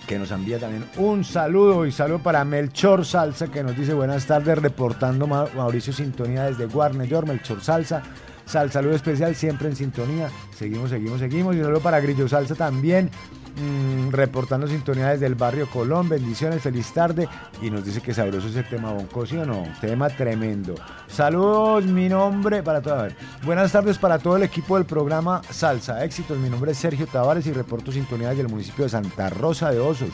que 0.07 0.19
nos 0.19 0.31
envía 0.31 0.59
también 0.59 0.85
un 0.97 1.25
saludo 1.25 1.87
y 1.87 1.93
saludo 1.93 2.19
para 2.21 2.45
Melchor 2.45 3.05
Salsa, 3.05 3.49
que 3.49 3.63
nos 3.63 3.77
dice 3.77 3.95
buenas 3.95 4.27
tardes, 4.27 4.59
reportando 4.59 5.27
Ma- 5.27 5.47
Mauricio 5.57 5.93
Sintonía 5.93 6.45
desde 6.45 6.67
Guarne 6.67 7.07
York, 7.07 7.27
Melchor 7.29 7.63
Salsa. 7.63 8.03
Sal, 8.47 8.73
saludo 8.73 8.97
especial, 8.97 9.37
siempre 9.37 9.69
en 9.69 9.77
sintonía. 9.77 10.29
Seguimos, 10.57 10.91
seguimos, 10.91 11.21
seguimos. 11.21 11.55
Y 11.55 11.59
un 11.59 11.65
saludo 11.67 11.81
para 11.81 12.01
Grillo 12.01 12.29
Salsa 12.29 12.57
también, 12.57 13.09
mm, 13.57 14.11
reportando 14.11 14.67
sintonía 14.67 15.09
desde 15.09 15.27
el 15.27 15.35
barrio 15.35 15.69
Colón. 15.69 16.09
Bendiciones, 16.09 16.63
feliz 16.63 16.93
tarde. 16.93 17.29
Y 17.63 17.71
nos 17.71 17.85
dice 17.85 18.01
que 18.01 18.15
sabroso 18.15 18.49
ese 18.49 18.63
tema, 18.63 18.93
Bonco, 18.93 19.27
¿sí 19.27 19.37
o 19.37 19.47
no? 19.47 19.65
Tema 19.81 20.09
tremendo. 20.09 20.75
Saludos, 21.09 21.85
mi 21.85 22.09
nombre 22.09 22.63
para 22.63 22.81
todo. 22.81 22.95
a 22.95 23.03
ver, 23.05 23.17
Buenas 23.45 23.73
tardes 23.73 23.99
para 23.99 24.19
todo 24.19 24.37
el 24.37 24.43
equipo 24.43 24.77
del 24.77 24.87
programa 24.87 25.43
Salsa 25.51 26.05
Éxitos. 26.05 26.39
Mi 26.39 26.49
nombre 26.49 26.73
es 26.73 26.79
Sergio 26.79 27.07
Tavares 27.07 27.47
y 27.47 27.53
reporto 27.53 27.93
sintonía 27.93 28.31
desde 28.31 28.43
el 28.43 28.49
municipio 28.49 28.85
de 28.85 28.91
Santa 28.91 29.31
Rosa 29.31 29.71
de 29.71 29.81
Osos. 29.81 30.11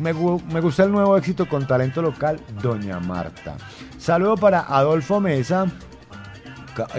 Me, 0.00 0.12
me 0.12 0.60
gusta 0.60 0.84
el 0.84 0.92
nuevo 0.92 1.16
éxito 1.16 1.48
con 1.48 1.66
talento 1.66 2.00
local, 2.02 2.40
Doña 2.62 3.00
Marta. 3.00 3.56
Saludo 3.98 4.36
para 4.36 4.60
Adolfo 4.60 5.20
Mesa 5.20 5.66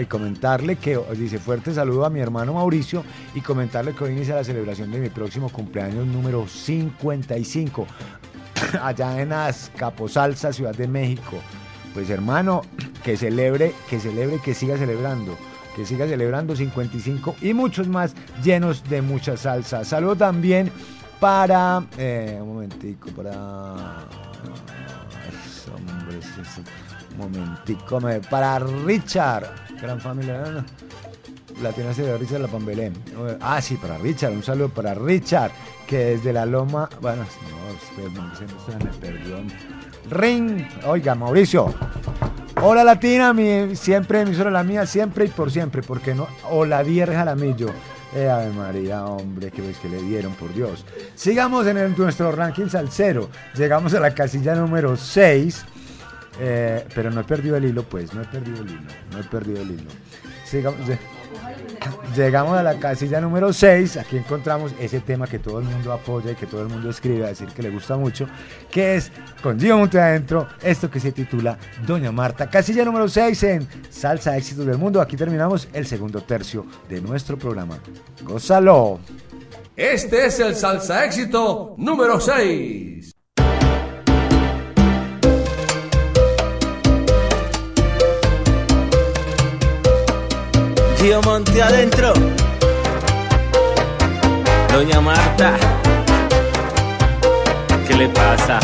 y 0.00 0.04
comentarle 0.06 0.76
que 0.76 0.98
dice 1.16 1.38
fuerte 1.38 1.72
saludo 1.72 2.04
a 2.04 2.10
mi 2.10 2.20
hermano 2.20 2.54
Mauricio 2.54 3.04
y 3.34 3.40
comentarle 3.40 3.94
que 3.94 4.04
hoy 4.04 4.12
inicia 4.12 4.34
la 4.34 4.44
celebración 4.44 4.90
de 4.90 4.98
mi 4.98 5.08
próximo 5.08 5.48
cumpleaños 5.48 6.06
número 6.06 6.46
55 6.46 7.86
allá 8.82 9.20
en 9.20 9.32
Azcapotzalza, 9.32 10.52
Ciudad 10.52 10.74
de 10.74 10.88
México. 10.88 11.38
Pues 11.94 12.10
hermano, 12.10 12.62
que 13.04 13.16
celebre, 13.16 13.74
que 13.88 14.00
celebre, 14.00 14.40
que 14.44 14.54
siga 14.54 14.76
celebrando, 14.76 15.36
que 15.76 15.84
siga 15.84 16.06
celebrando 16.06 16.54
55 16.54 17.36
y 17.40 17.54
muchos 17.54 17.88
más 17.88 18.14
llenos 18.42 18.84
de 18.88 19.02
mucha 19.02 19.36
salsa. 19.36 19.84
Saludo 19.84 20.16
también 20.16 20.70
para, 21.18 21.84
eh, 21.98 22.38
un 22.40 22.54
momentico, 22.54 23.10
para, 23.10 24.06
Eso, 25.28 25.74
hombre, 25.74 26.18
momentico, 27.16 28.00
me- 28.00 28.20
para 28.20 28.58
Richard, 28.58 29.46
gran 29.80 30.00
familia. 30.00 30.42
no. 30.46 30.64
La 31.62 31.72
tiene 31.72 31.92
de 31.92 32.16
Richard 32.16 32.40
La 32.40 32.48
Pambelén. 32.48 32.94
Ah, 33.40 33.60
sí, 33.60 33.76
para 33.76 33.98
Richard. 33.98 34.32
Un 34.32 34.42
saludo 34.42 34.70
para 34.70 34.94
Richard, 34.94 35.50
que 35.86 35.98
desde 36.16 36.32
la 36.32 36.46
loma. 36.46 36.88
Bueno, 37.02 37.22
no, 37.22 38.34
se 38.36 38.84
me- 38.84 38.90
perdió. 38.92 39.36
Ring. 40.08 40.64
Oiga, 40.86 41.14
Mauricio. 41.14 41.74
Hola 42.62 42.82
Latina, 42.84 43.32
mi, 43.32 43.74
siempre 43.76 44.20
emisora 44.22 44.50
la 44.50 44.62
mía, 44.62 44.86
siempre 44.86 45.26
y 45.26 45.28
por 45.28 45.50
siempre, 45.50 45.82
porque 45.82 46.14
no. 46.14 46.28
Hola 46.50 46.82
Dier 46.82 47.12
Jaramillo. 47.12 47.68
Eh, 48.14 48.28
Ave 48.28 48.50
María, 48.50 49.04
hombre, 49.04 49.50
que 49.50 49.62
ves 49.62 49.78
que 49.78 49.88
le 49.88 50.02
dieron, 50.02 50.32
por 50.34 50.52
Dios. 50.52 50.84
Sigamos 51.14 51.66
en 51.66 51.76
el- 51.76 51.96
nuestro 51.96 52.32
ranking 52.32 52.68
salsero. 52.68 53.28
Llegamos 53.54 53.94
a 53.94 54.00
la 54.00 54.12
casilla 54.14 54.54
número 54.54 54.96
6. 54.96 55.64
Eh, 56.40 56.86
pero 56.94 57.10
no 57.10 57.20
he 57.20 57.24
perdido 57.24 57.56
el 57.56 57.66
hilo, 57.66 57.82
pues, 57.82 58.14
no 58.14 58.22
he 58.22 58.24
perdido 58.24 58.62
el 58.62 58.70
hilo, 58.70 58.90
no 59.12 59.18
he 59.18 59.24
perdido 59.24 59.60
el 59.60 59.72
hilo. 59.72 59.90
Llegamos 62.16 62.58
a 62.58 62.62
la 62.62 62.78
casilla 62.78 63.20
número 63.20 63.52
6, 63.52 63.98
aquí 63.98 64.16
encontramos 64.16 64.72
ese 64.80 65.00
tema 65.00 65.26
que 65.26 65.38
todo 65.38 65.60
el 65.60 65.66
mundo 65.66 65.92
apoya 65.92 66.32
y 66.32 66.34
que 66.34 66.46
todo 66.46 66.62
el 66.62 66.68
mundo 66.68 66.90
escribe 66.90 67.24
a 67.24 67.28
decir 67.28 67.48
que 67.48 67.62
le 67.62 67.70
gusta 67.70 67.96
mucho, 67.96 68.26
que 68.70 68.96
es 68.96 69.12
con 69.42 69.60
Gio 69.60 69.78
Monte 69.78 70.00
adentro, 70.00 70.48
esto 70.62 70.90
que 70.90 70.98
se 70.98 71.12
titula 71.12 71.58
Doña 71.86 72.10
Marta. 72.10 72.50
Casilla 72.50 72.84
número 72.84 73.08
6 73.08 73.42
en 73.44 73.68
Salsa 73.90 74.36
Éxitos 74.36 74.66
del 74.66 74.78
Mundo. 74.78 75.00
Aquí 75.00 75.16
terminamos 75.16 75.68
el 75.72 75.86
segundo 75.86 76.22
tercio 76.22 76.66
de 76.88 77.00
nuestro 77.00 77.38
programa. 77.38 77.78
¡Gózalo! 78.24 78.98
Este 79.76 80.26
es 80.26 80.38
el 80.40 80.54
salsa 80.56 81.06
éxito 81.06 81.74
número 81.78 82.20
6. 82.20 83.09
Gio 91.00 91.22
Monte 91.22 91.62
adentro. 91.62 92.12
Doña 94.70 95.00
Marta. 95.00 95.56
¿Qué 97.88 97.94
le 97.94 98.08
pasa? 98.10 98.60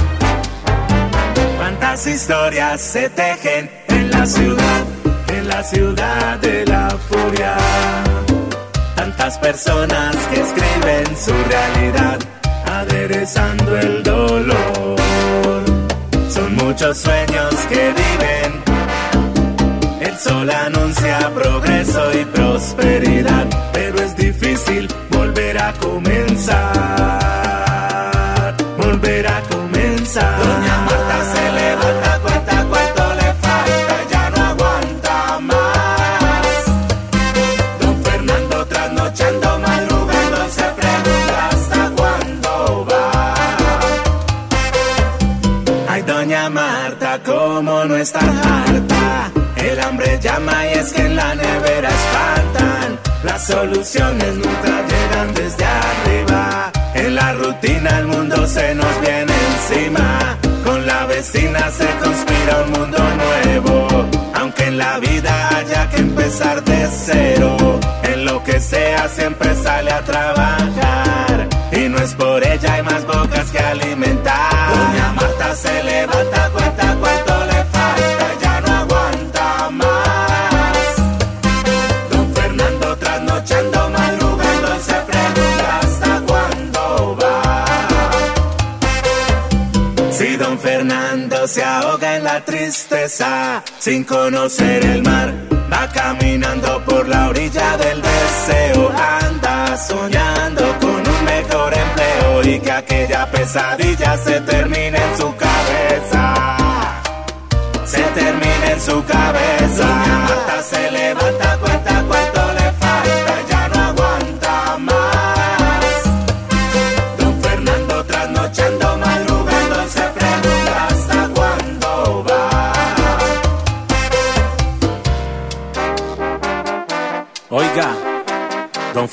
Cuántas 1.56 2.06
historias 2.06 2.78
se 2.82 3.08
tejen 3.08 3.70
en 3.88 4.10
la 4.10 4.26
ciudad, 4.26 4.84
en 5.28 5.48
la 5.48 5.64
ciudad 5.64 6.38
de 6.40 6.66
la 6.66 6.90
furia. 7.08 7.56
Tantas 8.96 9.38
personas 9.38 10.14
que 10.30 10.40
escriben 10.42 11.16
su 11.16 11.32
realidad, 11.48 12.18
aderezando 12.66 13.78
el 13.78 14.02
dolor. 14.02 14.96
Son 16.28 16.54
muchos 16.56 16.98
sueños 16.98 17.54
que 17.70 17.94
viven. 17.94 18.65
Sol 20.18 20.50
anuncia 20.50 21.30
progreso 21.34 22.12
y 22.18 22.24
prosperidad, 22.24 23.46
pero 23.72 23.98
es 23.98 24.16
difícil 24.16 24.88
volver 25.10 25.58
a 25.58 25.72
comenzar. 25.74 26.56
Volver 28.78 29.26
a 29.28 29.40
comenzar. 29.42 30.38
Doña 30.38 30.78
Marta 30.86 31.24
se 31.34 31.52
levanta, 31.52 32.18
cuenta 32.20 32.64
cuánto 32.70 33.14
le 33.14 33.34
falta, 33.44 33.96
ya 34.10 34.30
no 34.30 34.42
aguanta 34.42 35.38
más. 35.40 36.64
Don 37.80 38.02
Fernando 38.02 38.66
trasnochando, 38.66 39.58
madrugando, 39.58 40.48
se 40.48 40.64
pregunta 40.80 41.48
hasta 41.50 41.90
cuándo 41.94 42.86
va. 42.90 43.34
Ay, 45.88 46.02
doña 46.02 46.48
Marta, 46.48 47.20
cómo 47.24 47.84
no 47.84 47.96
estar 47.96 48.24
harta. 48.24 48.95
Y 50.38 50.78
es 50.78 50.92
que 50.92 51.00
en 51.00 51.16
la 51.16 51.34
nevera 51.34 51.88
espantan. 51.88 52.98
Las 53.24 53.46
soluciones 53.46 54.34
nunca 54.34 54.82
llegan 54.86 55.34
desde 55.34 55.64
arriba. 55.64 56.70
En 56.94 57.14
la 57.14 57.32
rutina 57.32 57.98
el 58.00 58.06
mundo 58.06 58.46
se 58.46 58.74
nos 58.74 59.00
viene 59.00 59.32
encima. 59.54 60.36
Con 60.62 60.86
la 60.86 61.06
vecina 61.06 61.70
se 61.70 61.86
conspira 62.04 62.64
un 62.66 62.70
mundo 62.72 62.98
nuevo. 62.98 64.08
Aunque 64.34 64.64
en 64.64 64.76
la 64.76 64.98
vida 64.98 65.56
haya 65.56 65.88
que 65.88 65.96
empezar 65.96 66.62
de 66.64 66.86
cero. 66.92 67.80
En 68.02 68.26
lo 68.26 68.44
que 68.44 68.60
sea 68.60 69.08
siempre 69.08 69.54
sale 69.54 69.90
a 69.90 70.02
trabajar. 70.02 71.48
Y 71.72 71.88
no 71.88 71.96
es 71.98 72.12
por 72.14 72.46
ella, 72.46 72.74
hay 72.74 72.82
más 72.82 73.06
bocas 73.06 73.50
que 73.52 73.58
alimentar. 73.58 74.50
Doña 74.68 75.12
Marta 75.14 75.54
se 75.54 75.82
levanta, 75.82 76.12
cuenta 76.12 76.15
Se 91.46 91.62
ahoga 91.62 92.16
en 92.16 92.24
la 92.24 92.44
tristeza, 92.44 93.62
sin 93.78 94.02
conocer 94.02 94.84
el 94.84 95.02
mar, 95.04 95.32
va 95.72 95.88
caminando 95.92 96.84
por 96.84 97.06
la 97.06 97.28
orilla 97.28 97.76
del 97.76 98.02
deseo, 98.02 98.90
anda 98.90 99.76
soñando 99.76 100.76
con 100.80 101.08
un 101.08 101.24
mejor 101.24 101.72
empleo 101.72 102.42
y 102.42 102.58
que 102.58 102.72
aquella 102.72 103.30
pesadilla 103.30 104.18
se 104.18 104.40
termine 104.40 104.98
en 104.98 105.16
su 105.16 105.36
cabeza. 105.36 106.56
Se 107.84 108.02
termine 108.02 108.72
en 108.72 108.80
su 108.80 109.04
cabeza. 109.04 109.86
Marta 109.86 110.62
se 110.64 110.90
levanta, 110.90 111.20
cuenta 111.20 111.25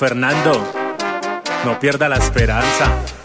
Fernando, 0.06 0.70
no 1.64 1.80
pierda 1.80 2.10
la 2.10 2.18
esperanza. 2.18 3.23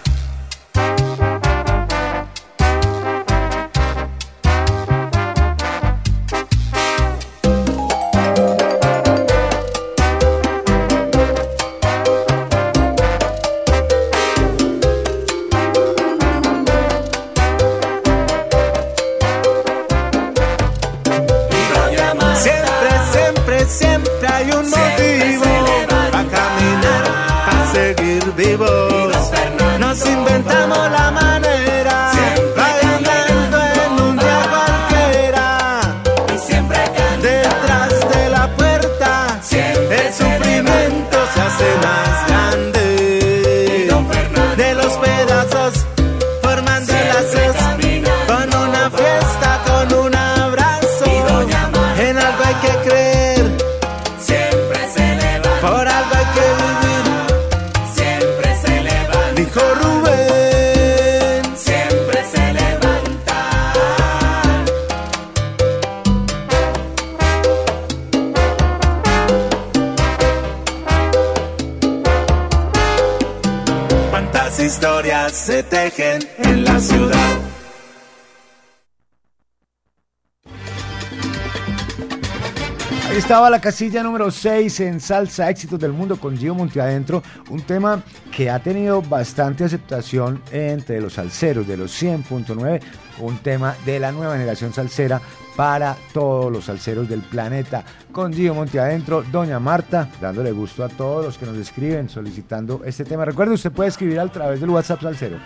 Estaba 83.39 83.51
la 83.51 83.61
casilla 83.61 84.03
número 84.03 84.33
6 84.33 84.81
en 84.81 84.99
Salsa 84.99 85.49
Éxitos 85.49 85.79
del 85.79 85.93
Mundo 85.93 86.17
con 86.19 86.37
Gio 86.37 86.57
Monteadentro, 86.57 87.23
un 87.51 87.63
tema 87.63 88.03
que 88.37 88.51
ha 88.51 88.59
tenido 88.59 89.01
bastante 89.01 89.63
aceptación 89.63 90.43
entre 90.51 91.01
los 91.01 91.13
salseros 91.13 91.65
de 91.69 91.77
los 91.77 92.03
100.9, 92.03 92.81
un 93.21 93.39
tema 93.39 93.77
de 93.87 94.01
la 94.01 94.11
nueva 94.11 94.33
generación 94.33 94.73
salsera 94.73 95.21
para 95.55 95.97
todos 96.13 96.51
los 96.51 96.65
salseros 96.65 97.09
del 97.09 97.21
planeta. 97.21 97.85
Con 98.11 98.33
Gio 98.33 98.57
Monteadentro, 98.57 99.23
Doña 99.31 99.61
Marta, 99.61 100.09
dándole 100.21 100.51
gusto 100.51 100.83
a 100.83 100.89
todos 100.89 101.25
los 101.27 101.39
que 101.39 101.47
nos 101.47 101.59
escriben 101.59 102.09
solicitando 102.09 102.83
este 102.85 103.05
tema. 103.05 103.25
Recuerde, 103.25 103.55
usted 103.55 103.71
puede 103.71 103.91
escribir 103.91 104.19
a 104.19 104.27
través 104.27 104.61
del 104.61 104.71
WhatsApp 104.71 105.01
salsero 105.01 105.39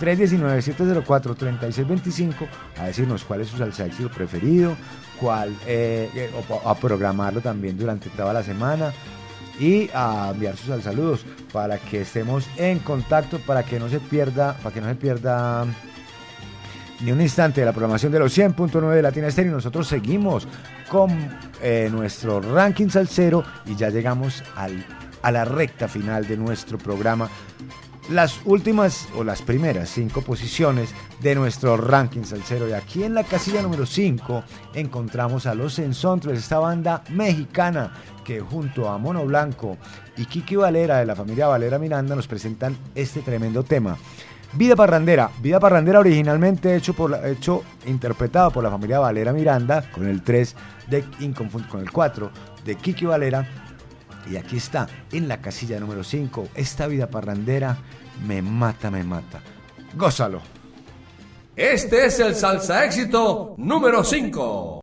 319-704-3625 0.00 2.34
a 2.78 2.84
decirnos 2.86 3.24
cuál 3.24 3.40
es 3.42 3.48
su 3.48 3.56
salsa 3.58 3.86
éxito 3.86 4.10
preferido, 4.10 4.76
cuál, 5.20 5.54
eh, 5.66 6.10
eh, 6.14 6.30
o 6.48 6.68
a 6.68 6.74
programarlo 6.76 7.40
también 7.40 7.76
durante 7.78 8.08
toda 8.10 8.32
la 8.32 8.42
semana 8.42 8.92
y 9.58 9.90
a 9.92 10.30
enviar 10.32 10.56
sus 10.56 10.68
sal- 10.68 10.82
saludos 10.82 11.24
para 11.52 11.78
que 11.78 12.02
estemos 12.02 12.46
en 12.56 12.78
contacto, 12.80 13.38
para 13.40 13.62
que 13.64 13.78
no 13.80 13.88
se 13.88 13.98
pierda, 14.00 14.54
para 14.62 14.72
que 14.74 14.80
no 14.80 14.88
se 14.88 14.94
pierda 14.94 15.64
ni 17.00 17.12
un 17.12 17.20
instante 17.20 17.60
de 17.60 17.66
la 17.66 17.72
programación 17.72 18.10
de 18.12 18.18
los 18.18 18.36
100.9 18.36 18.94
de 18.94 19.02
Latina 19.02 19.28
Estéreo. 19.28 19.52
Nosotros 19.52 19.86
seguimos 19.88 20.46
con 20.90 21.10
eh, 21.62 21.88
nuestro 21.92 22.40
ranking 22.40 22.88
salsero 22.88 23.44
y 23.66 23.76
ya 23.76 23.90
llegamos 23.90 24.42
al- 24.56 24.84
a 25.22 25.30
la 25.32 25.44
recta 25.44 25.86
final 25.88 26.26
de 26.26 26.36
nuestro 26.36 26.78
programa. 26.78 27.28
Las 28.08 28.40
últimas 28.46 29.06
o 29.16 29.22
las 29.22 29.42
primeras 29.42 29.90
cinco 29.90 30.22
posiciones 30.22 30.94
de 31.20 31.34
nuestro 31.34 31.76
ranking 31.76 32.24
salsero. 32.24 32.66
Y 32.66 32.72
aquí 32.72 33.04
en 33.04 33.12
la 33.12 33.22
casilla 33.22 33.60
número 33.60 33.84
5 33.84 34.44
encontramos 34.74 35.44
a 35.44 35.54
Los 35.54 35.78
Ensontros, 35.78 36.38
esta 36.38 36.58
banda 36.58 37.04
mexicana 37.10 37.92
que 38.24 38.40
junto 38.40 38.88
a 38.88 38.96
Mono 38.96 39.26
Blanco 39.26 39.76
y 40.16 40.24
Kiki 40.24 40.56
Valera 40.56 40.98
de 40.98 41.06
la 41.06 41.16
familia 41.16 41.48
Valera 41.48 41.78
Miranda 41.78 42.16
nos 42.16 42.26
presentan 42.26 42.76
este 42.94 43.20
tremendo 43.20 43.62
tema. 43.62 43.98
Vida 44.54 44.74
Parrandera, 44.74 45.30
Vida 45.42 45.60
Parrandera 45.60 46.00
originalmente 46.00 46.74
hecho 46.74 46.94
por 46.94 47.14
hecho 47.26 47.62
interpretado 47.84 48.50
por 48.50 48.64
la 48.64 48.70
familia 48.70 49.00
Valera 49.00 49.34
Miranda 49.34 49.82
con 49.90 50.08
el 50.08 50.22
3 50.22 50.56
de 50.88 51.04
con 51.68 51.80
el 51.80 51.90
4 51.90 52.30
de 52.64 52.74
Kiki 52.74 53.04
Valera 53.04 53.46
y 54.30 54.36
aquí 54.36 54.56
está 54.56 54.88
en 55.12 55.28
la 55.28 55.42
casilla 55.42 55.78
número 55.80 56.02
5 56.02 56.48
esta 56.54 56.86
Vida 56.86 57.08
Parrandera 57.08 57.76
me 58.26 58.42
mata, 58.42 58.90
me 58.90 59.02
mata. 59.04 59.40
Gózalo. 59.94 60.40
Este 61.56 62.06
es 62.06 62.20
el 62.20 62.34
salsa 62.34 62.84
éxito 62.84 63.54
número 63.58 64.04
5. 64.04 64.80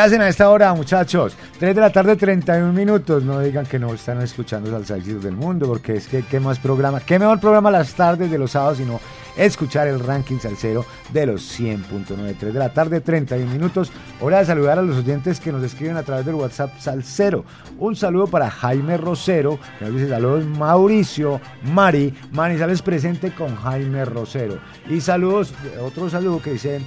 Hacen 0.00 0.20
a 0.22 0.28
esta 0.28 0.48
hora, 0.48 0.72
muchachos? 0.74 1.36
3 1.58 1.74
de 1.74 1.80
la 1.80 1.92
tarde, 1.92 2.16
31 2.16 2.72
minutos. 2.72 3.22
No 3.22 3.40
digan 3.40 3.66
que 3.66 3.78
no 3.78 3.92
están 3.92 4.20
escuchando 4.22 4.70
Salsa 4.70 4.96
Éxitos 4.96 5.22
del 5.22 5.36
Mundo, 5.36 5.66
porque 5.66 5.94
es 5.94 6.06
que 6.06 6.22
qué 6.22 6.40
más 6.40 6.58
programa, 6.58 7.00
qué 7.00 7.18
mejor 7.18 7.38
programa 7.38 7.70
las 7.70 7.94
tardes 7.94 8.30
de 8.30 8.38
los 8.38 8.52
sábados, 8.52 8.78
sino 8.78 9.00
escuchar 9.36 9.88
el 9.88 10.00
ranking 10.00 10.38
salsero 10.38 10.86
de 11.12 11.26
los 11.26 11.58
100.9. 11.58 12.36
3 12.38 12.52
de 12.52 12.58
la 12.58 12.72
tarde, 12.72 13.00
31 13.00 13.50
minutos. 13.52 13.92
Hora 14.20 14.38
de 14.38 14.46
saludar 14.46 14.78
a 14.78 14.82
los 14.82 14.96
oyentes 14.96 15.38
que 15.38 15.52
nos 15.52 15.62
escriben 15.62 15.96
a 15.96 16.02
través 16.02 16.24
del 16.24 16.34
WhatsApp 16.34 16.78
Salsero. 16.78 17.44
Un 17.78 17.94
saludo 17.94 18.26
para 18.26 18.50
Jaime 18.50 18.96
Rosero, 18.96 19.58
que 19.78 19.84
nos 19.84 19.94
dice 19.94 20.08
saludos 20.08 20.46
Mauricio, 20.46 21.40
Mari, 21.62 22.14
Manizales 22.32 22.80
presente 22.80 23.32
con 23.32 23.54
Jaime 23.56 24.04
Rosero. 24.04 24.58
Y 24.88 25.00
saludos, 25.00 25.52
otro 25.80 26.08
saludo 26.08 26.40
que 26.40 26.52
dice, 26.52 26.80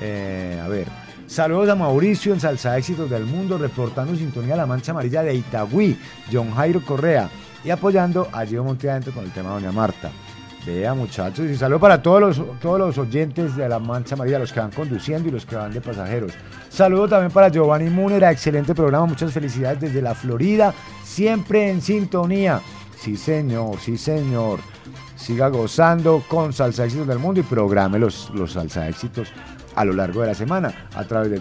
eh, 0.00 0.60
a 0.62 0.68
ver. 0.68 0.97
Saludos 1.38 1.68
a 1.68 1.76
Mauricio 1.76 2.32
en 2.32 2.40
Salsa 2.40 2.76
Éxitos 2.76 3.08
del 3.08 3.24
Mundo, 3.24 3.58
reportando 3.58 4.16
sintonía 4.16 4.56
La 4.56 4.66
Mancha 4.66 4.90
Amarilla 4.90 5.22
de 5.22 5.36
Itagüí, 5.36 5.96
John 6.32 6.50
Jairo 6.50 6.84
Correa, 6.84 7.30
y 7.62 7.70
apoyando 7.70 8.26
a 8.32 8.44
Gio 8.44 8.64
Monteadentro 8.64 9.12
con 9.12 9.22
el 9.22 9.30
tema 9.30 9.50
Doña 9.50 9.70
Marta. 9.70 10.10
Vea, 10.66 10.94
muchachos, 10.94 11.48
y 11.48 11.54
saludo 11.54 11.78
para 11.78 12.02
todos 12.02 12.20
los, 12.20 12.58
todos 12.58 12.80
los 12.80 12.98
oyentes 12.98 13.54
de 13.54 13.68
La 13.68 13.78
Mancha 13.78 14.16
Amarilla, 14.16 14.40
los 14.40 14.52
que 14.52 14.58
van 14.58 14.72
conduciendo 14.72 15.28
y 15.28 15.30
los 15.30 15.46
que 15.46 15.54
van 15.54 15.72
de 15.72 15.80
pasajeros. 15.80 16.32
Saludo 16.70 17.06
también 17.06 17.30
para 17.30 17.50
Giovanni 17.50 17.88
Múnera, 17.88 18.32
excelente 18.32 18.74
programa, 18.74 19.06
muchas 19.06 19.32
felicidades 19.32 19.78
desde 19.78 20.02
la 20.02 20.16
Florida, 20.16 20.74
siempre 21.04 21.70
en 21.70 21.80
sintonía. 21.80 22.60
Sí, 23.00 23.16
señor, 23.16 23.78
sí, 23.78 23.96
señor. 23.96 24.58
Siga 25.14 25.46
gozando 25.50 26.20
con 26.26 26.52
Salsa 26.52 26.86
Éxitos 26.86 27.06
del 27.06 27.20
Mundo 27.20 27.38
y 27.38 27.44
programe 27.44 28.00
los, 28.00 28.28
los 28.30 28.54
Salsa 28.54 28.88
Éxitos 28.88 29.32
a 29.78 29.84
lo 29.84 29.92
largo 29.92 30.22
de 30.22 30.26
la 30.26 30.34
semana 30.34 30.88
a 30.94 31.04
través 31.04 31.30
del 31.30 31.40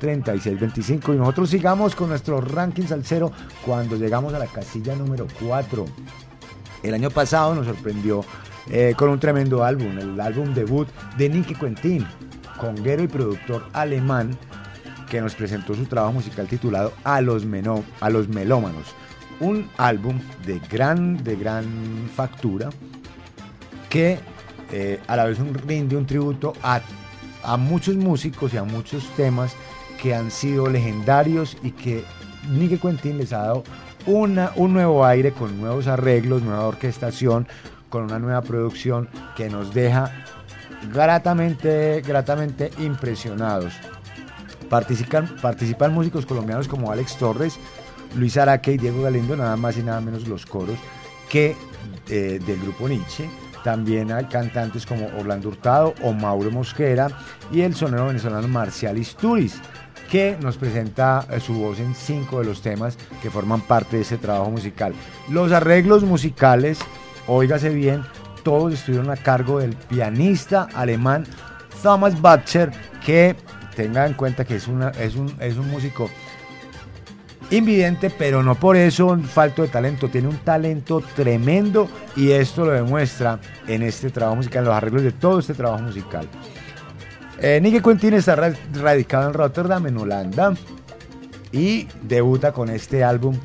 319-704-3625 0.00 1.14
y 1.14 1.18
nosotros 1.18 1.50
sigamos 1.50 1.94
con 1.94 2.08
nuestro 2.08 2.40
ranking 2.40 2.84
salsero 2.86 3.30
cuando 3.64 3.96
llegamos 3.96 4.32
a 4.34 4.38
la 4.38 4.46
casilla 4.46 4.94
número 4.94 5.26
4. 5.46 5.84
El 6.82 6.94
año 6.94 7.10
pasado 7.10 7.54
nos 7.54 7.66
sorprendió 7.66 8.24
eh, 8.70 8.94
con 8.96 9.10
un 9.10 9.20
tremendo 9.20 9.64
álbum, 9.64 9.98
el 9.98 10.18
álbum 10.20 10.54
debut 10.54 10.88
de 11.18 11.28
Nicky 11.28 11.54
Quentin, 11.54 12.06
conguero 12.58 13.02
y 13.02 13.08
productor 13.08 13.66
alemán 13.72 14.36
que 15.10 15.20
nos 15.20 15.34
presentó 15.34 15.74
su 15.74 15.84
trabajo 15.84 16.14
musical 16.14 16.46
titulado 16.48 16.92
A 17.04 17.20
los, 17.20 17.44
Menó- 17.46 17.84
a 18.00 18.08
los 18.10 18.28
Melómanos. 18.28 18.86
Un 19.40 19.68
álbum 19.76 20.18
de 20.46 20.58
gran, 20.70 21.22
de 21.22 21.36
gran 21.36 21.64
factura 22.14 22.70
que 23.90 24.18
eh, 24.72 25.00
a 25.06 25.16
la 25.16 25.24
vez 25.24 25.38
un, 25.38 25.54
rinde 25.54 25.96
un 25.96 26.06
tributo 26.06 26.52
a, 26.62 26.80
a 27.42 27.56
muchos 27.56 27.96
músicos 27.96 28.54
y 28.54 28.56
a 28.56 28.64
muchos 28.64 29.08
temas 29.16 29.54
que 30.00 30.14
han 30.14 30.30
sido 30.30 30.68
legendarios 30.68 31.56
y 31.62 31.70
que 31.70 32.04
Nicky 32.50 32.78
Quentin 32.78 33.18
les 33.18 33.32
ha 33.32 33.38
dado 33.38 33.64
una, 34.06 34.52
un 34.56 34.72
nuevo 34.72 35.04
aire 35.04 35.32
con 35.32 35.60
nuevos 35.60 35.86
arreglos, 35.86 36.42
nueva 36.42 36.66
orquestación, 36.66 37.46
con 37.88 38.04
una 38.04 38.18
nueva 38.18 38.42
producción 38.42 39.08
que 39.36 39.48
nos 39.48 39.72
deja 39.74 40.10
gratamente, 40.92 42.02
gratamente 42.02 42.70
impresionados. 42.78 43.74
Participan, 44.68 45.36
participan 45.40 45.94
músicos 45.94 46.26
colombianos 46.26 46.68
como 46.68 46.90
Alex 46.90 47.16
Torres, 47.16 47.58
Luis 48.16 48.36
Araque 48.36 48.72
y 48.72 48.78
Diego 48.78 49.02
Galindo, 49.02 49.36
nada 49.36 49.56
más 49.56 49.76
y 49.76 49.82
nada 49.82 50.00
menos 50.00 50.26
los 50.26 50.46
coros, 50.46 50.78
que 51.28 51.56
eh, 52.08 52.40
del 52.44 52.60
grupo 52.60 52.88
Nietzsche. 52.88 53.28
También 53.66 54.12
hay 54.12 54.26
cantantes 54.26 54.86
como 54.86 55.08
Orlando 55.18 55.48
Hurtado 55.48 55.92
o 56.00 56.12
Mauro 56.12 56.52
Mosquera 56.52 57.08
y 57.50 57.62
el 57.62 57.74
sonero 57.74 58.06
venezolano 58.06 58.46
Marcial 58.46 58.96
Isturiz, 58.96 59.60
que 60.08 60.38
nos 60.40 60.56
presenta 60.56 61.26
eh, 61.28 61.40
su 61.40 61.54
voz 61.54 61.80
en 61.80 61.92
cinco 61.96 62.38
de 62.38 62.44
los 62.44 62.62
temas 62.62 62.96
que 63.20 63.28
forman 63.28 63.60
parte 63.62 63.96
de 63.96 64.02
ese 64.02 64.18
trabajo 64.18 64.52
musical. 64.52 64.94
Los 65.28 65.50
arreglos 65.50 66.04
musicales, 66.04 66.78
óigase 67.26 67.70
bien, 67.70 68.04
todos 68.44 68.72
estuvieron 68.72 69.10
a 69.10 69.16
cargo 69.16 69.58
del 69.58 69.74
pianista 69.74 70.68
alemán 70.72 71.26
Thomas 71.82 72.20
Butcher, 72.22 72.70
que 73.04 73.34
tenga 73.74 74.06
en 74.06 74.14
cuenta 74.14 74.44
que 74.44 74.54
es, 74.54 74.68
es, 75.00 75.16
un, 75.16 75.34
es 75.40 75.56
un 75.56 75.68
músico 75.72 76.08
invidente, 77.50 78.10
pero 78.10 78.42
no 78.42 78.54
por 78.54 78.76
eso 78.76 79.16
falto 79.18 79.62
de 79.62 79.68
talento. 79.68 80.08
Tiene 80.08 80.28
un 80.28 80.38
talento 80.38 81.02
tremendo 81.14 81.88
y 82.16 82.30
esto 82.32 82.64
lo 82.64 82.72
demuestra 82.72 83.38
en 83.66 83.82
este 83.82 84.10
trabajo 84.10 84.36
musical, 84.36 84.58
en 84.60 84.64
los 84.66 84.74
arreglos 84.74 85.02
de 85.02 85.12
todo 85.12 85.38
este 85.38 85.54
trabajo 85.54 85.82
musical. 85.82 86.28
Eh, 87.40 87.60
Nicky 87.62 87.80
Quentin 87.80 88.14
está 88.14 88.34
ra- 88.36 88.54
radicado 88.74 89.28
en 89.28 89.34
Rotterdam, 89.34 89.86
en 89.86 89.98
Holanda, 89.98 90.54
y 91.52 91.86
debuta 92.02 92.52
con 92.52 92.68
este 92.70 93.04
álbum 93.04 93.36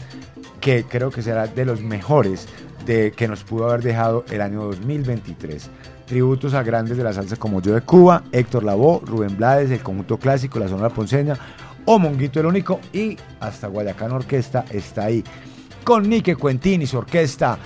que 0.59 0.83
creo 0.83 1.11
que 1.11 1.21
será 1.21 1.47
de 1.47 1.65
los 1.65 1.81
mejores 1.81 2.47
de, 2.85 3.11
que 3.11 3.27
nos 3.27 3.43
pudo 3.43 3.69
haber 3.69 3.81
dejado 3.81 4.25
el 4.31 4.41
año 4.41 4.63
2023. 4.63 5.69
Tributos 6.07 6.53
a 6.53 6.63
grandes 6.63 6.97
de 6.97 7.03
la 7.03 7.13
salsa 7.13 7.35
como 7.37 7.61
Yo 7.61 7.73
de 7.73 7.81
Cuba, 7.81 8.23
Héctor 8.31 8.63
Lavoe, 8.63 9.01
Rubén 9.05 9.37
Blades, 9.37 9.71
el 9.71 9.79
conjunto 9.79 10.17
clásico, 10.17 10.59
la 10.59 10.67
Sonora 10.67 10.89
Ponceña 10.89 11.37
o 11.85 11.99
Monguito 11.99 12.39
el 12.39 12.45
Único 12.45 12.79
y 12.93 13.17
hasta 13.39 13.67
Guayacán 13.67 14.11
Orquesta 14.11 14.65
está 14.69 15.05
ahí. 15.05 15.23
Con 15.83 16.07
Nique 16.07 16.35
Quentin 16.35 16.81
y 16.81 16.87
su 16.87 16.97
orquesta, 16.97 17.57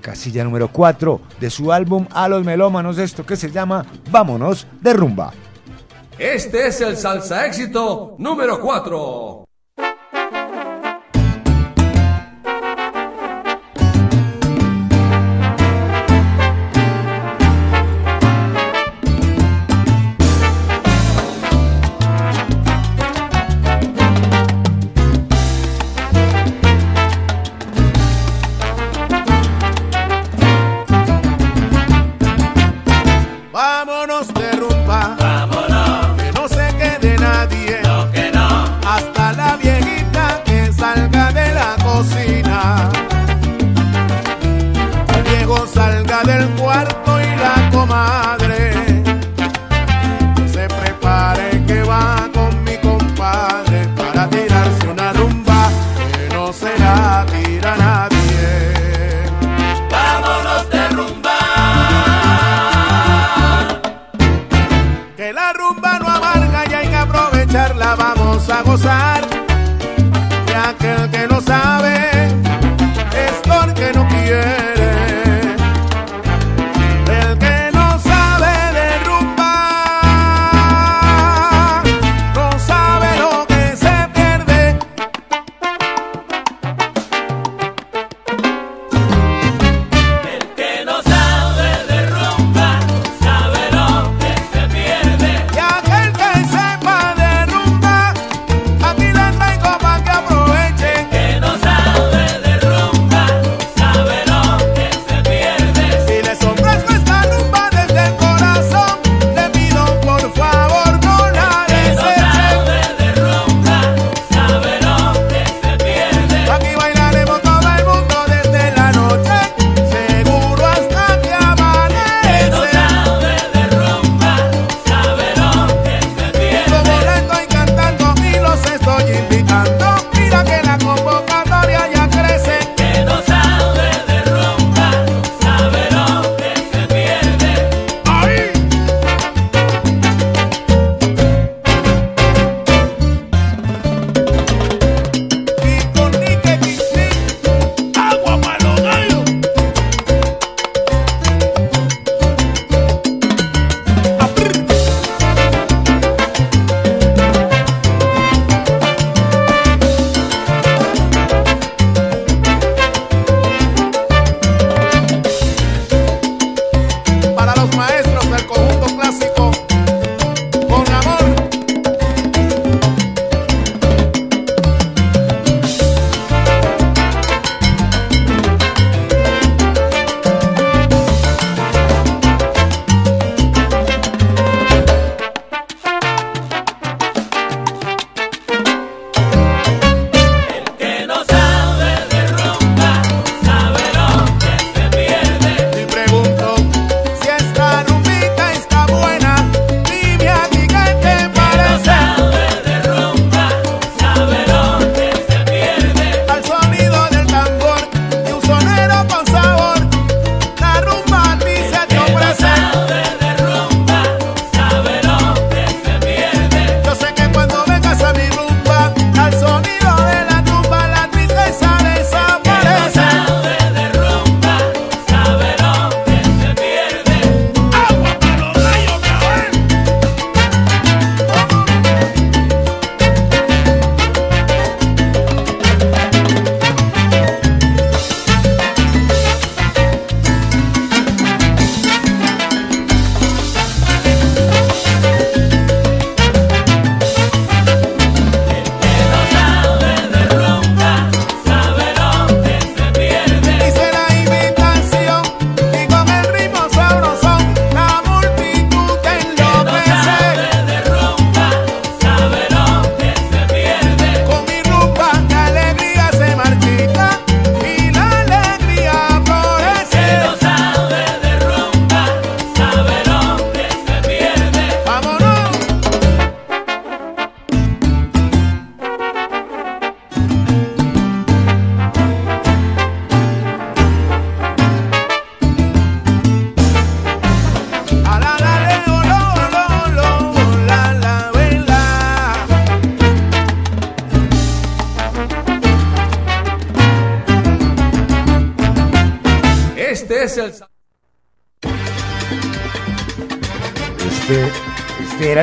casilla 0.00 0.44
número 0.44 0.68
4 0.68 1.20
de 1.40 1.50
su 1.50 1.72
álbum 1.72 2.06
A 2.10 2.28
los 2.28 2.44
Melómanos, 2.44 2.98
esto 2.98 3.26
que 3.26 3.36
se 3.36 3.50
llama 3.50 3.84
Vámonos 4.10 4.66
de 4.80 4.92
Rumba. 4.92 5.32
Este 6.18 6.68
es 6.68 6.80
el 6.80 6.96
salsa 6.96 7.46
éxito 7.46 8.14
número 8.18 8.60
4. 8.60 9.44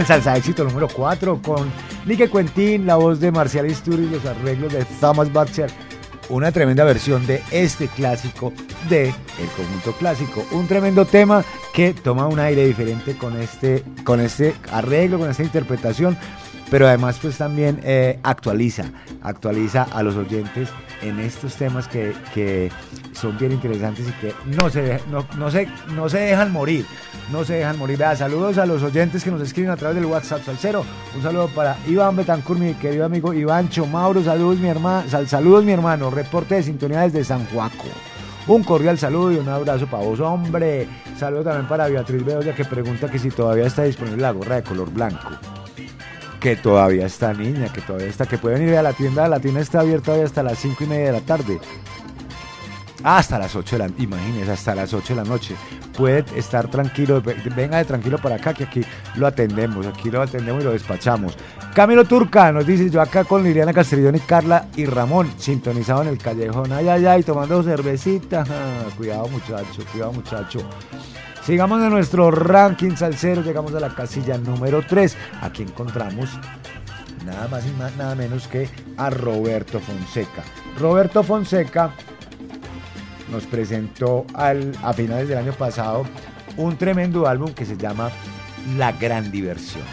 El 0.01 0.07
salsa 0.07 0.35
éxito 0.35 0.63
número 0.63 0.87
4 0.87 1.41
con 1.43 1.71
Nique 2.07 2.27
Quentin, 2.27 2.87
la 2.87 2.95
voz 2.95 3.19
de 3.19 3.31
Marcial 3.31 3.69
Isturi 3.69 4.05
y 4.05 4.09
los 4.09 4.25
arreglos 4.25 4.73
de 4.73 4.83
Thomas 4.99 5.31
Butcher. 5.31 5.69
Una 6.29 6.51
tremenda 6.51 6.83
versión 6.83 7.27
de 7.27 7.43
este 7.51 7.87
clásico 7.87 8.51
de 8.89 9.09
El 9.09 9.47
Conjunto 9.55 9.91
Clásico. 9.93 10.43
Un 10.53 10.67
tremendo 10.67 11.05
tema 11.05 11.43
que 11.71 11.93
toma 11.93 12.25
un 12.25 12.39
aire 12.39 12.65
diferente 12.65 13.15
con 13.15 13.39
este, 13.39 13.83
con 14.03 14.19
este 14.21 14.55
arreglo, 14.71 15.19
con 15.19 15.29
esta 15.29 15.43
interpretación, 15.43 16.17
pero 16.71 16.87
además 16.87 17.19
pues 17.21 17.37
también 17.37 17.79
eh, 17.83 18.19
actualiza, 18.23 18.85
actualiza 19.21 19.83
a 19.83 20.01
los 20.01 20.15
oyentes 20.15 20.69
en 21.03 21.19
estos 21.19 21.55
temas 21.55 21.87
que, 21.87 22.13
que 22.33 22.71
son 23.11 23.37
bien 23.37 23.51
interesantes 23.51 24.07
y 24.07 24.11
que 24.13 24.33
no 24.45 24.71
se, 24.71 24.99
no, 25.11 25.27
no 25.37 25.51
se, 25.51 25.67
no 25.93 26.09
se 26.09 26.17
dejan 26.17 26.51
morir, 26.51 26.87
no 27.31 27.43
se 27.45 27.55
dejan 27.55 27.77
morir. 27.77 27.97
Vea, 27.97 28.15
saludos 28.15 28.57
a 28.57 28.65
los 28.65 28.83
oyentes 28.83 29.23
que 29.23 29.31
nos 29.31 29.41
escriben 29.41 29.71
a 29.71 29.77
través 29.77 29.95
del 29.95 30.05
WhatsApp 30.05 30.43
Salcero. 30.43 30.85
Un 31.15 31.23
saludo 31.23 31.47
para 31.47 31.77
Iván 31.87 32.15
Betancourt, 32.15 32.59
mi 32.59 32.73
querido 32.73 33.05
amigo 33.05 33.33
Ivancho 33.33 33.85
Mauro, 33.85 34.23
saludos 34.23 34.59
mi 34.59 34.67
hermano, 34.67 35.07
saludos 35.27 35.63
mi 35.63 35.71
hermano, 35.71 36.09
reporte 36.09 36.55
de 36.55 36.63
sintonía 36.63 37.01
desde 37.01 37.23
San 37.23 37.45
Juaco. 37.47 37.85
Un 38.47 38.63
cordial 38.63 38.97
saludo 38.97 39.31
y 39.31 39.37
un 39.37 39.47
abrazo 39.47 39.87
para 39.87 40.03
vos, 40.03 40.19
hombre. 40.19 40.87
Saludo 41.17 41.43
también 41.43 41.67
para 41.67 41.87
Beatriz 41.87 42.25
Bedoya 42.25 42.55
que 42.55 42.65
pregunta 42.65 43.09
que 43.09 43.19
si 43.19 43.29
todavía 43.29 43.67
está 43.67 43.83
disponible 43.83 44.21
la 44.21 44.31
gorra 44.31 44.55
de 44.55 44.63
color 44.63 44.91
blanco 44.91 45.29
que 46.41 46.55
todavía 46.55 47.05
está 47.05 47.33
niña, 47.35 47.71
que 47.71 47.81
todavía 47.81 48.07
está, 48.07 48.25
que 48.25 48.39
pueden 48.39 48.67
ir 48.67 48.75
a 48.75 48.81
la 48.81 48.93
tienda, 48.93 49.27
la 49.27 49.39
tienda 49.39 49.61
está 49.61 49.81
abierta 49.81 50.13
hoy 50.13 50.21
hasta 50.21 50.41
las 50.41 50.57
5 50.57 50.83
y 50.83 50.87
media 50.87 51.05
de 51.05 51.11
la 51.11 51.21
tarde. 51.21 51.59
Hasta 53.03 53.39
las 53.39 53.55
8 53.55 53.77
de 53.77 53.87
la 53.87 53.93
imagínese, 53.97 54.51
hasta 54.51 54.75
las 54.75 54.93
8 54.93 55.15
de 55.15 55.23
la 55.23 55.27
noche. 55.27 55.55
Puede 55.97 56.23
estar 56.37 56.67
tranquilo, 56.69 57.21
ve- 57.21 57.35
venga 57.55 57.77
de 57.77 57.85
tranquilo 57.85 58.17
para 58.17 58.35
acá, 58.35 58.53
que 58.53 58.63
aquí 58.65 58.81
lo 59.15 59.27
atendemos, 59.27 59.85
aquí 59.87 60.09
lo 60.11 60.21
atendemos 60.21 60.61
y 60.61 60.65
lo 60.65 60.71
despachamos. 60.71 61.35
Camilo 61.73 62.05
Turca 62.05 62.51
nos 62.51 62.65
dice, 62.65 62.89
yo 62.89 63.01
acá 63.01 63.23
con 63.23 63.43
Liliana 63.43 63.73
Castrillón 63.73 64.15
y 64.15 64.19
Carla 64.19 64.67
y 64.75 64.85
Ramón, 64.85 65.31
sintonizado 65.37 66.03
en 66.03 66.09
el 66.09 66.17
callejón, 66.17 66.71
ay, 66.71 66.87
ay, 66.89 67.05
ay, 67.05 67.23
tomando 67.23 67.63
cervecita. 67.63 68.43
Cuidado 68.97 69.27
muchacho, 69.27 69.83
cuidado 69.91 70.13
muchacho. 70.13 70.59
Sigamos 71.45 71.81
en 71.81 71.89
nuestro 71.89 72.29
ranking 72.29 72.95
salsero, 72.95 73.41
llegamos 73.41 73.73
a 73.73 73.79
la 73.79 73.89
casilla 73.95 74.37
número 74.37 74.83
3. 74.87 75.17
Aquí 75.41 75.63
encontramos 75.63 76.29
nada 77.25 77.47
más 77.47 77.65
y 77.65 77.71
más, 77.71 77.95
nada 77.97 78.13
menos 78.15 78.47
que 78.47 78.69
a 78.97 79.09
Roberto 79.09 79.79
Fonseca. 79.79 80.43
Roberto 80.79 81.23
Fonseca 81.23 81.91
nos 83.31 83.45
presentó 83.45 84.25
al- 84.33 84.73
a 84.83 84.93
finales 84.93 85.27
del 85.27 85.37
año 85.37 85.53
pasado 85.53 86.05
un 86.57 86.77
tremendo 86.77 87.27
álbum 87.27 87.53
que 87.53 87.65
se 87.65 87.77
llama 87.77 88.11
La 88.77 88.91
Gran 88.91 89.31
Diversión. 89.31 89.83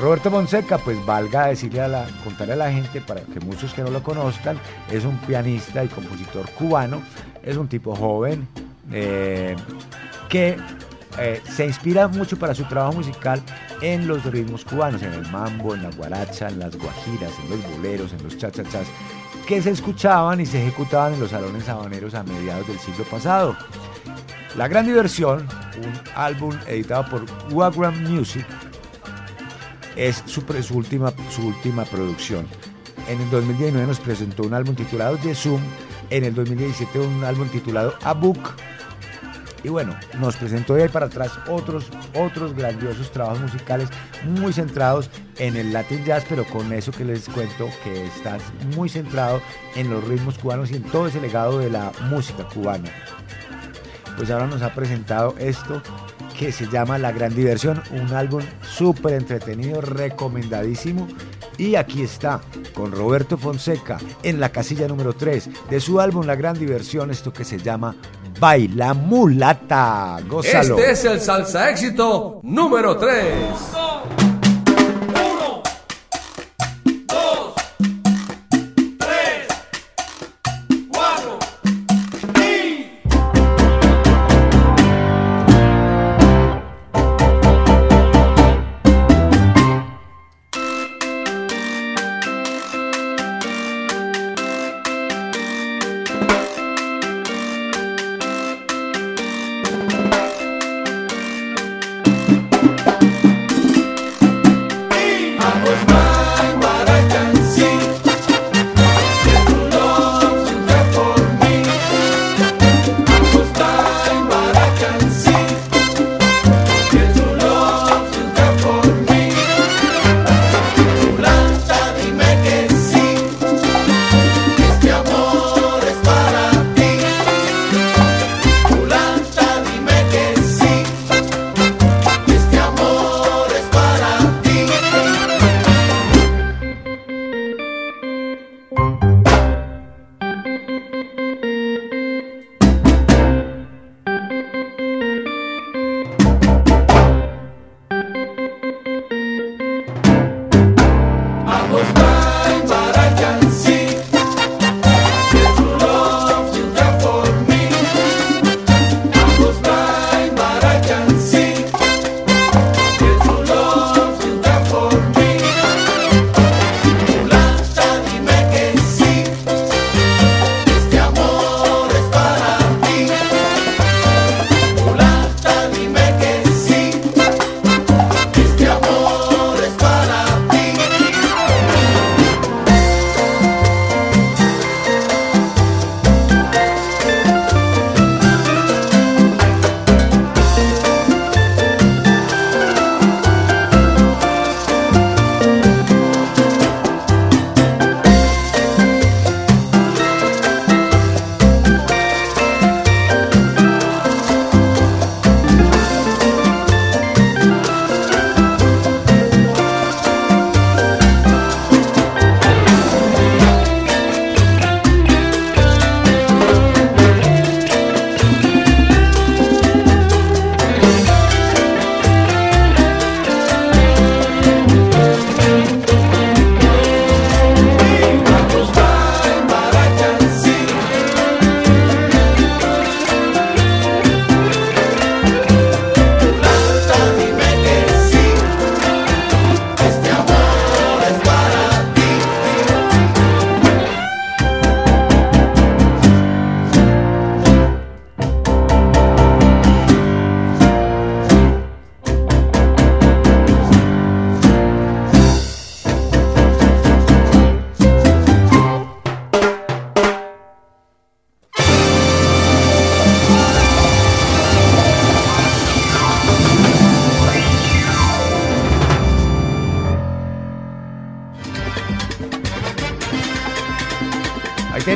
Roberto 0.00 0.30
Fonseca, 0.30 0.78
pues 0.78 1.04
valga 1.04 1.48
decirle 1.48 1.82
a 1.82 1.88
la, 1.88 2.06
contarle 2.24 2.54
a 2.54 2.56
la 2.56 2.72
gente, 2.72 3.00
para 3.00 3.20
que 3.20 3.40
muchos 3.40 3.74
que 3.74 3.82
no 3.82 3.90
lo 3.90 4.02
conozcan, 4.02 4.58
es 4.90 5.04
un 5.04 5.16
pianista 5.18 5.84
y 5.84 5.88
compositor 5.88 6.48
cubano, 6.52 7.02
es 7.42 7.56
un 7.56 7.68
tipo 7.68 7.94
joven 7.94 8.48
eh, 8.90 9.54
que 10.28 10.56
eh, 11.18 11.42
se 11.44 11.66
inspira 11.66 12.08
mucho 12.08 12.38
para 12.38 12.54
su 12.54 12.64
trabajo 12.64 12.94
musical 12.94 13.42
en 13.80 14.06
los 14.06 14.24
ritmos 14.24 14.64
cubanos, 14.64 15.02
en 15.02 15.12
el 15.12 15.26
mambo, 15.30 15.74
en 15.74 15.82
la 15.82 15.90
guaracha, 15.90 16.48
en 16.48 16.58
las 16.58 16.76
guajiras, 16.76 17.32
en 17.44 17.50
los 17.50 17.70
boleros, 17.70 18.12
en 18.12 18.22
los 18.22 18.36
chachachas, 18.38 18.86
que 19.46 19.60
se 19.60 19.70
escuchaban 19.70 20.40
y 20.40 20.46
se 20.46 20.62
ejecutaban 20.62 21.14
en 21.14 21.20
los 21.20 21.30
salones 21.30 21.68
habaneros 21.68 22.14
a 22.14 22.22
mediados 22.22 22.66
del 22.66 22.78
siglo 22.78 23.04
pasado. 23.04 23.56
La 24.56 24.68
Gran 24.68 24.86
Diversión, 24.86 25.46
un 25.78 25.92
álbum 26.14 26.54
editado 26.66 27.06
por 27.08 27.24
Wagram 27.52 28.02
Music, 28.04 28.46
es 29.96 30.22
su, 30.26 30.42
última, 30.74 31.12
su 31.30 31.48
última 31.48 31.84
producción. 31.84 32.46
En 33.08 33.20
el 33.20 33.30
2019 33.30 33.86
nos 33.86 34.00
presentó 34.00 34.44
un 34.44 34.54
álbum 34.54 34.74
titulado 34.74 35.16
The 35.18 35.34
Zoom, 35.34 35.60
en 36.10 36.24
el 36.24 36.34
2017 36.34 36.98
un 37.00 37.24
álbum 37.24 37.48
titulado 37.48 37.94
A 38.02 38.12
Book, 38.12 38.38
y 39.64 39.68
bueno, 39.68 39.96
nos 40.18 40.36
presentó 40.36 40.74
de 40.74 40.84
ahí 40.84 40.88
para 40.88 41.06
atrás 41.06 41.32
otros, 41.48 41.90
otros 42.14 42.54
grandiosos 42.54 43.10
trabajos 43.12 43.40
musicales 43.40 43.88
muy 44.24 44.52
centrados 44.52 45.10
en 45.38 45.56
el 45.56 45.72
Latin 45.72 46.04
Jazz, 46.04 46.24
pero 46.28 46.44
con 46.44 46.72
eso 46.72 46.92
que 46.92 47.04
les 47.04 47.28
cuento 47.28 47.68
que 47.84 48.06
está 48.06 48.38
muy 48.74 48.88
centrado 48.88 49.40
en 49.76 49.90
los 49.90 50.02
ritmos 50.04 50.38
cubanos 50.38 50.70
y 50.70 50.76
en 50.76 50.82
todo 50.82 51.06
ese 51.06 51.20
legado 51.20 51.58
de 51.58 51.70
la 51.70 51.92
música 52.10 52.44
cubana. 52.48 52.90
Pues 54.16 54.30
ahora 54.30 54.46
nos 54.46 54.62
ha 54.62 54.74
presentado 54.74 55.34
esto 55.38 55.82
que 56.38 56.52
se 56.52 56.66
llama 56.66 56.98
La 56.98 57.12
Gran 57.12 57.34
Diversión, 57.34 57.82
un 57.92 58.12
álbum 58.12 58.42
súper 58.62 59.14
entretenido, 59.14 59.80
recomendadísimo. 59.80 61.06
Y 61.58 61.76
aquí 61.76 62.02
está, 62.02 62.40
con 62.74 62.92
Roberto 62.92 63.36
Fonseca, 63.36 63.98
en 64.22 64.40
la 64.40 64.50
casilla 64.50 64.88
número 64.88 65.12
3 65.12 65.50
de 65.70 65.80
su 65.80 66.00
álbum 66.00 66.26
La 66.26 66.34
Gran 66.34 66.58
Diversión, 66.58 67.10
esto 67.10 67.32
que 67.32 67.44
se 67.44 67.58
llama 67.58 67.94
Baila 68.38 68.94
Mulata. 68.94 70.18
Gózalo. 70.28 70.78
Este 70.78 70.92
es 70.92 71.04
el 71.04 71.20
salsa 71.20 71.70
éxito 71.70 72.40
número 72.42 72.96
3. 72.96 74.31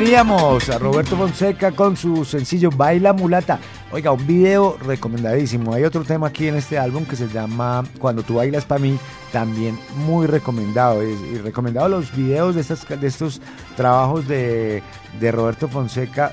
Teníamos 0.06 0.68
a 0.68 0.78
Roberto 0.78 1.16
Fonseca 1.16 1.72
con 1.72 1.96
su 1.96 2.24
sencillo 2.24 2.70
Baila 2.70 3.12
Mulata. 3.12 3.58
Oiga, 3.90 4.12
un 4.12 4.24
video 4.24 4.78
recomendadísimo. 4.86 5.74
Hay 5.74 5.82
otro 5.82 6.04
tema 6.04 6.28
aquí 6.28 6.46
en 6.46 6.54
este 6.54 6.78
álbum 6.78 7.04
que 7.04 7.16
se 7.16 7.26
llama 7.26 7.82
Cuando 7.98 8.22
tú 8.22 8.34
bailas 8.36 8.64
para 8.64 8.78
mí, 8.78 9.00
también 9.32 9.76
muy 10.06 10.28
recomendado. 10.28 11.02
Y, 11.02 11.38
recomendado 11.38 11.88
los 11.88 12.14
videos 12.14 12.54
de, 12.54 12.60
estas, 12.60 12.86
de 12.88 13.04
estos 13.04 13.42
trabajos 13.76 14.28
de, 14.28 14.80
de 15.18 15.32
Roberto 15.32 15.66
Fonseca, 15.66 16.30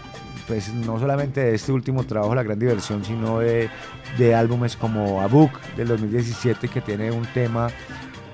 pues 0.48 0.72
no 0.72 1.00
solamente 1.00 1.42
de 1.42 1.56
este 1.56 1.72
último 1.72 2.04
trabajo, 2.04 2.36
La 2.36 2.44
Gran 2.44 2.60
Diversión, 2.60 3.04
sino 3.04 3.40
de, 3.40 3.72
de 4.20 4.36
álbumes 4.36 4.78
como 4.78 5.20
Abuk 5.20 5.60
del 5.76 5.88
2017 5.88 6.68
que 6.68 6.82
tiene 6.82 7.10
un 7.10 7.26
tema 7.34 7.70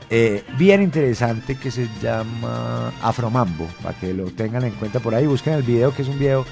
eh, 0.10 0.44
bien 0.57 0.81
interesante 0.81 1.56
que 1.56 1.72
se 1.72 1.88
llama 2.02 2.91
Afromambo, 3.02 3.68
para 3.84 3.98
que 3.98 4.14
lo 4.14 4.26
tengan 4.26 4.64
en 4.64 4.72
cuenta 4.72 4.99
por 4.99 5.14
ahí, 5.14 5.27
busquen 5.27 5.53
el 5.53 5.64
video 5.64 5.94
que 5.94 6.02
es 6.02 6.07
un 6.07 6.18
video 6.18 6.45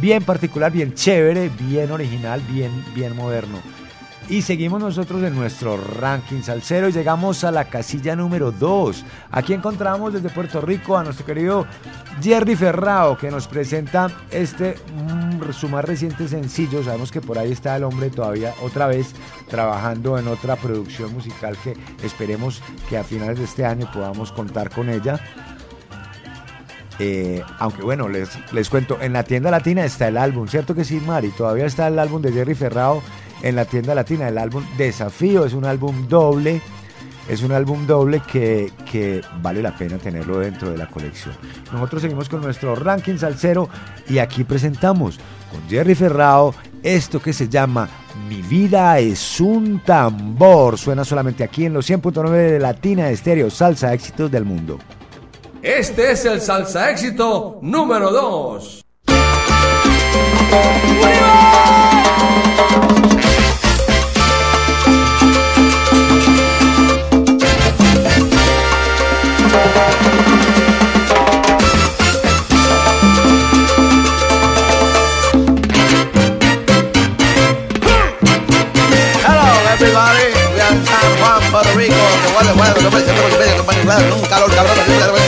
bien 0.00 0.24
particular, 0.24 0.72
bien 0.72 0.94
chévere, 0.94 1.48
bien 1.48 1.90
original, 1.90 2.40
bien, 2.48 2.72
bien 2.94 3.14
moderno. 3.16 3.58
Y 4.28 4.40
seguimos 4.40 4.80
nosotros 4.80 5.22
en 5.22 5.34
nuestro 5.34 5.76
ranking 5.76 6.40
salsero 6.40 6.88
y 6.88 6.92
llegamos 6.92 7.44
a 7.44 7.50
la 7.50 7.66
casilla 7.66 8.16
número 8.16 8.52
2. 8.52 9.04
Aquí 9.30 9.52
encontramos 9.52 10.14
desde 10.14 10.30
Puerto 10.30 10.62
Rico 10.62 10.96
a 10.96 11.04
nuestro 11.04 11.26
querido 11.26 11.66
Jerry 12.22 12.56
Ferrao 12.56 13.18
que 13.18 13.30
nos 13.30 13.46
presenta 13.46 14.10
este 14.30 14.76
mm, 14.96 15.52
su 15.52 15.68
más 15.68 15.84
reciente 15.84 16.26
sencillo. 16.26 16.82
Sabemos 16.82 17.12
que 17.12 17.20
por 17.20 17.38
ahí 17.38 17.52
está 17.52 17.76
el 17.76 17.84
hombre 17.84 18.08
todavía 18.08 18.54
otra 18.62 18.86
vez 18.86 19.14
trabajando 19.54 20.18
en 20.18 20.26
otra 20.26 20.56
producción 20.56 21.14
musical 21.14 21.56
que 21.62 21.76
esperemos 22.02 22.60
que 22.88 22.98
a 22.98 23.04
finales 23.04 23.38
de 23.38 23.44
este 23.44 23.64
año 23.64 23.88
podamos 23.94 24.32
contar 24.32 24.68
con 24.68 24.88
ella. 24.88 25.20
Eh, 26.98 27.40
aunque 27.60 27.82
bueno, 27.82 28.08
les, 28.08 28.30
les 28.52 28.68
cuento, 28.68 28.98
en 29.00 29.12
la 29.12 29.22
tienda 29.22 29.52
latina 29.52 29.84
está 29.84 30.08
el 30.08 30.16
álbum, 30.16 30.48
¿cierto 30.48 30.74
que 30.74 30.84
sí, 30.84 31.00
Mari? 31.00 31.28
Todavía 31.28 31.66
está 31.66 31.86
el 31.86 32.00
álbum 32.00 32.20
de 32.20 32.32
Jerry 32.32 32.56
Ferrao 32.56 33.00
en 33.42 33.54
la 33.54 33.64
tienda 33.64 33.94
latina, 33.94 34.26
el 34.26 34.38
álbum 34.38 34.64
Desafío, 34.76 35.44
es 35.44 35.52
un 35.52 35.66
álbum 35.66 36.08
doble, 36.08 36.60
es 37.28 37.42
un 37.42 37.52
álbum 37.52 37.86
doble 37.86 38.20
que, 38.20 38.72
que 38.90 39.22
vale 39.40 39.62
la 39.62 39.76
pena 39.76 39.98
tenerlo 39.98 40.38
dentro 40.38 40.70
de 40.70 40.78
la 40.78 40.86
colección. 40.86 41.34
Nosotros 41.72 42.02
seguimos 42.02 42.28
con 42.28 42.40
nuestro 42.40 42.74
ranking 42.74 43.16
salsero 43.16 43.68
y 44.08 44.18
aquí 44.18 44.44
presentamos 44.44 45.18
con 45.50 45.68
Jerry 45.68 45.94
Ferrao 45.94 46.54
esto 46.84 47.20
que 47.20 47.32
se 47.32 47.48
llama 47.48 47.88
Mi 48.28 48.42
vida 48.42 48.98
es 48.98 49.40
un 49.40 49.80
tambor. 49.80 50.78
Suena 50.78 51.02
solamente 51.04 51.42
aquí 51.42 51.64
en 51.64 51.72
los 51.72 51.88
100.9 51.88 52.30
de 52.30 52.60
Latina 52.60 53.08
Estéreo, 53.08 53.50
salsa 53.50 53.94
éxitos 53.94 54.30
del 54.30 54.44
mundo. 54.44 54.78
Este 55.62 56.12
es 56.12 56.26
el 56.26 56.42
salsa 56.42 56.90
éxito 56.90 57.58
número 57.62 58.12
2. 58.12 58.84
Calor 84.28 84.50
cabrón. 84.54 85.23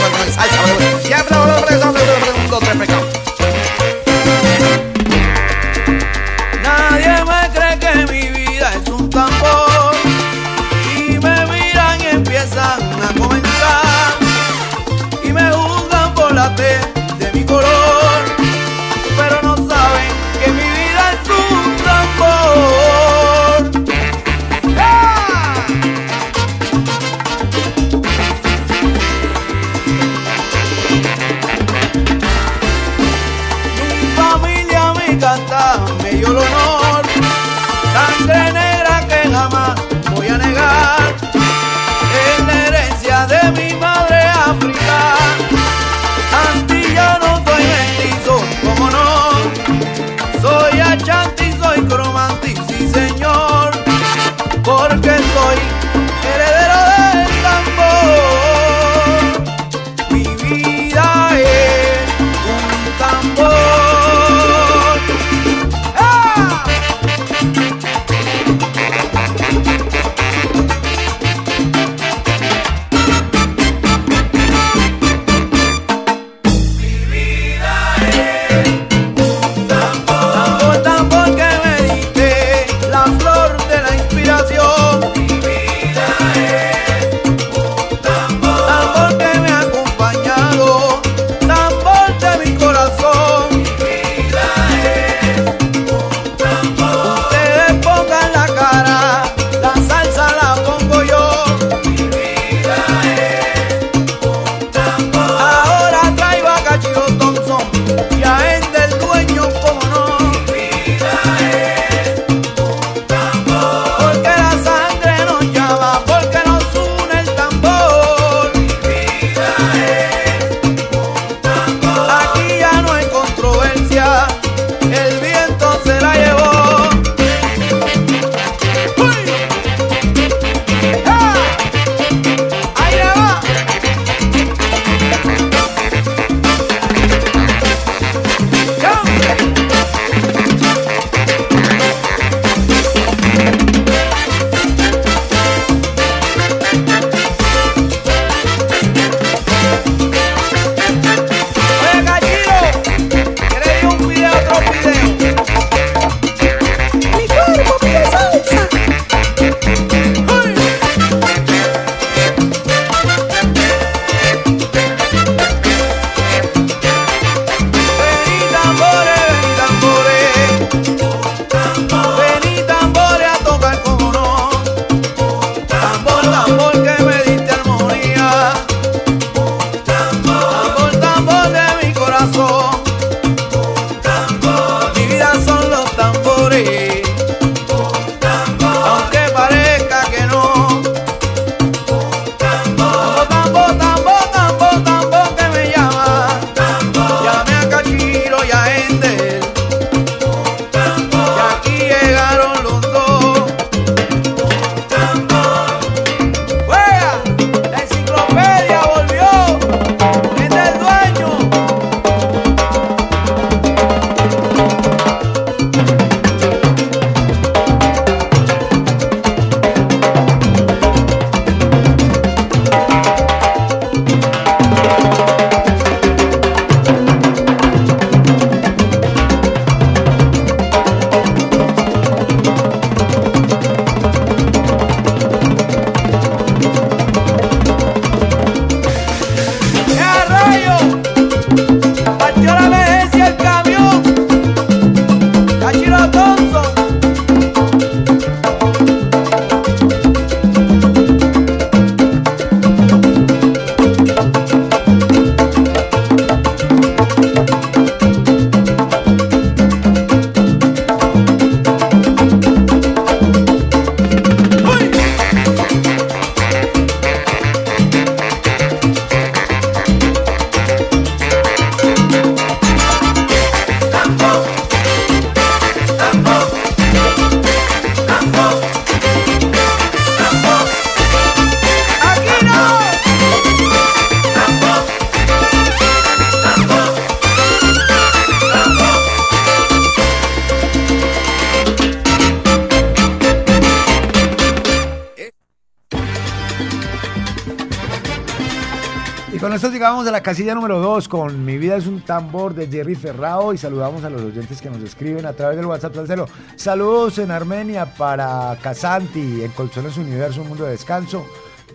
Casilla 300.27 300.53
número 300.53 300.79
2 300.79 301.07
con 301.07 301.45
Mi 301.45 301.57
vida 301.57 301.77
es 301.77 301.87
un 301.87 302.01
tambor 302.01 302.53
de 302.53 302.67
Jerry 302.67 302.95
Ferrao 302.95 303.53
y 303.53 303.57
saludamos 303.57 304.03
a 304.03 304.09
los 304.09 304.21
oyentes 304.21 304.61
que 304.61 304.69
nos 304.69 304.81
escriben 304.81 305.25
a 305.25 305.31
través 305.31 305.55
del 305.55 305.65
WhatsApp 305.65 305.95
Salcero. 305.95 306.27
Saludos 306.57 307.17
en 307.19 307.31
Armenia 307.31 307.85
para 307.95 308.57
Casanti, 308.61 309.41
en 309.41 309.51
Colchones 309.51 309.95
Universo, 309.95 310.41
un 310.41 310.49
mundo 310.49 310.65
de 310.65 310.71
descanso. 310.71 311.25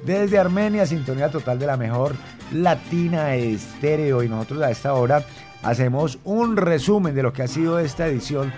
Desde 0.05 0.39
Armenia, 0.39 0.85
sintonía 0.85 1.31
total 1.31 1.59
de 1.59 1.67
la 1.67 1.79
mejor 1.79 2.15
latina 2.53 3.35
estéreo 3.37 4.23
y 4.23 4.29
nosotros 4.29 4.61
a 4.61 4.71
esta 4.71 4.93
hora 4.93 5.25
hacemos 5.63 6.19
un 6.25 6.59
resumen 6.59 7.15
de 7.15 7.23
lo 7.23 7.33
que 7.33 7.45
ha 7.45 7.49
sido 7.49 7.79
esta 7.79 8.07
edición 8.07 8.53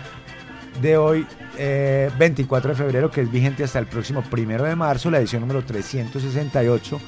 de 0.83 0.97
hoy, 0.97 1.25
eh, 1.57 2.11
24 2.19 2.71
de 2.71 2.77
febrero, 2.77 3.13
que 3.13 3.21
es 3.21 3.31
vigente 3.31 3.63
hasta 3.63 3.79
el 3.79 3.87
próximo 3.87 4.23
primero 4.23 4.65
de 4.65 4.75
marzo, 4.75 5.09
la 5.09 5.19
edición 5.19 5.43
número 5.43 5.65
368. 5.65 6.99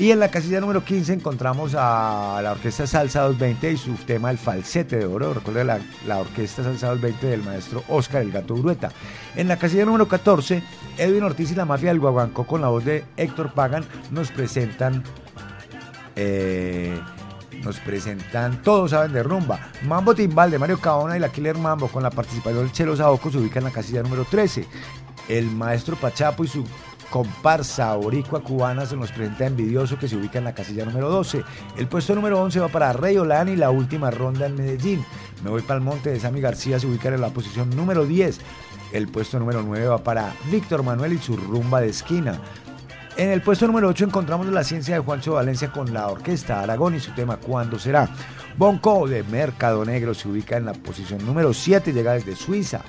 Y 0.00 0.12
en 0.12 0.18
la 0.18 0.30
casilla 0.30 0.60
número 0.60 0.82
15 0.82 1.12
encontramos 1.12 1.74
a 1.76 2.40
la 2.42 2.52
Orquesta 2.52 2.86
Salsa 2.86 3.20
220 3.20 3.72
y 3.72 3.76
su 3.76 3.92
tema 4.06 4.30
El 4.30 4.38
Falsete 4.38 4.96
de 4.96 5.04
Oro. 5.04 5.34
Recuerda 5.34 5.62
la, 5.62 5.78
la 6.06 6.16
Orquesta 6.20 6.64
Salsa 6.64 6.86
220 6.86 7.26
del 7.26 7.42
maestro 7.42 7.84
Oscar 7.86 8.22
El 8.22 8.32
Gato 8.32 8.54
Urueta. 8.54 8.90
En 9.36 9.46
la 9.46 9.58
casilla 9.58 9.84
número 9.84 10.08
14, 10.08 10.62
Edwin 10.96 11.22
Ortiz 11.22 11.50
y 11.50 11.54
la 11.54 11.66
Mafia 11.66 11.90
del 11.90 12.00
Guaguancó 12.00 12.46
con 12.46 12.62
la 12.62 12.68
voz 12.68 12.82
de 12.82 13.04
Héctor 13.18 13.52
Pagan 13.52 13.84
nos 14.10 14.30
presentan... 14.30 15.04
eh, 16.16 16.98
nos 17.62 17.78
presentan 17.80 18.62
Todos 18.62 18.92
saben 18.92 19.12
de 19.12 19.22
rumba. 19.22 19.68
Mambo 19.82 20.14
Timbal 20.14 20.50
de 20.50 20.58
Mario 20.58 20.80
Caona 20.80 21.18
y 21.18 21.20
la 21.20 21.28
Killer 21.28 21.58
Mambo 21.58 21.88
con 21.88 22.02
la 22.02 22.08
participación 22.08 22.62
del 22.62 22.72
Chelo 22.72 22.96
Saoco 22.96 23.30
se 23.30 23.36
ubica 23.36 23.58
en 23.58 23.66
la 23.66 23.70
casilla 23.70 24.02
número 24.02 24.24
13. 24.24 24.64
El 25.28 25.50
maestro 25.50 25.94
Pachapo 25.96 26.42
y 26.42 26.48
su 26.48 26.64
comparsa 27.10 27.94
boricua 27.96 28.40
cubana 28.40 28.86
se 28.86 28.96
nos 28.96 29.10
presenta 29.10 29.46
Envidioso 29.46 29.98
que 29.98 30.08
se 30.08 30.16
ubica 30.16 30.38
en 30.38 30.44
la 30.44 30.54
casilla 30.54 30.84
número 30.84 31.10
12. 31.10 31.42
El 31.76 31.88
puesto 31.88 32.14
número 32.14 32.40
11 32.40 32.60
va 32.60 32.68
para 32.68 32.92
Rey 32.92 33.16
y 33.16 33.56
la 33.56 33.70
última 33.70 34.10
ronda 34.10 34.46
en 34.46 34.54
Medellín. 34.54 35.04
Me 35.42 35.50
voy 35.50 35.62
para 35.62 35.78
el 35.78 35.84
monte 35.84 36.10
de 36.10 36.20
Sammy 36.20 36.40
García 36.40 36.78
se 36.78 36.86
ubica 36.86 37.08
en 37.08 37.20
la 37.20 37.30
posición 37.30 37.70
número 37.70 38.06
10. 38.06 38.38
El 38.92 39.08
puesto 39.08 39.38
número 39.38 39.62
9 39.62 39.86
va 39.86 39.98
para 39.98 40.32
Víctor 40.50 40.82
Manuel 40.82 41.12
y 41.12 41.18
su 41.18 41.36
rumba 41.36 41.80
de 41.80 41.88
esquina. 41.88 42.40
En 43.16 43.30
el 43.30 43.42
puesto 43.42 43.66
número 43.66 43.88
8 43.88 44.04
encontramos 44.06 44.46
la 44.46 44.64
ciencia 44.64 44.94
de 44.94 45.00
Juancho 45.00 45.34
Valencia 45.34 45.72
con 45.72 45.92
la 45.92 46.08
orquesta 46.08 46.62
Aragón 46.62 46.94
y 46.94 47.00
su 47.00 47.12
tema 47.12 47.36
¿Cuándo 47.36 47.78
será? 47.78 48.08
Bonco 48.56 49.06
de 49.08 49.22
Mercado 49.24 49.84
Negro 49.84 50.14
se 50.14 50.28
ubica 50.28 50.56
en 50.56 50.66
la 50.66 50.72
posición 50.72 51.24
número 51.26 51.52
7 51.52 51.90
y 51.90 51.92
llega 51.92 52.14
desde 52.14 52.36
Suiza. 52.36 52.82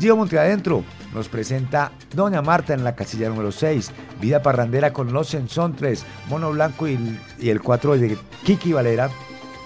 Gio 0.00 0.16
Monteadentro 0.16 0.82
nos 1.12 1.28
presenta 1.28 1.92
Doña 2.14 2.40
Marta 2.40 2.72
en 2.72 2.84
la 2.84 2.96
casilla 2.96 3.28
número 3.28 3.52
6, 3.52 3.92
Vida 4.18 4.40
Parrandera 4.40 4.94
con 4.94 5.12
Los 5.12 5.34
Ensontres, 5.34 6.06
Mono 6.30 6.50
Blanco 6.52 6.88
y, 6.88 7.18
y 7.38 7.50
el 7.50 7.60
4 7.60 7.98
de 7.98 8.16
Kiki 8.42 8.72
Valera 8.72 9.10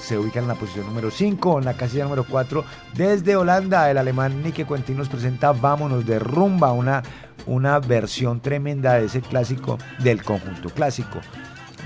se 0.00 0.18
ubica 0.18 0.40
en 0.40 0.48
la 0.48 0.56
posición 0.56 0.86
número 0.86 1.12
5, 1.12 1.60
en 1.60 1.64
la 1.64 1.74
casilla 1.74 2.02
número 2.02 2.24
4 2.28 2.64
desde 2.94 3.36
Holanda 3.36 3.88
el 3.92 3.96
alemán 3.96 4.42
Nike 4.42 4.66
Quentin 4.66 4.96
nos 4.96 5.08
presenta 5.08 5.52
Vámonos 5.52 6.04
de 6.04 6.18
Rumba, 6.18 6.72
una, 6.72 7.04
una 7.46 7.78
versión 7.78 8.40
tremenda 8.40 8.94
de 8.94 9.06
ese 9.06 9.20
clásico 9.20 9.78
del 10.00 10.24
conjunto 10.24 10.68
clásico. 10.70 11.20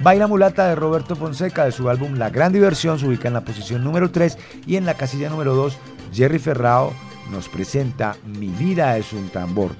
Baila 0.02 0.26
Mulata 0.26 0.68
de 0.68 0.74
Roberto 0.74 1.16
Fonseca 1.16 1.66
de 1.66 1.72
su 1.72 1.90
álbum 1.90 2.14
La 2.14 2.30
Gran 2.30 2.54
Diversión 2.54 2.98
se 2.98 3.06
ubica 3.06 3.28
en 3.28 3.34
la 3.34 3.44
posición 3.44 3.84
número 3.84 4.10
3 4.10 4.38
y 4.66 4.76
en 4.76 4.86
la 4.86 4.94
casilla 4.94 5.28
número 5.28 5.54
2 5.54 5.76
Jerry 6.14 6.38
Ferrao 6.38 6.94
nos 7.30 7.48
presenta 7.48 8.16
Mi 8.24 8.48
vida 8.48 8.96
es 8.96 9.12
un 9.12 9.28
tambor. 9.28 9.72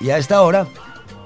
Y 0.00 0.10
a 0.10 0.18
esta 0.18 0.42
hora, 0.42 0.66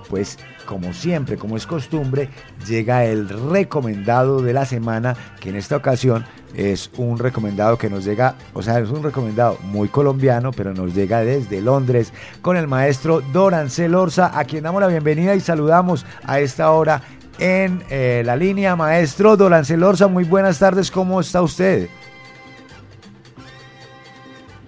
pues 0.09 0.39
como 0.67 0.93
siempre, 0.93 1.37
como 1.37 1.57
es 1.57 1.67
costumbre, 1.67 2.29
llega 2.67 3.05
el 3.05 3.29
recomendado 3.29 4.43
de 4.43 4.53
la 4.53 4.67
semana, 4.67 5.17
que 5.41 5.49
en 5.49 5.57
esta 5.57 5.77
ocasión 5.77 6.27
es 6.55 6.91
un 6.97 7.19
recomendado 7.19 7.79
que 7.79 7.89
nos 7.89 8.05
llega, 8.05 8.35
o 8.53 8.63
sea, 8.63 8.81
es 8.81 8.91
un 8.91 9.03
recomendado 9.03 9.59
muy 9.63 9.89
colombiano, 9.89 10.51
pero 10.53 10.75
nos 10.75 10.95
llega 10.95 11.21
desde 11.21 11.61
Londres 11.61 12.13
con 12.43 12.57
el 12.57 12.67
maestro 12.67 13.23
Dorancel 13.33 13.95
Orza, 13.95 14.37
a 14.39 14.45
quien 14.45 14.65
damos 14.65 14.81
la 14.81 14.89
bienvenida 14.89 15.35
y 15.35 15.41
saludamos 15.41 16.05
a 16.25 16.41
esta 16.41 16.71
hora 16.73 17.01
en 17.39 17.83
eh, 17.91 18.23
la 18.25 18.37
línea. 18.37 18.77
Maestro 18.77 19.37
Dorancel 19.37 19.83
Orza, 19.83 20.09
muy 20.09 20.25
buenas 20.25 20.59
tardes, 20.59 20.91
¿cómo 20.91 21.21
está 21.21 21.43
usted? 21.43 21.89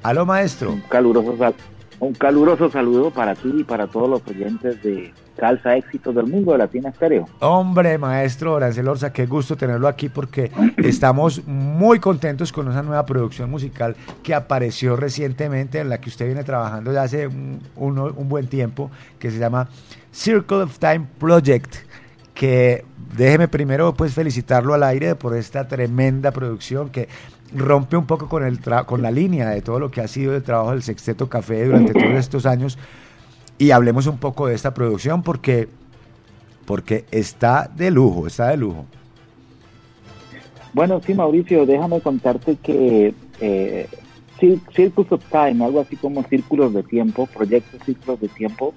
Aló, 0.03 0.25
maestro. 0.25 0.73
Un 0.73 0.81
caluroso, 0.83 1.37
un 2.01 2.15
caluroso 2.15 2.71
saludo 2.71 3.11
para 3.11 3.35
ti 3.35 3.53
y 3.59 3.65
para 3.65 3.87
todos 3.87 4.09
los 4.09 4.27
oyentes 4.27 4.83
de 4.83 5.13
Salsa 5.39 5.77
Éxitos 5.77 6.15
del 6.15 6.27
Mundo 6.27 6.53
de 6.53 6.59
Latina 6.59 6.91
Estéreo. 6.91 7.29
Hombre, 7.41 7.99
maestro 7.99 8.55
Horacio 8.55 8.83
Lorza, 8.83 9.13
qué 9.13 9.27
gusto 9.27 9.57
tenerlo 9.57 9.89
aquí 9.89 10.09
porque 10.09 10.51
estamos 10.79 11.47
muy 11.47 11.99
contentos 11.99 12.53
con 12.53 12.69
esa 12.71 12.83
nueva 12.83 13.05
producción 13.07 13.51
musical 13.51 13.97
que 14.23 14.35
apareció 14.35 14.97
recientemente, 14.97 15.81
en 15.81 15.89
la 15.89 16.01
que 16.01 16.09
usted 16.09 16.27
viene 16.27 16.45
trabajando 16.45 16.93
ya 16.93 17.03
hace 17.03 17.27
un, 17.27 17.61
un 17.77 18.29
buen 18.29 18.47
tiempo, 18.47 18.91
que 19.19 19.31
se 19.31 19.39
llama 19.39 19.69
Circle 20.13 20.63
of 20.63 20.79
Time 20.79 21.07
Project, 21.19 21.88
que 22.39 22.85
déjeme 23.17 23.49
primero 23.49 23.95
pues 23.95 24.15
felicitarlo 24.15 24.73
al 24.73 24.85
aire 24.85 25.17
por 25.17 25.37
esta 25.37 25.67
tremenda 25.67 26.31
producción 26.31 26.89
que 26.89 27.09
rompe 27.53 27.97
un 27.97 28.07
poco 28.07 28.29
con, 28.29 28.45
el 28.45 28.61
tra- 28.63 28.87
con 28.87 29.03
la 29.03 29.11
línea 29.11 29.49
de 29.49 29.61
todo 29.61 29.81
lo 29.81 29.91
que 29.91 30.01
ha 30.03 30.07
sido 30.07 30.37
el 30.37 30.45
trabajo 30.45 30.71
del 30.71 30.85
Sexteto 30.85 31.29
Café 31.29 31.65
durante 31.67 31.95
todos 31.95 32.15
estos 32.17 32.47
años 32.47 32.79
y 33.59 33.73
hablemos 33.73 34.07
un 34.07 34.19
poco 34.19 34.47
de 34.47 34.55
esta 34.55 34.73
producción 34.73 35.25
porque 35.25 35.69
porque 36.65 37.07
está 37.11 37.69
de 37.75 37.91
lujo, 37.91 38.29
está 38.29 38.49
de 38.51 38.57
lujo. 38.59 38.85
Bueno, 40.75 41.01
sí, 41.05 41.15
Mauricio, 41.15 41.67
déjame 41.67 42.01
contarte 42.01 42.57
que 42.63 43.15
eh, 43.41 43.89
Cir- 44.39 44.61
Circus 44.77 45.11
of 45.11 45.25
Time, 45.33 45.65
algo 45.65 45.81
así 45.81 45.97
como 45.97 46.23
Círculos 46.25 46.73
de 46.73 46.85
Tiempo, 46.85 47.27
Proyecto 47.27 47.79
Círculos 47.85 48.21
de 48.21 48.29
Tiempo, 48.29 48.75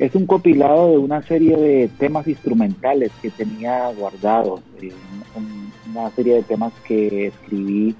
es 0.00 0.14
un 0.14 0.26
compilado 0.26 0.90
de 0.92 0.98
una 0.98 1.22
serie 1.22 1.56
de 1.56 1.88
temas 1.98 2.26
instrumentales 2.26 3.12
que 3.20 3.30
tenía 3.30 3.88
guardados, 3.92 4.60
eh, 4.80 4.92
un- 5.36 5.70
una 5.94 6.10
serie 6.10 6.34
de 6.36 6.42
temas 6.42 6.72
que 6.88 7.26
escribí 7.28 7.94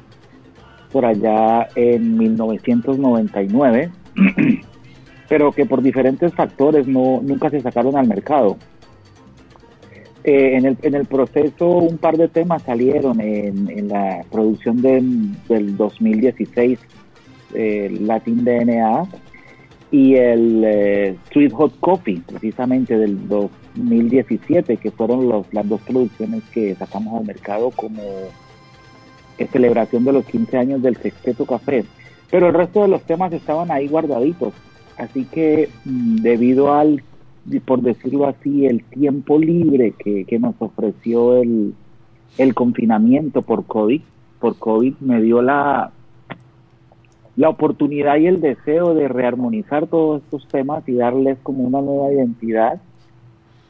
por 0.90 1.05
allá 1.05 1.68
en 1.77 2.16
1999, 2.18 3.90
pero 5.28 5.52
que 5.52 5.66
por 5.66 5.82
diferentes 5.82 6.35
factores 6.35 6.86
no, 6.89 7.20
nunca 7.22 7.51
se 7.51 7.60
sacaron 7.60 7.97
al 7.97 8.09
mercado. 8.09 8.56
Eh, 10.24 10.56
en, 10.82 10.94
el, 10.94 11.06
proceso 11.06 11.66
un 11.68 11.97
par 11.97 12.16
de 12.18 12.28
temas 12.28 12.62
salieron 12.62 13.20
en, 13.20 13.70
en 13.70 13.89
la 13.89 14.22
producción 14.31 14.82
de- 14.82 15.02
del 15.48 15.77
2016, 15.77 16.78
eh, 17.55 17.97
Latin 18.02 18.44
DNA 18.44 19.06
y 19.91 20.15
el 20.15 20.62
eh, 20.65 21.17
Street 21.27 21.53
Hot 21.53 21.79
Coffee, 21.81 22.23
precisamente 22.27 22.97
del 22.97 23.29
2017, 23.29 24.77
que 24.77 24.91
fueron 24.91 25.29
los, 25.29 25.53
las 25.53 25.69
dos 25.69 25.81
producciones 25.81 26.43
que 26.53 26.75
sacamos 26.77 27.21
al 27.21 27.27
mercado 27.27 27.71
como 27.71 28.03
celebración 29.47 30.05
de 30.05 30.12
los 30.12 30.25
15 30.27 30.59
años 30.59 30.83
del 30.83 30.97
Sexteto 30.97 31.47
Café. 31.47 31.85
Pero 32.31 32.49
el 32.49 32.55
resto 32.55 32.83
de 32.83 32.89
los 32.89 33.03
temas 33.03 33.33
estaban 33.33 33.71
ahí 33.71 33.89
guardaditos. 33.89 34.53
Así 34.99 35.25
que 35.25 35.71
mm, 35.85 36.17
debido 36.17 36.75
al, 36.75 37.03
por 37.65 37.81
decirlo 37.83 38.27
así, 38.27 38.67
el 38.67 38.85
tiempo 38.85 39.39
libre 39.39 39.95
que, 39.99 40.25
que 40.25 40.39
nos 40.39 40.55
ofreció 40.59 41.41
el, 41.41 41.75
el 42.39 42.55
confinamiento 42.55 43.43
por 43.43 43.65
COVID, 43.65 44.03
por 44.39 44.57
COVID 44.59 44.95
me 45.01 45.21
dio 45.21 45.43
la, 45.43 45.93
la 47.41 47.49
oportunidad 47.49 48.19
y 48.19 48.27
el 48.27 48.43
deseo 48.43 48.93
de 48.93 49.09
rearmonizar 49.09 49.87
todos 49.87 50.23
estos 50.23 50.47
temas 50.49 50.87
y 50.87 50.93
darles 50.93 51.39
como 51.43 51.62
una 51.65 51.81
nueva 51.81 52.12
identidad 52.12 52.79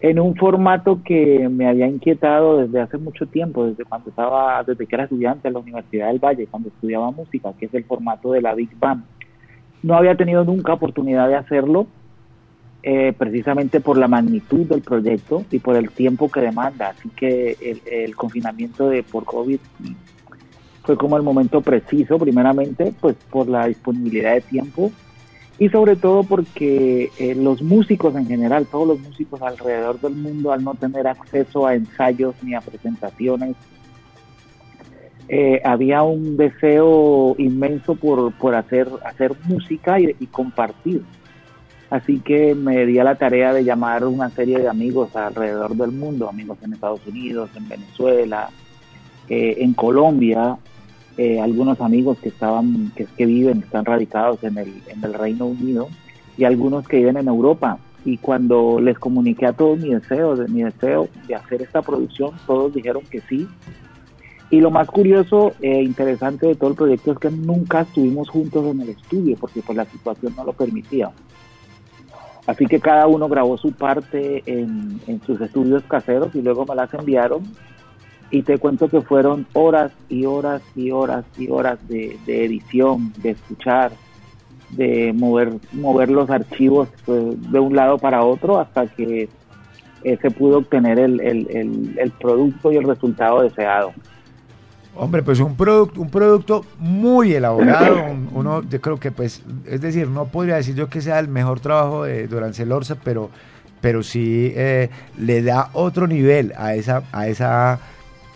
en 0.01 0.19
un 0.19 0.35
formato 0.35 1.03
que 1.05 1.49
me 1.49 1.69
había 1.69 1.87
inquietado 1.87 2.59
desde 2.59 2.81
hace 2.81 2.99
mucho 2.99 3.27
tiempo, 3.27 3.67
desde 3.67 3.85
cuando 3.85 4.11
estaba, 4.11 4.65
desde 4.65 4.85
que 4.89 4.97
era 4.97 5.05
estudiante 5.05 5.47
en 5.47 5.55
la 5.55 5.61
Universidad 5.61 6.09
del 6.09 6.19
Valle, 6.19 6.49
cuando 6.49 6.69
estudiaba 6.69 7.13
música, 7.13 7.53
que 7.57 7.67
es 7.67 7.75
el 7.75 7.85
formato 7.85 8.33
de 8.33 8.43
la 8.43 8.55
Big 8.55 8.77
Band. 8.77 9.05
No 9.85 9.95
había 9.95 10.17
tenido 10.17 10.43
nunca 10.43 10.73
oportunidad 10.73 11.29
de 11.29 11.37
hacerlo, 11.37 11.87
eh, 12.83 13.13
precisamente 13.17 13.79
por 13.79 13.99
la 13.99 14.09
magnitud 14.09 14.67
del 14.67 14.83
proyecto 14.83 15.45
y 15.49 15.61
por 15.61 15.77
el 15.77 15.93
tiempo 15.93 16.29
que 16.29 16.41
demanda. 16.41 16.89
Así 16.89 17.09
que 17.11 17.57
el, 17.61 17.81
el 17.87 18.17
confinamiento 18.17 18.89
de 18.89 19.05
por 19.05 19.25
COVID 19.25 19.61
fue 20.82 20.97
como 20.97 21.16
el 21.16 21.23
momento 21.23 21.61
preciso, 21.61 22.19
primeramente, 22.19 22.93
pues 23.01 23.16
por 23.31 23.48
la 23.48 23.66
disponibilidad 23.66 24.35
de 24.35 24.40
tiempo 24.40 24.90
y 25.61 25.69
sobre 25.69 25.94
todo 25.94 26.24
porque 26.24 27.11
eh, 27.19 27.35
los 27.35 27.61
músicos 27.61 28.16
en 28.16 28.27
general, 28.27 28.66
todos 28.66 28.89
los 28.89 29.01
músicos 29.01 29.43
alrededor 29.43 30.01
del 30.01 30.15
mundo, 30.15 30.52
al 30.52 30.65
no 30.65 30.74
tener 30.74 31.07
acceso 31.07 31.66
a 31.66 31.74
ensayos 31.74 32.35
ni 32.43 32.55
a 32.55 32.62
presentaciones, 32.62 33.57
eh, 35.28 35.61
había 35.62 36.02
un 36.02 36.39
deseo 36.39 37.35
inmenso 37.36 37.94
por, 37.94 38.32
por 38.32 38.55
hacer, 38.55 38.89
hacer 39.05 39.32
música 39.44 40.01
y, 40.01 40.16
y 40.19 40.27
compartir. 40.28 41.02
Así 41.90 42.20
que 42.20 42.55
me 42.55 42.86
di 42.86 42.98
a 42.98 43.05
la 43.05 43.16
tarea 43.16 43.52
de 43.52 43.62
llamar 43.62 44.07
una 44.07 44.31
serie 44.31 44.61
de 44.61 44.69
amigos 44.69 45.15
alrededor 45.15 45.77
del 45.77 45.93
mundo, 45.93 46.31
amigos 46.31 46.57
en 46.62 46.73
Estados 46.73 47.07
Unidos, 47.07 47.51
en 47.55 47.69
Venezuela, 47.69 48.48
eh, 49.31 49.62
en 49.62 49.74
Colombia, 49.74 50.59
eh, 51.16 51.40
algunos 51.40 51.81
amigos 51.81 52.19
que 52.19 52.31
estaban, 52.31 52.93
que, 52.97 53.07
que 53.16 53.27
viven, 53.27 53.61
están 53.61 53.85
radicados 53.85 54.43
en 54.43 54.59
el, 54.59 54.82
en 54.89 55.05
el 55.05 55.15
Reino 55.15 55.47
Unido 55.47 55.89
y 56.36 56.44
algunos 56.44 56.86
que 56.86 56.97
viven 56.97 57.16
en 57.16 57.28
Europa. 57.28 57.78
Y 58.05 58.16
cuando 58.16 58.81
les 58.81 58.98
comuniqué 58.98 59.47
a 59.47 59.52
todos 59.52 59.78
mi 59.78 59.94
deseo, 59.94 60.35
de, 60.35 60.48
mi 60.48 60.62
deseo 60.62 61.09
de 61.28 61.35
hacer 61.36 61.62
esta 61.62 61.81
producción, 61.81 62.32
todos 62.47 62.74
dijeron 62.74 63.02
que 63.09 63.20
sí. 63.20 63.47
Y 64.51 64.61
lo 64.61 64.70
más 64.73 64.89
curioso 64.89 65.52
e 65.61 65.82
interesante 65.82 66.48
de 66.48 66.55
todo 66.57 66.70
el 66.70 66.77
proyecto 66.77 67.12
es 67.12 67.19
que 67.19 67.31
nunca 67.31 67.82
estuvimos 67.82 68.28
juntos 68.28 68.66
en 68.66 68.81
el 68.81 68.89
estudio, 68.89 69.36
porque 69.39 69.62
pues 69.62 69.77
la 69.77 69.85
situación 69.85 70.35
no 70.36 70.44
lo 70.44 70.55
permitía. 70.55 71.11
Así 72.47 72.66
que 72.66 72.81
cada 72.81 73.07
uno 73.07 73.28
grabó 73.28 73.57
su 73.59 73.70
parte 73.70 74.43
en, 74.47 75.01
en 75.07 75.23
sus 75.23 75.40
estudios 75.40 75.85
caseros 75.85 76.35
y 76.35 76.43
luego 76.43 76.66
me 76.66 76.74
las 76.74 76.93
enviaron. 76.94 77.43
Y 78.31 78.43
te 78.43 78.59
cuento 78.59 78.89
que 78.89 79.01
fueron 79.01 79.47
horas 79.55 79.90
y 80.09 80.24
horas 80.24 80.62
y 80.77 80.90
horas 80.93 81.24
y 81.36 81.48
horas 81.51 81.78
de, 81.89 82.16
de 82.27 82.44
edición, 82.44 83.12
de 83.23 83.31
escuchar, 83.31 83.93
de 84.70 85.12
mover, 85.12 85.55
mover 85.73 86.11
los 86.11 86.31
archivos 86.31 86.89
pues, 87.05 87.23
de 87.51 87.59
un 87.59 87.74
lado 87.74 87.98
para 87.98 88.23
otro 88.23 88.61
hasta 88.61 88.86
que 88.86 89.28
eh, 90.05 90.19
se 90.23 90.31
pudo 90.31 90.59
obtener 90.59 90.98
el, 91.01 91.20
el, 91.20 91.94
el, 91.98 92.11
producto 92.12 92.70
y 92.70 92.77
el 92.77 92.85
resultado 92.85 93.43
deseado. 93.43 93.93
Hombre, 94.94 95.23
pues 95.23 95.40
un 95.40 95.57
producto, 95.57 96.01
un 96.01 96.09
producto 96.11 96.65
muy 96.78 97.32
elaborado, 97.35 97.97
un- 98.12 98.28
uno, 98.32 98.62
yo 98.62 98.81
creo 98.81 98.98
que 98.98 99.11
pues, 99.11 99.43
es 99.66 99.81
decir, 99.81 100.09
no 100.09 100.27
podría 100.27 100.55
decir 100.57 100.74
yo 100.77 100.89
que 100.89 101.01
sea 101.01 101.19
el 101.19 101.28
mejor 101.28 101.59
trabajo 101.61 102.05
de 102.05 102.27
Durance 102.28 102.65
Lorza, 102.65 102.97
pero, 103.02 103.31
pero 103.81 104.02
sí 104.02 104.52
eh, 104.55 104.89
le 105.19 105.43
da 105.43 105.70
otro 105.74 106.07
nivel 106.07 106.52
a 106.57 106.74
esa, 106.74 107.02
a 107.12 107.28
esa, 107.28 107.78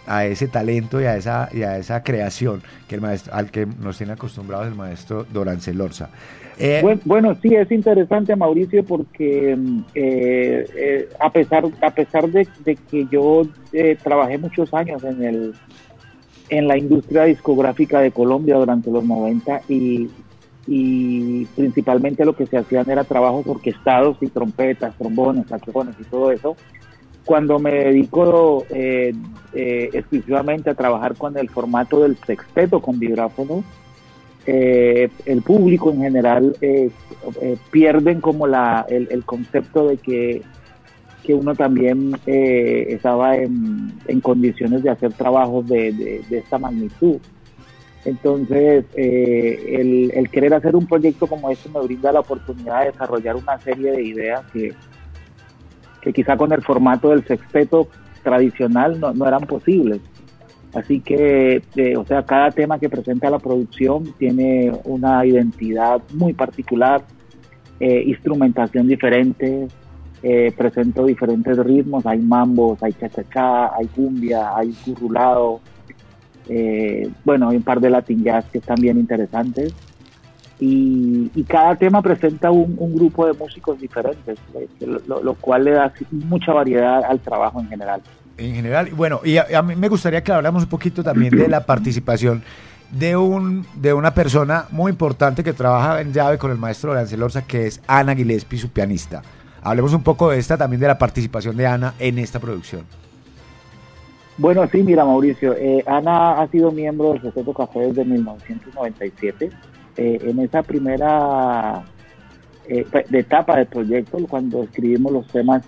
a 0.07 0.27
ese 0.27 0.49
talento 0.49 1.01
y 1.01 1.05
a 1.05 1.17
esa, 1.17 1.49
y 1.53 1.63
a 1.63 1.79
esa 1.79 2.03
creación 2.03 2.63
que 2.89 2.95
el 2.97 3.01
maestro, 3.01 3.35
al 3.35 3.51
que 3.51 3.67
nos 3.67 3.97
tiene 3.99 4.13
acostumbrados 4.13 4.67
el 4.67 4.75
maestro 4.75 5.25
Durance 5.25 5.73
Lorza. 5.73 6.11
Eh, 6.59 6.81
Buen- 6.83 7.01
Bueno, 7.05 7.37
sí, 7.43 7.55
es 7.55 7.71
interesante, 7.73 8.37
Mauricio, 8.37 8.85
porque 8.85 9.57
mm, 9.57 9.79
eh, 9.95 10.67
eh, 10.77 11.09
a 11.19 11.31
pesar 11.31 11.65
a 11.81 11.91
pesar 11.91 12.29
de, 12.29 12.47
que 12.91 13.07
yo 13.11 13.43
trabajé 14.03 14.39
muchos 14.39 14.73
años 14.73 15.03
en 15.05 15.23
el 15.25 15.55
en 16.51 16.69
la 16.69 16.77
industria 16.77 17.25
discográfica 17.25 18.01
de 18.01 18.11
Colombia 18.13 18.57
durante 18.57 18.91
los 18.91 19.03
90 19.03 19.63
y, 19.69 20.11
y 20.67 21.47
principalmente 21.57 22.25
lo 22.25 22.37
que 22.37 22.47
se 22.47 22.59
hacían 22.59 22.89
era 22.91 23.05
trabajos 23.05 23.47
orquestados 23.47 24.19
y 24.21 24.27
trompetas, 24.29 24.95
trombones, 24.97 25.47
saxofones 25.49 25.95
y 25.99 26.05
todo 26.05 26.31
eso. 26.31 26.57
Cuando 27.25 27.59
me 27.59 27.73
dedico 27.73 28.67
eh, 28.71 29.15
eh, 29.55 29.91
exclusivamente 29.95 30.71
a 30.71 30.75
trabajar 30.75 31.15
con 31.17 31.39
el 31.39 31.49
formato 31.49 32.01
del 32.01 32.19
sexteto 32.19 32.81
con 32.81 32.99
vibráfono, 32.99 33.65
eh, 34.47 35.09
el 35.25 35.41
público 35.41 35.91
en 35.91 36.03
general 36.03 36.55
pierden 37.71 38.21
como 38.21 38.47
la, 38.47 38.85
el, 38.91 39.25
concepto 39.25 39.89
de 39.89 39.97
que, 39.97 40.43
que 41.23 41.33
uno 41.35 41.55
también 41.55 42.15
estaba 42.27 43.37
en, 43.39 43.93
en 44.07 44.21
condiciones 44.21 44.83
de 44.83 44.91
hacer 44.91 45.15
trabajos 45.15 45.67
de, 45.67 45.93
de- 45.93 46.23
de 46.29 46.39
esta 46.39 46.59
magnitud. 46.59 47.17
Entonces, 48.05 48.85
el, 48.95 50.11
el 50.15 50.29
querer 50.29 50.53
hacer 50.53 50.77
un 50.77 50.87
proyecto 50.87 51.27
como 51.27 51.51
este 51.51 51.71
me 51.71 51.81
brinda 51.81 52.13
la 52.13 52.21
oportunidad 52.21 52.81
de 52.81 52.91
desarrollar 52.91 53.37
una 53.37 53.59
serie 53.61 53.93
de 53.93 54.03
ideas 54.03 54.45
que, 54.53 54.75
que 56.05 56.13
quizá 56.13 56.37
con 56.37 56.53
el 56.53 56.63
formato 56.63 57.09
del 57.09 57.27
sexteto 57.27 57.89
tradicional 58.23 59.01
no, 59.01 59.27
eran 59.27 59.47
posibles. 59.47 60.01
Así 60.75 61.01
que, 61.01 61.63
eh, 61.77 61.97
o 61.97 62.05
sea, 62.05 62.25
cada 62.25 62.51
tema 62.51 62.79
que 62.79 62.91
presenta 62.91 63.31
la 63.31 63.39
producción 63.39 64.13
tiene 64.19 64.71
una 64.85 65.25
identidad 65.25 66.03
muy 66.13 66.35
particular, 66.35 67.03
eh, 67.81 68.03
instrumentación 68.07 68.87
diferente, 68.87 69.69
eh, 70.23 70.53
presento 70.57 71.07
diferentes 71.07 71.57
ritmos, 71.59 72.05
hay 72.07 72.19
mambos, 72.19 72.83
hay 72.83 72.93
cha-cha-cha, 72.93 73.75
hay 73.77 73.87
cumbia, 73.87 74.57
hay 74.57 74.73
currulado, 74.85 75.61
eh, 76.49 77.09
bueno, 77.25 77.49
hay 77.49 77.57
un 77.57 77.63
par 77.63 77.81
de 77.81 77.91
latin 77.91 78.23
jazz 78.23 78.45
que 78.51 78.59
están 78.59 78.81
bien 78.81 78.99
interesantes. 78.99 79.75
Y, 80.61 81.31
y 81.35 81.43
cada 81.45 81.75
tema 81.75 82.01
presenta 82.01 82.51
un, 82.51 82.77
un 82.79 82.95
grupo 82.95 83.27
de 83.27 83.33
músicos 83.33 83.81
diferentes, 83.81 84.39
eh, 84.55 84.69
lo- 85.07 85.35
cual 85.35 85.65
le 85.65 85.73
da 85.73 85.93
mucha 86.11 86.53
variedad 86.53 87.03
al 87.05 87.19
trabajo 87.21 87.61
en 87.61 87.69
general. 87.69 88.01
En 88.39 88.55
general, 88.55 88.91
bueno, 88.97 89.21
y 89.25 89.37
a, 89.37 89.47
a 89.57 89.63
mí 89.63 89.75
me 89.77 89.89
gustaría 89.89 90.23
que 90.23 90.33
habláramos 90.33 90.63
un 90.65 90.69
poquito 90.69 91.03
también 91.03 91.37
de 91.37 91.49
la 91.49 91.67
participación 91.67 92.43
de 92.91 93.17
un 93.17 93.67
de 93.75 93.93
una 93.93 94.15
persona 94.15 94.67
muy 94.71 94.91
importante 94.93 95.43
que 95.43 95.53
trabaja 95.53 96.01
en 96.01 96.13
llave 96.13 96.39
con 96.39 96.51
el 96.53 96.59
maestro 96.59 96.95
Lance 96.95 97.17
Lorza, 97.17 97.43
que 97.43 97.67
es 97.67 97.81
Ana 97.89 98.15
Gillespie, 98.15 98.59
su 98.59 98.71
pianista. 98.71 99.23
Hablemos 99.63 99.93
un 99.95 100.03
poco 100.03 100.31
de 100.31 100.39
esta, 100.39 100.57
también 100.57 100.81
de 100.81 100.87
la 100.89 100.99
participación 100.99 101.57
de 101.57 101.67
Ana 101.67 101.95
en 101.99 102.19
esta 102.19 102.39
producción. 102.39 102.83
Bueno, 104.37 104.67
sí, 104.71 104.83
mira, 104.83 105.05
Mauricio, 105.05 105.55
eh, 105.57 105.83
Ana 105.87 106.41
ha 106.43 106.49
sido 106.49 106.71
miembro 106.73 107.13
del 107.13 107.23
Sexteto 107.23 107.53
Café 107.55 107.81
desde 107.81 108.05
1997. 108.05 109.51
Eh, 109.97 110.19
en 110.23 110.41
esa 110.41 110.63
primera 110.63 111.85
eh, 112.69 112.85
de 113.09 113.19
etapa 113.19 113.57
del 113.57 113.67
proyecto, 113.67 114.19
cuando 114.29 114.65
escribimos 114.65 115.13
los 115.13 115.27
temas 115.29 115.65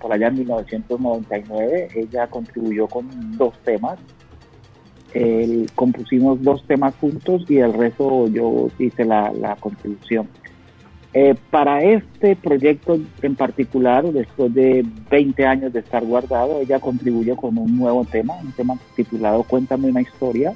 por 0.00 0.12
allá 0.12 0.28
en 0.28 0.34
1999, 0.38 1.88
ella 1.94 2.26
contribuyó 2.26 2.86
con 2.86 3.08
dos 3.36 3.54
temas. 3.64 3.98
Compusimos 5.74 6.42
dos 6.42 6.62
temas 6.66 6.94
juntos 6.96 7.44
y 7.48 7.56
el 7.56 7.72
resto 7.72 8.28
yo 8.28 8.68
hice 8.78 9.04
la, 9.04 9.32
la 9.32 9.56
contribución. 9.56 10.28
Eh, 11.14 11.34
para 11.50 11.82
este 11.82 12.36
proyecto 12.36 12.98
en 13.22 13.34
particular, 13.34 14.04
después 14.12 14.52
de 14.52 14.86
20 15.10 15.46
años 15.46 15.72
de 15.72 15.80
estar 15.80 16.04
guardado, 16.04 16.60
ella 16.60 16.78
contribuye 16.80 17.34
con 17.34 17.56
un 17.56 17.78
nuevo 17.78 18.04
tema, 18.04 18.34
un 18.36 18.52
tema 18.52 18.74
titulado 18.94 19.42
Cuéntame 19.42 19.88
una 19.88 20.02
historia. 20.02 20.52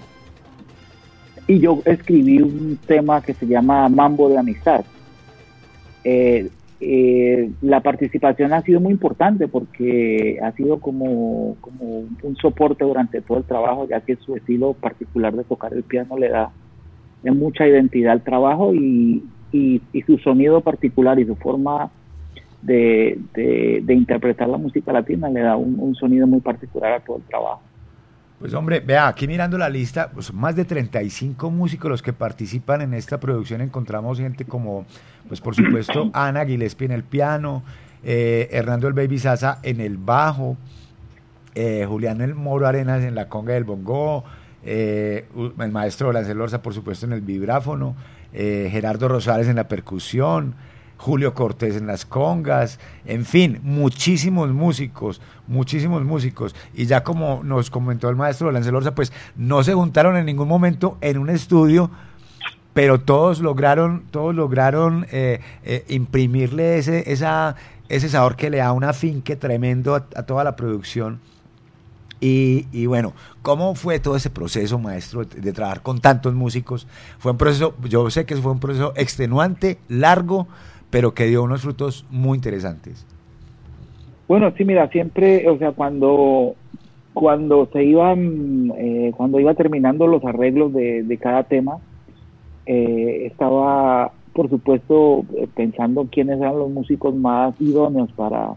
Y 1.47 1.59
yo 1.59 1.81
escribí 1.85 2.41
un 2.41 2.79
tema 2.87 3.21
que 3.21 3.35
se 3.35 3.47
llama 3.47 3.89
Mambo 3.89 4.29
de 4.29 4.39
Amistad. 4.39 4.85
Eh, 6.05 6.49
eh, 6.81 7.51
la 7.61 7.81
participación 7.81 8.53
ha 8.53 8.63
sido 8.63 8.81
muy 8.81 8.93
importante 8.93 9.47
porque 9.49 10.39
ha 10.43 10.53
sido 10.53 10.79
como, 10.79 11.57
como 11.61 12.05
un 12.23 12.37
soporte 12.41 12.85
durante 12.85 13.21
todo 13.21 13.39
el 13.39 13.45
trabajo, 13.45 13.87
ya 13.89 14.01
que 14.01 14.17
su 14.17 14.37
estilo 14.37 14.73
particular 14.73 15.35
de 15.35 15.45
tocar 15.45 15.73
el 15.75 15.85
piano 15.85 16.17
le 16.17 16.29
da 16.29 16.51
mucha 17.25 17.69
identidad 17.69 18.13
al 18.13 18.23
trabajo 18.23 18.75
y, 18.75 19.23
su 20.07 20.19
sonido 20.19 20.61
particular 20.63 21.21
y 21.21 21.27
su 21.27 21.37
forma 21.37 21.91
de, 22.63 23.19
interpretar 23.89 24.49
la 24.49 24.57
música 24.57 24.93
latina 24.93 25.29
le 25.29 25.41
da 25.41 25.57
un 25.57 25.95
sonido 25.95 26.27
muy 26.27 26.41
particular 26.41 26.95
a 26.95 27.01
todo 27.01 27.19
el 27.19 27.23
trabajo. 27.25 27.61
Pues 28.43 28.55
hombre, 28.55 28.81
vea, 28.81 29.07
aquí 29.07 29.29
mirando 29.29 29.57
la 29.57 29.69
lista, 29.69 30.11
pues 30.11 30.35
más 30.35 30.57
de 30.57 30.65
35 30.65 31.49
músicos 31.49 31.89
los 31.89 32.03
que 32.03 32.13
participan 32.13 32.81
en 32.81 32.93
esta 32.93 33.21
producción. 33.21 33.61
Encontramos 33.61 34.19
gente 34.19 34.45
como, 34.45 34.85
pues 35.29 35.41
por 35.41 35.55
supuesto, 35.55 36.11
Ana 36.13 36.45
Gillespie 36.45 36.87
en 36.87 36.91
el 36.91 37.05
piano, 37.05 37.63
eh, 38.03 38.49
Hernando 38.51 38.89
el 38.89 38.95
Baby 38.95 39.21
Sasa 39.21 39.61
en 39.63 39.81
el 39.81 39.97
bajo, 39.97 40.57
eh, 41.55 41.85
Julián 41.87 42.21
el 42.21 42.35
Moro 42.35 42.67
Arenas 42.67 43.05
en 43.05 43.15
la 43.15 43.29
conga 43.29 43.55
del 43.55 43.63
bongo, 43.63 44.25
eh, 44.65 45.29
el 45.61 45.71
maestro 45.71 46.13
Lance 46.13 46.35
Lorza, 46.35 46.63
por 46.63 46.75
supuesto, 46.75 47.07
en 47.07 47.13
el 47.13 47.21
vibráfono, 47.21 47.95
eh, 48.33 48.69
Gerardo 48.73 49.07
Rosales 49.07 49.47
en 49.47 49.55
la 49.55 49.69
percusión, 49.69 50.57
Julio 51.03 51.35
Cortés 51.35 51.75
en 51.77 51.89
las 51.89 52.07
congas, 52.07 52.79
en 53.07 53.25
fin, 53.25 53.59
muchísimos 53.65 54.53
músicos, 54.53 55.21
muchísimos 55.49 56.05
músicos. 56.05 56.55
Y 56.75 56.87
ya 56.87 57.03
como 57.03 57.43
nos 57.43 57.71
comentó 57.71 58.09
el 58.09 58.15
maestro 58.15 58.53
Lance 58.53 58.71
Lorza, 58.71 58.95
pues 58.95 59.13
no 59.35 59.65
se 59.65 59.75
juntaron 59.75 60.17
en 60.17 60.27
ningún 60.27 60.47
momento 60.47 60.99
en 61.01 61.19
un 61.19 61.29
estudio, 61.29 61.91
pero 62.73 63.01
todos 63.01 63.41
lograron, 63.41 64.05
todos 64.13 64.33
lograron 64.33 65.05
eh, 65.11 65.41
eh, 65.65 65.85
imprimirle 65.89 66.79
ese, 66.79 67.11
esa, 67.11 67.57
ese 67.89 68.09
sabor 68.09 68.37
que 68.37 68.49
le 68.49 68.59
da 68.59 68.71
un 68.71 68.85
afinque 68.85 69.35
tremendo 69.35 69.97
a, 69.97 70.07
a 70.15 70.23
toda 70.23 70.45
la 70.45 70.55
producción. 70.55 71.19
Y, 72.21 72.69
y 72.71 72.87
bueno, 72.87 73.13
¿cómo 73.43 73.75
fue 73.75 73.99
todo 73.99 74.15
ese 74.15 74.31
proceso, 74.31 74.79
maestro, 74.79 75.25
de, 75.25 75.41
de 75.41 75.53
trabajar 75.53 75.83
con 75.83 76.01
tantos 76.01 76.33
músicos? 76.33 76.87
Fue 77.19 77.33
un 77.33 77.39
proceso, 77.39 77.75
yo 77.83 78.09
sé 78.09 78.25
que 78.25 78.37
fue 78.37 78.53
un 78.53 78.61
proceso 78.61 78.93
extenuante, 78.95 79.81
largo, 79.89 80.47
pero 80.93 81.15
que 81.15 81.25
dio 81.25 81.43
unos 81.43 81.63
frutos 81.63 82.05
muy 82.11 82.37
interesantes. 82.37 83.07
Bueno, 84.29 84.53
sí, 84.57 84.65
mira, 84.65 84.89
siempre, 84.89 85.49
o 85.49 85.57
sea, 85.57 85.73
cuando, 85.73 86.55
cuando 87.15 87.67
se 87.73 87.83
iban, 87.83 88.71
eh, 88.77 89.11
cuando 89.17 89.41
iba 89.41 89.55
terminando 89.55 90.07
los 90.07 90.23
arreglos 90.23 90.73
de, 90.75 91.19
cada 91.21 91.45
tema, 91.45 91.79
eh, 92.67 93.27
estaba 93.27 94.13
por 94.35 94.49
supuesto, 94.49 95.25
eh, 95.37 95.49
pensando 95.55 96.09
quiénes 96.11 96.39
eran 96.39 96.59
los 96.59 96.71
músicos 96.71 97.15
más 97.15 97.59
idóneos 97.61 98.11
para, 98.13 98.53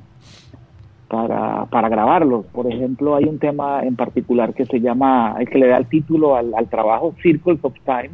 para, 1.09 1.89
grabarlos. 1.89 2.45
Por 2.47 2.71
ejemplo, 2.71 3.15
hay 3.15 3.25
un 3.25 3.39
tema 3.39 3.83
en 3.83 3.95
particular 3.95 4.53
que 4.53 4.65
se 4.65 4.79
llama, 4.79 5.35
el 5.39 5.49
que 5.49 5.57
le 5.57 5.67
da 5.67 5.77
el 5.77 5.87
título 5.87 6.35
al 6.35 6.69
trabajo, 6.69 7.13
Circles 7.21 7.59
of 7.61 7.73
Time, 7.85 8.11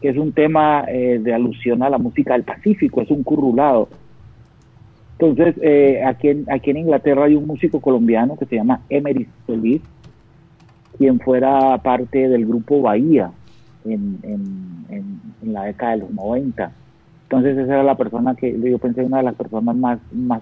que 0.00 0.08
es 0.08 0.16
un 0.16 0.32
tema 0.32 0.84
eh, 0.88 1.18
de 1.22 1.34
alusión 1.34 1.82
a 1.82 1.90
la 1.90 1.98
música 1.98 2.32
del 2.32 2.44
Pacífico, 2.44 3.02
es 3.02 3.10
un 3.10 3.22
currulado. 3.22 3.88
Entonces, 5.18 5.54
eh, 5.60 6.02
aquí, 6.04 6.28
en, 6.28 6.46
aquí 6.50 6.70
en 6.70 6.78
Inglaterra 6.78 7.24
hay 7.24 7.34
un 7.34 7.46
músico 7.46 7.80
colombiano 7.80 8.36
que 8.38 8.46
se 8.46 8.56
llama 8.56 8.80
Emery 8.88 9.28
Solís, 9.46 9.82
quien 10.96 11.20
fuera 11.20 11.76
parte 11.78 12.28
del 12.28 12.46
grupo 12.46 12.80
Bahía 12.80 13.30
en, 13.84 14.18
en, 14.22 15.20
en, 15.42 15.52
la 15.52 15.64
década 15.64 15.92
de 15.92 15.98
los 15.98 16.10
90. 16.12 16.72
Entonces, 17.24 17.58
esa 17.58 17.74
era 17.74 17.82
la 17.82 17.96
persona 17.96 18.34
que 18.34 18.58
yo 18.58 18.78
pensé 18.78 19.04
una 19.04 19.18
de 19.18 19.24
las 19.24 19.34
personas 19.34 19.76
más, 19.76 19.98
más 20.12 20.40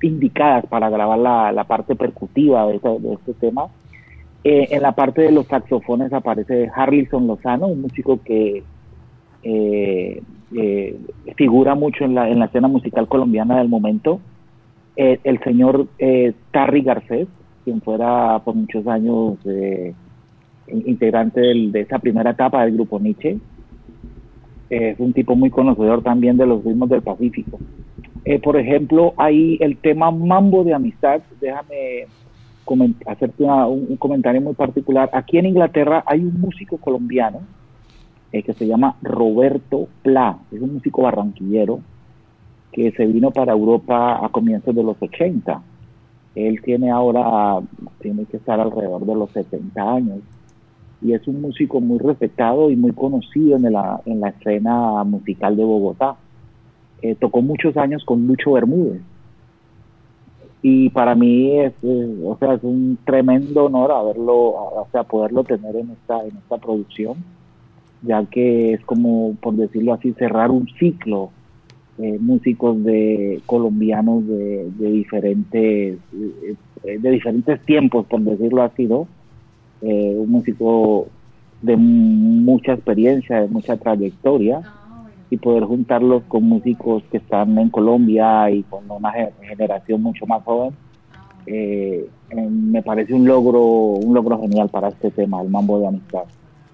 indicadas 0.00 0.64
para 0.66 0.88
grabar 0.90 1.18
la, 1.52 1.64
parte 1.64 1.96
percutiva 1.96 2.66
de, 2.66 2.76
este- 2.76 2.88
de 2.88 3.34
tema. 3.40 3.66
Eh, 4.44 4.68
en 4.70 4.82
la 4.82 4.92
parte 4.92 5.22
de 5.22 5.32
los 5.32 5.46
saxofones 5.46 6.12
aparece 6.12 6.70
Harlison 6.74 7.26
Lozano, 7.26 7.66
un 7.66 7.82
músico 7.82 8.20
que 8.22 8.62
eh, 9.44 10.22
eh, 10.56 10.98
figura 11.36 11.74
mucho 11.74 12.04
en 12.04 12.14
la, 12.14 12.28
en 12.30 12.38
la 12.38 12.46
escena 12.46 12.68
musical 12.68 13.08
colombiana 13.08 13.58
del 13.58 13.68
momento. 13.68 14.20
Eh, 14.96 15.20
el 15.24 15.38
señor 15.42 15.88
eh, 15.98 16.32
Tarry 16.52 16.82
Garcés, 16.82 17.28
quien 17.64 17.80
fuera 17.82 18.40
por 18.44 18.54
muchos 18.54 18.86
años 18.86 19.38
in- 19.44 20.82
integrante 20.86 21.40
del- 21.40 21.72
de 21.72 21.80
esa 21.82 21.98
primera 21.98 22.30
etapa 22.30 22.64
del 22.64 22.74
grupo 22.74 22.98
Nietzsche. 23.00 23.38
Es 24.68 24.98
un 24.98 25.12
tipo 25.12 25.36
muy 25.36 25.50
conocedor 25.50 26.02
también 26.02 26.36
de 26.36 26.46
los 26.46 26.64
ritmos 26.64 26.88
del 26.88 27.02
Pacífico. 27.02 27.60
Por 28.42 28.56
ejemplo, 28.56 29.12
hay 29.18 29.58
el 29.60 29.78
tema 29.78 30.10
Mambo 30.10 30.64
de 30.64 30.72
Amistad. 30.74 31.22
Déjame 31.40 32.06
hacerte 33.06 33.42
una- 33.44 33.66
un, 33.66 33.86
un 33.90 33.96
comentario 33.98 34.40
muy 34.40 34.54
particular. 34.54 35.10
Aquí 35.12 35.36
en 35.38 35.46
Inglaterra 35.46 36.02
hay 36.06 36.20
un 36.24 36.40
músico 36.40 36.78
colombiano 36.78 37.46
eh, 38.34 38.42
que 38.42 38.52
se 38.52 38.66
llama 38.66 38.96
Roberto 39.00 39.86
Pla. 40.02 40.36
Es 40.50 40.60
un 40.60 40.74
músico 40.74 41.02
barranquillero 41.02 41.78
que 42.72 42.90
se 42.90 43.06
vino 43.06 43.30
para 43.30 43.52
Europa 43.52 44.26
a 44.26 44.28
comienzos 44.28 44.74
de 44.74 44.82
los 44.82 45.00
80. 45.00 45.62
Él 46.34 46.60
tiene 46.62 46.90
ahora, 46.90 47.60
tiene 48.00 48.24
que 48.24 48.38
estar 48.38 48.58
alrededor 48.58 49.06
de 49.06 49.14
los 49.14 49.30
70 49.30 49.80
años 49.80 50.18
y 51.00 51.12
es 51.12 51.28
un 51.28 51.42
músico 51.42 51.80
muy 51.80 52.00
respetado 52.00 52.72
y 52.72 52.76
muy 52.76 52.90
conocido 52.90 53.56
en 53.56 53.72
la, 53.72 54.00
en 54.04 54.18
la 54.18 54.30
escena 54.30 55.04
musical 55.04 55.56
de 55.56 55.62
Bogotá. 55.62 56.16
Eh, 57.02 57.14
tocó 57.14 57.40
muchos 57.40 57.76
años 57.76 58.04
con 58.04 58.26
Lucho 58.26 58.54
Bermúdez. 58.54 59.00
Y 60.60 60.88
para 60.90 61.14
mí 61.14 61.60
es, 61.60 61.74
o 61.84 62.36
sea, 62.40 62.54
es 62.54 62.64
un 62.64 62.98
tremendo 63.04 63.66
honor 63.66 63.92
haberlo, 63.92 64.34
o 64.34 64.88
sea, 64.90 65.04
poderlo 65.04 65.44
tener 65.44 65.76
en 65.76 65.90
esta, 65.90 66.20
en 66.24 66.36
esta 66.36 66.56
producción, 66.58 67.18
ya 68.06 68.24
que 68.26 68.74
es 68.74 68.84
como, 68.84 69.34
por 69.40 69.54
decirlo 69.54 69.92
así, 69.94 70.12
cerrar 70.14 70.50
un 70.50 70.66
ciclo 70.78 71.30
eh, 71.98 72.18
músicos 72.20 72.82
de 72.82 73.40
colombianos 73.46 74.26
de, 74.26 74.68
de 74.78 74.90
diferentes 74.90 75.98
eh, 76.12 76.54
eh, 76.84 76.98
de 76.98 77.10
diferentes 77.10 77.60
tiempos 77.64 78.04
por 78.06 78.20
decirlo 78.20 78.62
así 78.62 78.84
no 78.86 79.06
Eh, 79.82 80.14
un 80.16 80.30
músico 80.30 81.06
de 81.60 81.76
mucha 81.76 82.72
experiencia 82.72 83.42
de 83.42 83.48
mucha 83.48 83.76
trayectoria 83.76 84.62
y 85.30 85.36
poder 85.36 85.64
juntarlos 85.64 86.22
con 86.26 86.42
músicos 86.44 87.02
que 87.10 87.18
están 87.18 87.58
en 87.58 87.68
Colombia 87.70 88.50
y 88.50 88.62
con 88.64 88.90
una 88.90 89.10
ge- 89.12 89.32
generación 89.50 90.02
mucho 90.02 90.24
más 90.26 90.42
joven 90.44 90.72
eh, 91.46 92.06
eh, 92.30 92.48
me 92.50 92.82
parece 92.82 93.12
un 93.14 93.24
logro 93.26 93.62
un 94.06 94.14
logro 94.14 94.40
genial 94.40 94.68
para 94.68 94.88
este 94.88 95.10
tema 95.10 95.42
el 95.42 95.48
mambo 95.48 95.78
de 95.80 95.86
amistad. 95.88 96.24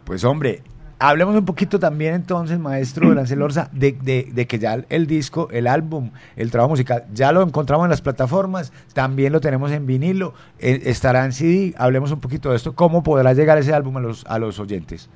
Pues 0.05 0.25
hombre, 0.25 0.63
hablemos 1.01 1.35
un 1.35 1.45
poquito 1.45 1.81
también 1.81 2.15
entonces, 2.15 2.59
maestro 2.59 3.13
Lancel 3.13 3.43
Orza, 3.43 3.69
de, 3.73 3.93
de, 3.93 4.29
de 4.33 4.47
que 4.47 4.59
ya 4.59 4.85
el 4.89 5.07
disco, 5.07 5.49
el 5.51 5.67
álbum, 5.67 6.11
el 6.37 6.51
trabajo 6.51 6.71
musical, 6.71 7.05
ya 7.13 7.33
lo 7.33 7.43
encontramos 7.43 7.87
en 7.87 7.91
las 7.91 8.03
plataformas, 8.03 8.73
también 8.95 9.33
lo 9.33 9.41
tenemos 9.41 9.73
en 9.73 9.87
vinilo, 9.87 10.35
eh, 10.61 10.83
estará 10.85 11.25
en 11.25 11.33
CD, 11.33 11.75
hablemos 11.77 12.13
un 12.13 12.21
poquito 12.21 12.51
de 12.51 12.57
esto, 12.57 12.75
cómo 12.75 13.03
podrá 13.03 13.33
llegar 13.33 13.59
ese 13.59 13.73
álbum 13.73 13.97
a 13.97 14.01
los, 14.01 14.25
a 14.27 14.39
los 14.39 14.61
oyentes. 14.61 15.11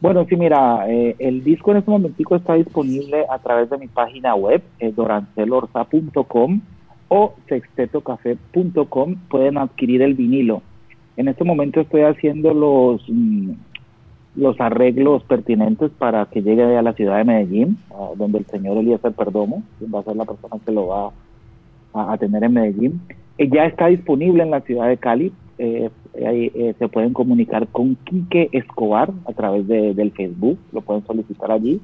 Bueno, 0.00 0.26
sí, 0.28 0.36
mira, 0.36 0.86
eh, 0.90 1.16
el 1.18 1.44
disco 1.44 1.70
en 1.70 1.78
este 1.78 1.90
momentico 1.90 2.36
está 2.36 2.54
disponible 2.54 3.24
a 3.30 3.38
través 3.38 3.70
de 3.70 3.78
mi 3.78 3.86
página 3.86 4.34
web, 4.34 4.62
eh, 4.78 4.92
dorancelorza.com 4.94 6.60
o 7.08 7.34
sextetocafé.com. 7.48 9.16
Pueden 9.28 9.56
adquirir 9.56 10.02
el 10.02 10.14
vinilo. 10.14 10.62
En 11.16 11.28
este 11.28 11.44
momento 11.44 11.80
estoy 11.80 12.02
haciendo 12.02 12.52
los 12.52 13.02
mm, 13.08 13.52
los 14.36 14.60
arreglos 14.60 15.22
pertinentes 15.24 15.90
para 15.98 16.26
que 16.26 16.42
llegue 16.42 16.76
a 16.76 16.82
la 16.82 16.92
ciudad 16.94 17.18
de 17.18 17.24
Medellín, 17.24 17.78
donde 18.16 18.38
el 18.38 18.46
señor 18.46 18.76
Eliezer 18.78 19.12
Perdomo, 19.12 19.62
va 19.94 20.00
a 20.00 20.04
ser 20.04 20.16
la 20.16 20.24
persona 20.24 20.60
que 20.64 20.72
lo 20.72 20.88
va 20.88 21.10
a, 21.92 22.12
a 22.12 22.18
tener 22.18 22.42
en 22.44 22.52
Medellín. 22.52 23.00
Eh, 23.38 23.48
ya 23.48 23.66
está 23.66 23.86
disponible 23.86 24.42
en 24.42 24.50
la 24.50 24.60
ciudad 24.60 24.88
de 24.88 24.96
Cali. 24.96 25.32
eh, 25.58 25.88
eh, 26.14 26.74
se 26.78 26.88
pueden 26.88 27.12
comunicar 27.12 27.68
con 27.68 27.94
Quique 28.04 28.48
Escobar 28.52 29.10
a 29.26 29.32
través 29.32 29.66
de- 29.68 29.94
del 29.94 30.10
Facebook, 30.12 30.58
lo 30.72 30.80
pueden 30.80 31.04
solicitar 31.06 31.50
allí. 31.52 31.80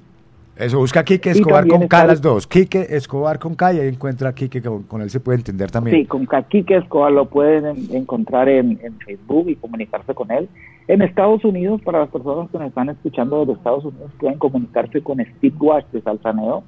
Eso, 0.61 0.79
busca 0.79 1.05
Quique 1.05 1.31
Escobar 1.31 1.67
con 1.67 1.89
K 1.89 2.07
las 2.07 2.21
dos, 2.21 2.47
Quique 2.47 2.87
Escobar 2.91 3.39
con 3.39 3.55
K 3.55 3.73
y 3.75 3.79
ahí 3.81 3.89
encuentra 3.89 4.29
a 4.29 4.35
Quique, 4.35 4.61
con, 4.61 4.83
con 4.83 5.01
él 5.03 5.09
se 5.11 5.19
puede 5.21 5.39
entender 5.39 5.71
también. 5.71 5.97
Sí, 5.97 6.07
con 6.07 6.27
Ca- 6.27 6.43
Quique 6.43 6.77
Escobar 6.77 7.13
lo 7.13 7.25
pueden 7.27 7.65
en- 7.67 7.97
encontrar 7.97 8.49
en, 8.49 8.79
en 8.83 8.99
Facebook 8.99 9.49
y 9.49 9.57
comunicarse 9.57 10.15
con 10.15 10.31
él. 10.31 10.49
En 10.87 11.03
Estados 11.03 11.45
Unidos, 11.45 11.81
para 11.83 12.01
las 12.01 12.09
personas 12.11 12.51
que 12.51 12.59
nos 12.59 12.69
están 12.69 12.89
escuchando 12.91 13.41
desde 13.41 13.53
Estados 13.55 13.85
Unidos, 13.85 14.11
pueden 14.19 14.39
comunicarse 14.39 15.01
con 15.03 15.19
Steve 15.25 15.55
Wash 15.59 15.85
de 15.93 16.03
Salsaneo, 16.03 16.63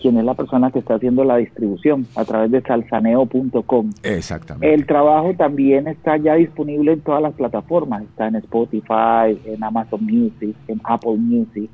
quien 0.00 0.16
es 0.16 0.24
la 0.24 0.32
persona 0.34 0.70
que 0.70 0.78
está 0.78 0.94
haciendo 0.94 1.24
la 1.24 1.36
distribución 1.36 2.06
a 2.16 2.24
través 2.24 2.50
de 2.52 2.62
salsaneo.com. 2.62 3.90
Exactamente. 4.02 4.72
El 4.72 4.86
trabajo 4.86 5.34
también 5.36 5.88
está 5.88 6.16
ya 6.16 6.34
disponible 6.36 6.92
en 6.92 7.00
todas 7.00 7.20
las 7.22 7.34
plataformas. 7.34 8.02
Está 8.04 8.28
en 8.28 8.36
Spotify, 8.36 9.36
en 9.44 9.62
Amazon 9.62 10.04
Music, 10.04 10.54
en 10.68 10.80
Apple 10.84 11.16
Music, 11.18 11.68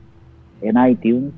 en 0.61 0.77
iTunes. 0.89 1.35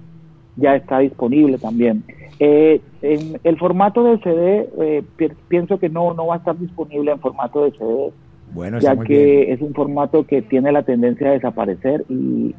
Ya 0.56 0.74
está 0.76 0.98
disponible 1.00 1.58
también. 1.58 2.04
Eh, 2.40 2.82
en 3.02 3.40
el 3.44 3.58
formato 3.58 4.02
de 4.04 4.18
CD, 4.18 4.70
eh, 4.80 5.04
pi- 5.16 5.28
pienso 5.48 5.78
que 5.78 5.88
no, 5.88 6.14
no 6.14 6.26
va 6.26 6.34
a 6.36 6.38
estar 6.38 6.58
disponible 6.58 7.12
en 7.12 7.20
formato 7.20 7.64
de 7.64 7.72
CD, 7.72 8.12
Bueno, 8.46 8.78
ya 8.80 8.96
que 8.96 9.42
bien. 9.42 9.52
es 9.54 9.60
un 9.62 9.72
formato 9.74 10.26
que 10.26 10.42
tiene 10.42 10.72
la 10.72 10.82
tendencia 10.82 11.28
a 11.28 11.32
desaparecer 11.32 12.04
y, 12.08 12.56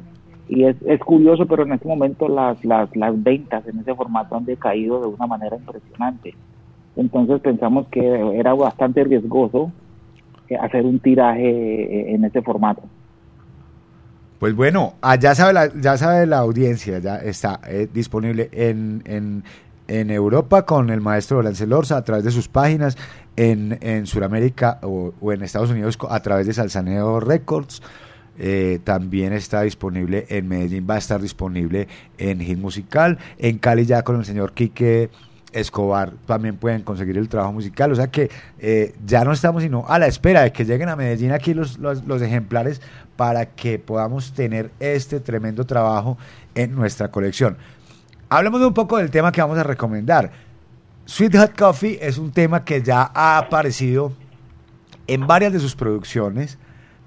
y 0.48 0.64
es, 0.64 0.76
es 0.86 1.00
curioso, 1.00 1.46
pero 1.46 1.64
en 1.64 1.72
este 1.72 1.88
momento 1.88 2.28
las, 2.28 2.62
las, 2.64 2.94
las 2.96 3.22
ventas 3.22 3.66
en 3.66 3.80
ese 3.80 3.94
formato 3.94 4.36
han 4.36 4.44
decaído 4.46 5.00
de 5.02 5.08
una 5.08 5.26
manera 5.26 5.56
impresionante. 5.56 6.38
Entonces 6.96 7.40
pensamos 7.40 7.88
que 7.90 8.00
era 8.38 8.54
bastante 8.54 9.04
riesgoso 9.04 9.72
eh, 10.48 10.56
hacer 10.56 10.84
un 10.86 11.00
tiraje 11.00 11.48
eh, 11.50 12.14
en 12.14 12.24
ese 12.24 12.42
formato. 12.42 12.90
Pues 14.40 14.54
bueno, 14.54 14.94
allá 15.02 15.34
sabe 15.34 15.52
la, 15.52 15.70
ya 15.78 15.98
sabe 15.98 16.24
la 16.24 16.38
audiencia, 16.38 16.98
ya 16.98 17.16
está 17.16 17.60
eh, 17.68 17.86
disponible 17.92 18.48
en, 18.52 19.02
en, 19.04 19.44
en 19.86 20.10
Europa 20.10 20.64
con 20.64 20.88
el 20.88 21.02
maestro 21.02 21.42
Lancel 21.42 21.74
Orza 21.74 21.98
a 21.98 22.04
través 22.04 22.24
de 22.24 22.30
sus 22.30 22.48
páginas, 22.48 22.96
en, 23.36 23.78
en 23.82 24.06
Sudamérica 24.06 24.78
o, 24.82 25.12
en 25.30 25.42
Estados 25.42 25.68
Unidos 25.68 25.98
a 26.08 26.20
través 26.20 26.46
de 26.46 26.54
Salsaneo 26.54 27.20
Records. 27.20 27.82
Eh, 28.38 28.78
también 28.82 29.34
está 29.34 29.60
disponible 29.60 30.24
en 30.30 30.48
Medellín, 30.48 30.86
va 30.88 30.94
a 30.94 30.98
estar 30.98 31.20
disponible 31.20 31.86
en 32.16 32.40
Hit 32.40 32.56
Musical, 32.56 33.18
en 33.36 33.58
Cali 33.58 33.84
ya 33.84 34.02
con 34.04 34.16
el 34.16 34.24
señor 34.24 34.54
Quique 34.54 35.10
Escobar 35.52 36.12
también 36.26 36.56
pueden 36.56 36.82
conseguir 36.82 37.18
el 37.18 37.28
trabajo 37.28 37.52
musical, 37.52 37.92
o 37.92 37.94
sea 37.96 38.06
que 38.06 38.30
eh, 38.60 38.94
ya 39.04 39.24
no 39.24 39.32
estamos 39.32 39.62
sino 39.62 39.84
a 39.88 39.98
la 39.98 40.06
espera 40.06 40.42
de 40.42 40.52
que 40.52 40.64
lleguen 40.64 40.88
a 40.88 40.96
Medellín 40.96 41.32
aquí 41.32 41.54
los, 41.54 41.78
los 41.78 42.22
ejemplares 42.22 42.80
para 43.20 43.44
que 43.44 43.78
podamos 43.78 44.32
tener 44.32 44.70
este 44.80 45.20
tremendo 45.20 45.66
trabajo 45.66 46.16
en 46.54 46.74
nuestra 46.74 47.10
colección. 47.10 47.58
Hablemos 48.30 48.62
un 48.62 48.72
poco 48.72 48.96
del 48.96 49.10
tema 49.10 49.30
que 49.30 49.42
vamos 49.42 49.58
a 49.58 49.62
recomendar. 49.62 50.30
Sweet 51.04 51.36
Hot 51.36 51.54
Coffee 51.58 51.98
es 52.00 52.16
un 52.16 52.30
tema 52.32 52.64
que 52.64 52.80
ya 52.80 53.10
ha 53.12 53.36
aparecido 53.36 54.14
en 55.06 55.26
varias 55.26 55.52
de 55.52 55.58
sus 55.60 55.76
producciones, 55.76 56.56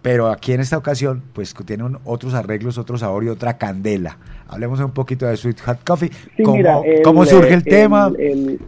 pero 0.03 0.29
aquí 0.29 0.53
en 0.53 0.61
esta 0.61 0.77
ocasión 0.77 1.23
pues 1.33 1.55
tiene 1.65 1.83
un- 1.83 1.97
otros 2.05 2.35
arreglos, 2.35 2.77
otro 2.77 2.95
sabor 2.99 3.23
y 3.23 3.29
otra 3.29 3.57
candela. 3.57 4.19
Hablemos 4.47 4.79
un 4.81 4.91
poquito 4.91 5.25
de 5.25 5.35
Sweet 5.35 5.61
Hot 5.61 5.79
Coffee. 5.83 6.11
Sí, 6.37 6.43
¿Cómo, 6.43 6.57
mira, 6.57 6.77
el, 6.85 7.01
cómo 7.01 7.25
surge 7.25 7.55
el, 7.55 7.63
tema? 7.63 8.11
el 8.19 8.59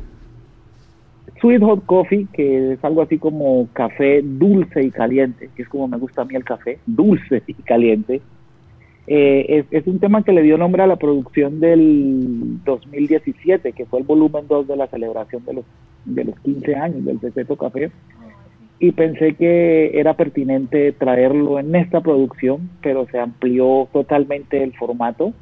Sweet 1.41 1.61
Hot 1.63 1.85
Coffee, 1.85 2.27
que 2.33 2.73
es 2.73 2.83
algo 2.83 3.01
así 3.01 3.17
como 3.17 3.67
café 3.73 4.21
dulce 4.23 4.83
y 4.83 4.91
caliente, 4.91 5.49
que 5.55 5.63
es 5.63 5.69
como 5.69 5.87
me 5.87 5.97
gusta 5.97 6.21
a 6.21 6.25
mí 6.25 6.35
el 6.35 6.43
café, 6.43 6.79
dulce 6.85 7.43
y 7.45 7.53
caliente. 7.53 8.21
Eh, 9.07 9.45
es, 9.49 9.65
es 9.71 9.87
un 9.87 9.99
tema 9.99 10.23
que 10.23 10.31
le 10.31 10.41
dio 10.41 10.57
nombre 10.57 10.81
a 10.81 10.87
la 10.87 10.95
producción 10.95 11.59
del 11.59 12.63
2017, 12.63 13.73
que 13.73 13.85
fue 13.85 13.99
el 13.99 14.05
volumen 14.05 14.47
2 14.47 14.67
de 14.67 14.77
la 14.77 14.87
celebración 14.87 15.45
de 15.45 15.53
los, 15.53 15.65
de 16.05 16.23
los 16.23 16.39
15 16.39 16.75
años 16.75 17.05
del 17.05 17.19
Secreto 17.19 17.55
Café. 17.55 17.91
Y 18.79 18.91
pensé 18.91 19.35
que 19.35 19.99
era 19.99 20.15
pertinente 20.15 20.91
traerlo 20.91 21.59
en 21.59 21.75
esta 21.75 22.01
producción, 22.01 22.69
pero 22.81 23.07
se 23.07 23.19
amplió 23.19 23.87
totalmente 23.93 24.63
el 24.63 24.73
formato. 24.73 25.33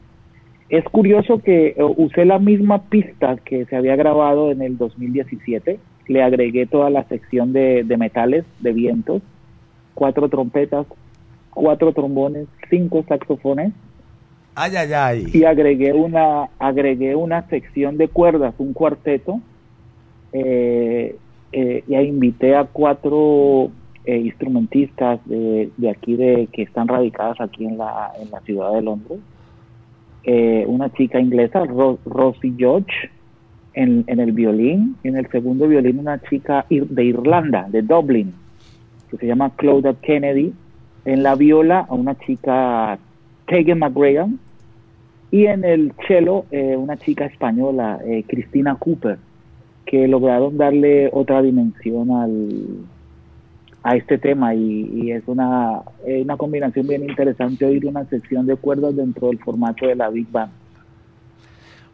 Es 0.70 0.84
curioso 0.86 1.40
que 1.40 1.68
eh, 1.70 1.76
usé 1.98 2.26
la 2.26 2.40
misma 2.40 2.84
pista 2.84 3.38
que 3.38 3.66
se 3.66 3.76
había 3.76 3.96
grabado 3.96 4.52
en 4.52 4.62
el 4.62 4.78
2017. 4.78 5.80
Le 6.08 6.24
agregué 6.24 6.66
toda 6.66 6.90
la 6.90 7.04
sección 7.06 7.54
de, 7.54 7.84
de 7.84 7.98
metales, 7.98 8.46
de 8.60 8.74
vientos, 8.74 9.22
cuatro 9.94 10.30
trompetas, 10.30 10.86
cuatro 11.54 11.94
trombones, 11.94 12.48
cinco 12.70 13.06
saxofones 13.08 13.74
Ay, 14.56 14.76
ay, 14.76 14.94
ay. 14.94 15.26
y 15.34 15.46
agregué 15.46 15.94
una 15.94 16.50
agregué 16.60 17.16
una 17.16 17.48
sección 17.50 17.98
de 17.98 18.08
cuerdas, 18.08 18.54
un 18.60 18.74
cuarteto 18.74 19.40
eh, 20.32 21.16
eh, 21.52 21.84
y 21.88 21.96
invité 21.96 22.56
a 22.56 22.66
cuatro 22.66 23.72
eh, 24.06 24.18
instrumentistas 24.18 25.20
de, 25.26 25.72
de 25.78 25.90
aquí 25.90 26.16
de 26.16 26.48
que 26.52 26.64
están 26.64 26.88
radicadas 26.88 27.42
aquí 27.42 27.66
en 27.66 27.80
la 27.80 28.12
en 28.20 28.30
la 28.30 28.42
ciudad 28.42 28.74
de 28.74 28.84
Londres, 28.84 29.20
Eh, 30.24 30.64
una 30.68 30.90
chica 30.90 31.20
inglesa 31.20 31.66
Ro- 31.66 32.00
Rosie 32.06 32.54
George 32.58 32.94
en, 33.74 34.06
el 34.08 34.32
violín, 34.32 34.96
en 35.04 35.18
el 35.18 35.28
segundo 35.30 35.68
violín 35.68 36.00
una 36.00 36.22
chica 36.22 36.66
de 36.70 37.04
Irlanda, 37.04 37.68
de 37.70 37.82
Dublin, 37.82 38.34
que 39.10 39.18
se 39.18 39.28
llama 39.28 39.52
Claudia 39.58 39.96
Kennedy, 40.02 40.54
en 41.06 41.24
la 41.24 41.36
viola 41.36 41.86
a 41.90 41.94
una 41.94 42.16
chica 42.20 42.98
Tegan 43.48 43.80
McGragan 43.80 44.40
y 45.32 45.46
en 45.48 45.66
el 45.66 45.92
cello 46.08 46.46
eh, 46.52 46.78
una 46.78 46.98
chica 46.98 47.26
española, 47.26 48.00
eh, 48.06 48.24
Cristina 48.28 48.76
Cooper, 48.76 49.18
que 49.86 50.08
lograron 50.08 50.58
darle 50.58 51.10
otra 51.12 51.42
dimensión 51.42 52.12
al, 52.12 52.88
a 53.84 53.96
este 53.96 54.18
tema 54.18 54.56
y, 54.56 54.90
y 54.94 55.12
es 55.12 55.24
una, 55.28 55.82
eh, 56.06 56.22
una 56.24 56.38
combinación 56.38 56.88
bien 56.88 57.08
interesante 57.08 57.66
oír 57.66 57.86
una 57.86 58.06
sección 58.06 58.46
de 58.46 58.56
cuerdas 58.56 58.96
dentro 58.96 59.28
del 59.28 59.40
formato 59.40 59.86
de 59.86 59.96
la 59.96 60.10
Big 60.10 60.32
Band. 60.32 60.52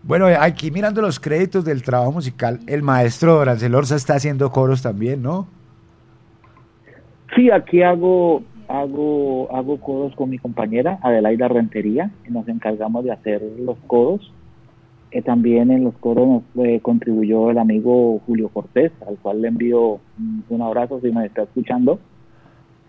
Bueno, 0.04 0.28
aquí 0.28 0.72
mirando 0.72 1.02
los 1.02 1.20
créditos 1.20 1.66
del 1.66 1.84
trabajo 1.84 2.12
musical, 2.12 2.60
el 2.68 2.84
maestro 2.84 3.36
Dorancel 3.36 3.76
Orza 3.76 3.96
está 3.96 4.16
haciendo 4.16 4.50
coros 4.52 4.82
también, 4.82 5.22
¿no? 5.22 5.48
Sí, 7.36 7.52
aquí 7.52 7.82
hago 7.84 8.44
hago 8.68 9.54
hago 9.56 9.80
codos 9.80 10.16
con 10.16 10.30
mi 10.30 10.38
compañera 10.38 11.00
Adelaida 11.02 11.48
Rentería 11.48 12.12
y 12.28 12.32
nos 12.32 12.48
encargamos 12.48 13.04
de 13.04 13.12
hacer 13.12 13.42
los 13.60 13.78
codos. 13.88 14.32
Eh, 15.12 15.24
también 15.24 15.72
en 15.72 15.86
los 15.86 15.96
coros 15.96 16.28
nos 16.28 16.66
eh, 16.66 16.80
contribuyó 16.82 17.50
el 17.50 17.58
amigo 17.58 18.22
Julio 18.28 18.50
Cortés, 18.50 18.92
al 19.08 19.18
cual 19.18 19.42
le 19.42 19.48
envío 19.48 20.00
un, 20.50 20.62
abrazo 20.62 21.00
si 21.02 21.12
me 21.12 21.26
está 21.26 21.44
escuchando. 21.44 22.00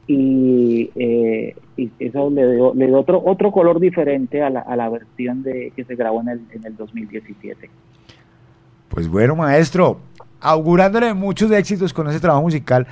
Y, 0.07 0.91
eh, 0.97 1.55
y 1.77 1.91
eso 1.99 2.29
le 2.31 2.55
dio, 2.55 2.75
le 2.75 2.89
dio 2.89 2.99
otro 2.99 3.23
otro 3.25 3.53
color 3.53 3.81
diferente 3.81 4.43
a 4.43 4.51
la, 4.51 4.61
a 4.61 4.77
la 4.77 4.89
versión 4.89 5.43
de 5.43 5.73
que 5.75 5.85
se 5.85 5.95
grabó 5.95 6.21
en 6.21 6.29
el, 6.29 6.41
en 6.53 6.67
el 6.67 6.77
2017. 6.77 7.71
Pues 8.89 9.09
bueno, 9.09 9.37
maestro, 9.37 10.01
augurándole 10.41 11.15
muchos 11.15 11.51
éxitos 11.53 11.95
con 11.95 12.09
ese 12.09 12.21
trabajo 12.21 12.43
musical, 12.43 12.87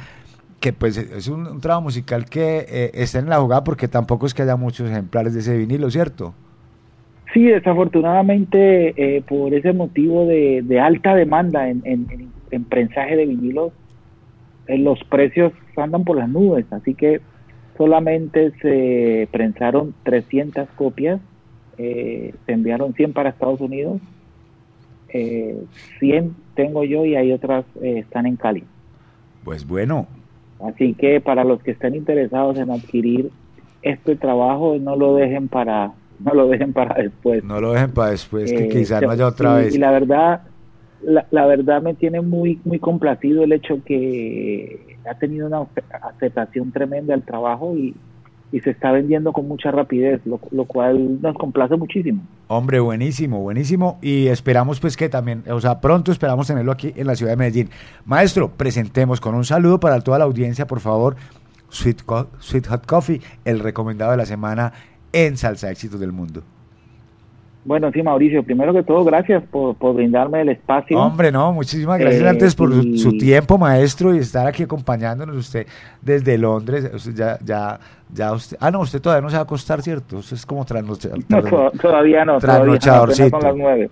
que 0.61 0.73
pues 0.73 0.97
es 0.97 1.29
un, 1.29 1.47
un 1.47 1.61
trabajo 1.61 1.83
musical 1.83 2.25
que 2.25 2.65
eh, 2.69 2.91
está 2.95 3.19
en 3.19 3.29
la 3.29 3.41
jugada 3.41 3.63
porque 3.65 3.89
tampoco 3.89 4.27
es 4.27 4.33
que 4.33 4.43
haya 4.43 4.57
muchos 4.57 4.89
ejemplares 4.89 5.35
de 5.35 5.41
ese 5.41 5.57
vinilo, 5.57 5.91
¿cierto? 5.91 6.35
Sí, 7.35 7.45
desafortunadamente 7.45 9.17
eh, 9.17 9.23
por 9.23 9.53
ese 9.53 9.73
motivo 9.73 10.27
de, 10.27 10.63
de 10.63 10.81
alta 10.81 11.15
demanda 11.15 11.69
en, 11.69 11.83
en, 11.85 12.07
en- 12.11 12.33
en 12.51 12.65
prensaje 12.65 13.17
de 13.17 13.27
vinilos, 13.27 13.73
eh, 14.67 14.79
los 14.79 14.99
precios 15.05 15.53
andan 15.77 16.05
por 16.05 16.17
las 16.17 16.29
nubes, 16.29 16.67
así 16.73 16.95
que 16.95 17.21
solamente 17.77 18.53
se 18.63 19.29
prensaron 19.33 19.95
300 20.03 20.69
copias, 20.71 21.21
eh, 21.77 22.35
se 22.47 22.53
enviaron 22.53 22.95
100 22.95 23.13
para 23.13 23.31
Estados 23.31 23.61
Unidos, 23.61 24.01
eh, 25.09 25.57
100 25.99 26.35
tengo 26.55 26.85
yo 26.85 27.05
y 27.05 27.17
hay 27.17 27.33
otras 27.33 27.65
eh, 27.83 27.99
están 27.99 28.27
en 28.27 28.37
Cali. 28.37 28.65
Pues 29.45 29.67
bueno, 29.67 30.09
Así 30.61 30.95
que 30.95 31.21
para 31.21 31.45
los 31.45 31.63
que 31.63 31.71
estén 31.71 31.95
interesados 31.95 32.59
en 32.59 32.71
adquirir 32.71 33.31
este 33.83 34.17
trabajo, 34.17 34.77
no 34.81 34.97
lo 34.97 35.15
dejen 35.15 35.47
para 35.49 35.93
no 36.21 36.35
lo 36.35 36.49
dejen 36.49 36.73
para 36.73 36.95
después. 37.03 37.45
no 37.45 37.61
lo 37.61 37.73
dejen 37.73 37.93
para 37.93 38.11
después, 38.11 38.51
que 38.53 38.65
Eh, 38.65 38.69
quizás 38.69 39.03
no 39.03 39.11
haya 39.11 39.27
otra 39.27 39.55
vez. 39.55 39.75
Y 39.75 39.79
la 39.79 39.91
verdad, 39.91 40.43
la, 41.03 41.27
la 41.31 41.47
verdad 41.47 41.81
me 41.83 41.95
tiene 41.95 42.21
muy 42.21 42.61
muy 42.65 42.79
complacido 42.79 43.45
el 43.45 43.53
hecho 43.53 43.81
que 43.85 44.97
ha 45.09 45.15
tenido 45.15 45.47
una 45.47 45.61
aceptación 46.03 46.73
tremenda 46.73 47.15
al 47.15 47.23
trabajo 47.23 47.77
y, 47.77 47.95
y 48.51 48.61
se 48.61 48.71
está 48.71 48.93
vendiendo 48.93 49.33
con 49.33 49.47
mucha 49.47 49.71
rapidez, 49.71 50.21
lo, 50.27 50.41
lo 50.51 50.65
cual 50.65 51.21
nos 51.23 51.37
complace 51.37 51.77
muchísimo. 51.77 52.23
Hombre, 52.49 52.81
buenísimo, 52.81 53.41
buenísimo. 53.41 53.99
Y 54.03 54.27
esperamos 54.29 54.81
pues 54.81 54.97
que 54.97 55.09
también, 55.09 55.45
o 55.51 55.61
sea, 55.61 55.81
pronto 55.81 56.13
esperamos 56.13 56.47
tenerlo 56.47 56.73
aquí 56.73 56.93
en 56.97 57.07
la 57.07 57.15
ciudad 57.15 57.33
de 57.33 57.37
Medellín. 57.37 57.71
Maestro, 58.05 58.51
presentemos 58.51 59.21
con 59.21 59.35
un 59.35 59.45
saludo 59.45 59.81
para 59.81 60.01
toda 60.01 60.19
la 60.19 60.25
audiencia, 60.25 60.67
por 60.67 60.81
favor, 60.81 61.17
Sweet, 61.71 62.03
Co- 62.05 62.29
Sweet 62.39 62.67
Hot 62.69 62.87
Coffee, 62.87 63.21
el 63.45 63.61
recomendado 63.61 64.11
de 64.13 64.17
la 64.17 64.27
semana 64.27 64.73
en 65.13 65.37
Salsa 65.37 65.71
Éxitos 65.71 66.01
del 66.01 66.13
Mundo. 66.13 66.43
Bueno, 67.65 67.91
sí, 67.93 68.03
Mauricio, 68.03 68.43
primero 68.45 68.73
que 68.73 68.83
todo, 68.83 69.05
gracias 69.05 69.43
por, 69.51 69.75
por 69.77 69.95
brindarme 69.95 70.41
el 70.41 70.49
espacio. 70.49 70.99
Hombre, 70.99 71.31
no, 71.31 71.53
muchísimas 71.53 71.99
gracias 71.99 72.23
Eh, 72.23 72.29
antes 72.29 72.55
por 72.55 72.73
su, 72.73 72.81
y- 72.81 72.99
su 72.99 73.19
tiempo, 73.19 73.59
maestro, 73.59 74.15
y 74.15 74.19
estar 74.19 74.47
aquí 74.47 74.63
acompañándonos 74.63 75.37
usted 75.37 75.67
desde 76.01 76.39
Londres. 76.39 76.91
Usted 76.95 77.15
ya, 77.15 77.39
ya, 77.45 77.79
ya 78.11 78.33
usted, 78.33 78.57
ah, 78.61 78.71
no, 78.71 78.81
usted 78.81 79.03
todavía 79.03 79.21
no 79.23 79.29
se 79.29 79.35
va 79.37 79.41
a 79.41 79.43
acostar, 79.43 79.83
¿cierto? 79.83 80.19
Usted 80.19 80.37
es 80.37 80.47
como 80.47 80.65
trasnoche- 80.65 81.11
No, 81.29 81.43
to- 81.43 81.71
todavía 81.83 82.25
no, 82.25 82.39
todavía 82.39 82.79
trasnochadorcito. 82.79 83.39
las 83.41 83.57
nueve. 83.57 83.91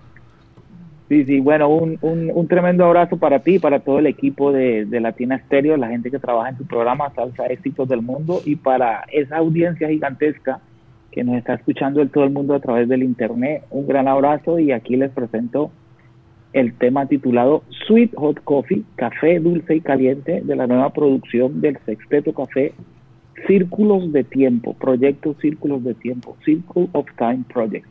Sí, 1.09 1.23
sí, 1.25 1.39
bueno, 1.39 1.69
un, 1.69 1.97
un, 2.01 2.31
un 2.33 2.47
tremendo 2.47 2.83
abrazo 2.83 3.17
para 3.17 3.39
ti 3.39 3.55
y 3.55 3.59
para 3.59 3.79
todo 3.81 3.99
el 3.99 4.07
equipo 4.07 4.51
de, 4.51 4.85
de 4.85 4.99
Latina 4.99 5.35
Estéreo, 5.35 5.77
la 5.77 5.87
gente 5.89 6.09
que 6.09 6.19
trabaja 6.19 6.49
en 6.49 6.57
tu 6.57 6.65
programa 6.65 7.11
Salsa 7.13 7.45
Éxitos 7.45 7.87
del 7.87 8.01
Mundo 8.01 8.41
y 8.43 8.55
para 8.55 9.03
esa 9.11 9.37
audiencia 9.37 9.87
gigantesca 9.87 10.59
que 11.17 11.23
nos 11.23 11.35
está 11.35 11.55
escuchando 11.55 11.99
en 11.99 12.09
todo 12.09 12.25
el 12.25 12.29
mundo 12.29 12.53
a 12.53 12.59
través 12.59 12.87
del 12.87 13.01
internet. 13.01 13.63
Un 13.71 13.87
gran 13.87 14.07
abrazo 14.07 14.59
y 14.59 14.71
aquí 14.71 14.95
les 14.97 15.09
presento 15.09 15.71
el 16.53 16.75
tema 16.75 17.07
titulado 17.07 17.63
Sweet 17.87 18.13
Hot 18.17 18.43
Coffee, 18.43 18.83
café 18.97 19.39
dulce 19.39 19.77
y 19.77 19.81
caliente 19.81 20.41
de 20.43 20.55
la 20.55 20.67
nueva 20.67 20.93
producción 20.93 21.59
del 21.59 21.79
Sexteto 21.87 22.33
Café 22.33 22.71
Círculos 23.47 24.13
de 24.13 24.25
Tiempo, 24.25 24.75
proyecto 24.75 25.35
Círculos 25.41 25.83
de 25.83 25.95
Tiempo, 25.95 26.37
Circle 26.45 26.87
of 26.91 27.07
Time 27.17 27.45
Project. 27.51 27.87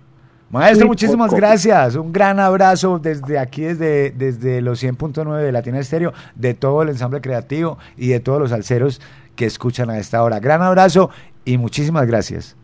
Maestro, 0.49 0.83
Sweet 0.83 0.89
muchísimas 0.89 1.31
Coffee. 1.31 1.41
gracias. 1.41 1.97
Un 1.97 2.13
gran 2.13 2.39
abrazo 2.39 3.01
desde 3.01 3.41
aquí, 3.41 3.63
desde, 3.63 4.13
desde 4.13 4.61
los 4.61 4.81
100.9 4.85 5.43
de 5.43 5.51
Latina 5.51 5.81
Estéreo, 5.81 6.13
de 6.37 6.55
todo 6.55 6.83
el 6.83 6.91
ensamble 6.91 7.21
creativo 7.21 7.77
y 7.97 8.07
de 8.07 8.21
todos 8.21 8.39
los 8.39 8.53
alceros 8.53 9.01
que 9.35 9.47
escuchan 9.47 9.91
a 9.91 9.99
esta 9.99 10.23
hora. 10.23 10.39
Gran 10.39 10.63
abrazo 10.63 11.11
y 11.45 11.59
muchísimas 11.59 12.07
gracias. 12.07 12.57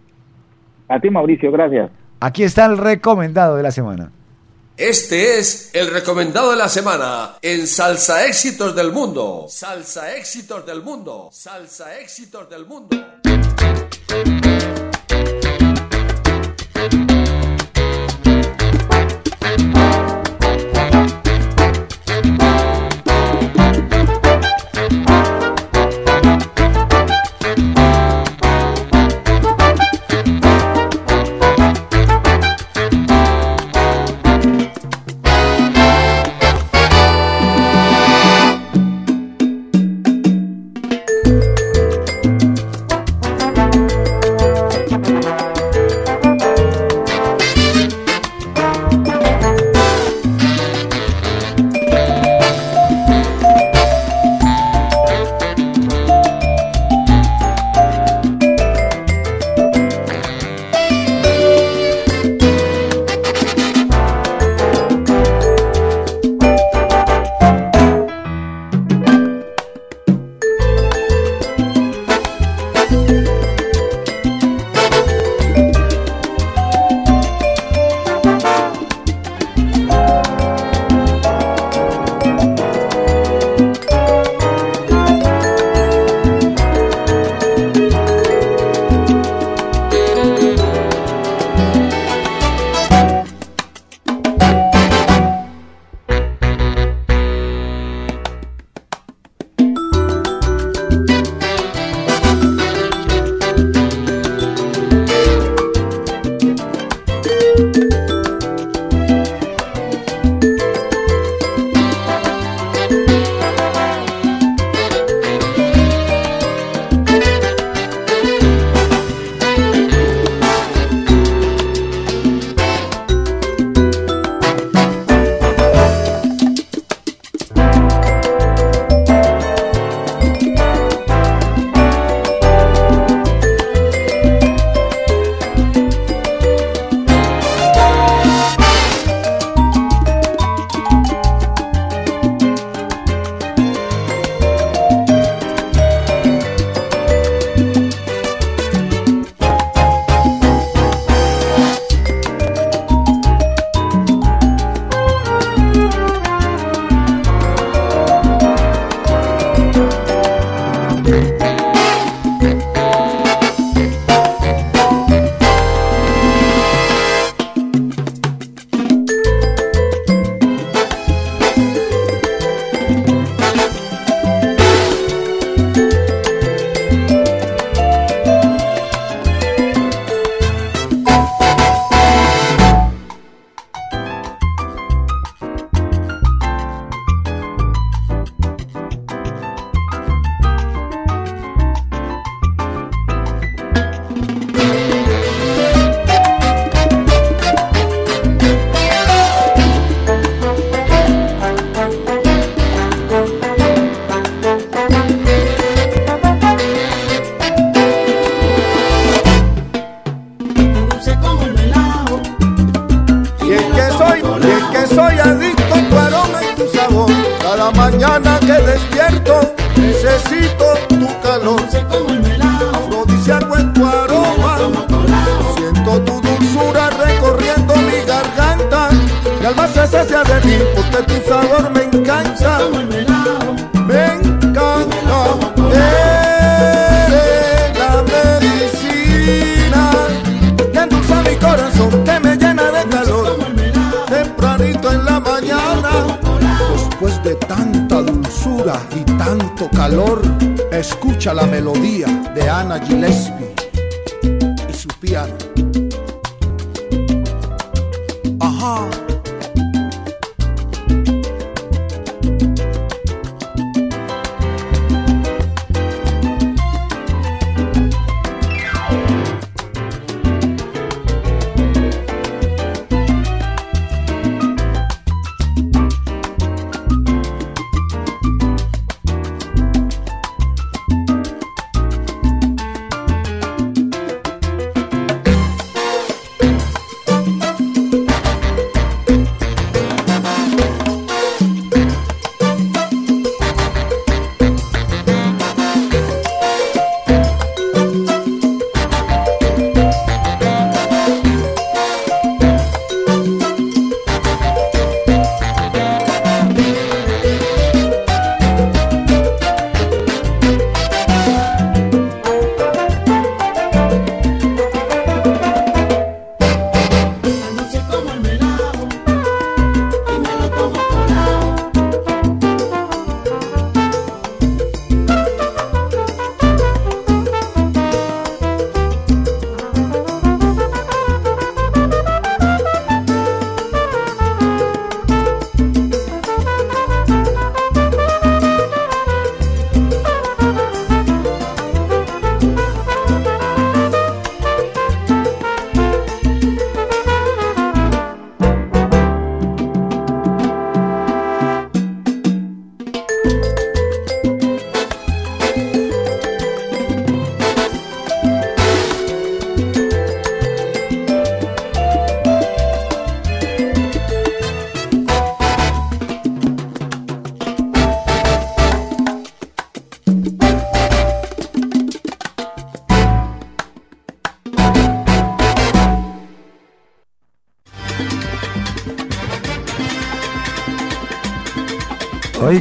A 0.92 1.00
ti, 1.00 1.08
Mauricio, 1.08 1.50
gracias. 1.50 1.90
Aquí 2.20 2.42
está 2.42 2.66
el 2.66 2.76
recomendado 2.76 3.56
de 3.56 3.62
la 3.62 3.70
semana. 3.70 4.12
Este 4.76 5.38
es 5.38 5.70
el 5.72 5.90
recomendado 5.90 6.50
de 6.50 6.58
la 6.58 6.68
semana 6.68 7.36
en 7.40 7.66
Salsa 7.66 8.26
Éxitos 8.26 8.76
del 8.76 8.92
Mundo. 8.92 9.46
Salsa 9.48 10.14
Éxitos 10.14 10.66
del 10.66 10.82
Mundo. 10.82 11.30
Salsa 11.32 11.98
Éxitos 11.98 12.50
del 12.50 12.66
Mundo. 12.66 12.94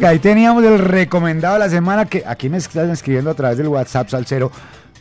Ahí 0.06 0.18
teníamos 0.20 0.64
el 0.64 0.80
recomendado 0.80 1.54
de 1.56 1.60
la 1.60 1.70
semana 1.70 2.06
que 2.06 2.24
aquí 2.26 2.50
me 2.50 2.58
están 2.58 2.90
escribiendo 2.90 3.30
a 3.30 3.34
través 3.36 3.58
del 3.58 3.68
WhatsApp 3.68 4.10
Salcero 4.10 4.52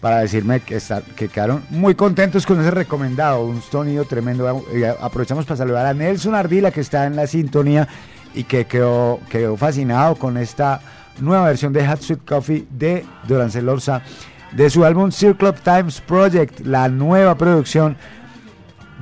para 0.01 0.19
decirme 0.19 0.61
que, 0.61 0.77
está- 0.77 1.03
que 1.17 1.29
quedaron 1.29 1.63
muy 1.71 1.95
contentos 1.95 2.45
con 2.47 2.61
ese 2.61 2.71
recomendado, 2.71 3.45
un 3.45 3.63
sonido 3.63 4.05
tremendo. 4.05 4.63
Y 4.75 4.85
aprovechamos 4.85 5.47
para 5.47 5.57
saludar 5.57 5.87
a 5.87 5.95
Nelson 5.95 6.35
Ardila 6.35 6.71
que 6.71 6.81
está 6.83 7.07
en 7.07 7.17
la 7.17 7.27
sintonía 7.27 7.89
y 8.35 8.45
que 8.45 8.67
quedó, 8.67 9.21
quedó 9.31 9.57
fascinado 9.57 10.17
con 10.17 10.37
esta 10.37 10.81
nueva 11.19 11.47
versión 11.47 11.73
de 11.73 11.87
Hot 11.87 12.01
Sweet 12.03 12.25
Coffee 12.27 12.67
de 12.71 13.05
Dorancel 13.27 13.69
Orza 13.69 14.03
de 14.53 14.69
su 14.69 14.85
álbum 14.85 15.11
Circle 15.13 15.49
of 15.49 15.61
Times 15.63 16.01
Project, 16.03 16.61
la 16.67 16.89
nueva 16.89 17.37
producción 17.37 17.97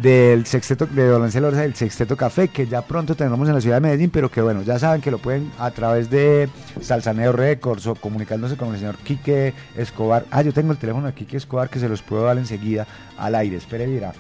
del 0.01 0.47
sexteto 0.47 0.87
de 0.87 1.11
Orza 1.11 1.41
del 1.41 1.75
Sexteto 1.75 2.17
Café 2.17 2.49
que 2.49 2.67
ya 2.67 2.83
pronto 2.83 3.17
tendremos 3.17 3.49
en 3.49 3.55
la 3.55 3.61
ciudad 3.61 3.77
de 3.77 3.81
Medellín, 3.81 4.11
pero 4.11 4.31
que 4.31 4.41
bueno, 4.41 4.63
ya 4.63 4.79
saben 4.79 5.01
que 5.01 5.11
lo 5.11 5.19
pueden 5.19 5.51
a 5.59 5.71
través 5.71 6.09
de 6.09 6.49
Salsaneo 6.81 7.33
Records 7.33 7.87
o 7.87 7.95
comunicándose 7.95 8.57
con 8.57 8.69
el 8.73 8.79
señor 8.79 8.97
Quique 8.99 9.55
Escobar. 9.77 10.25
Ah, 10.31 10.43
yo 10.43 10.53
tengo 10.53 10.73
el 10.73 10.79
teléfono 10.79 11.07
de 11.07 11.15
Quique 11.15 11.37
Escobar 11.37 11.69
que 11.69 11.81
se 11.81 11.89
los 11.89 12.03
puedo 12.03 12.25
dar 12.25 12.39
enseguida 12.39 12.87
al 13.17 13.35
aire. 13.35 13.57
Espere, 13.57 13.87
dirá. 13.87 14.13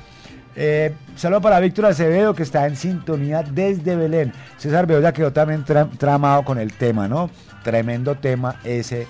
Eh, 0.56 0.92
saludo 1.14 1.40
para 1.40 1.60
Víctor 1.60 1.86
Acevedo 1.86 2.34
que 2.34 2.42
está 2.42 2.66
en 2.66 2.74
sintonía 2.74 3.44
desde 3.44 3.94
Belén. 3.94 4.32
César 4.56 4.86
Beoya 4.86 5.12
quedó 5.12 5.32
también 5.32 5.64
tra- 5.64 5.88
tramado 5.96 6.44
con 6.44 6.58
el 6.58 6.72
tema, 6.72 7.06
¿no? 7.06 7.30
Tremendo 7.62 8.16
tema 8.16 8.56
ese. 8.64 9.06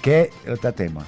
¿Qué 0.00 0.30
otro 0.50 0.72
tema? 0.72 1.04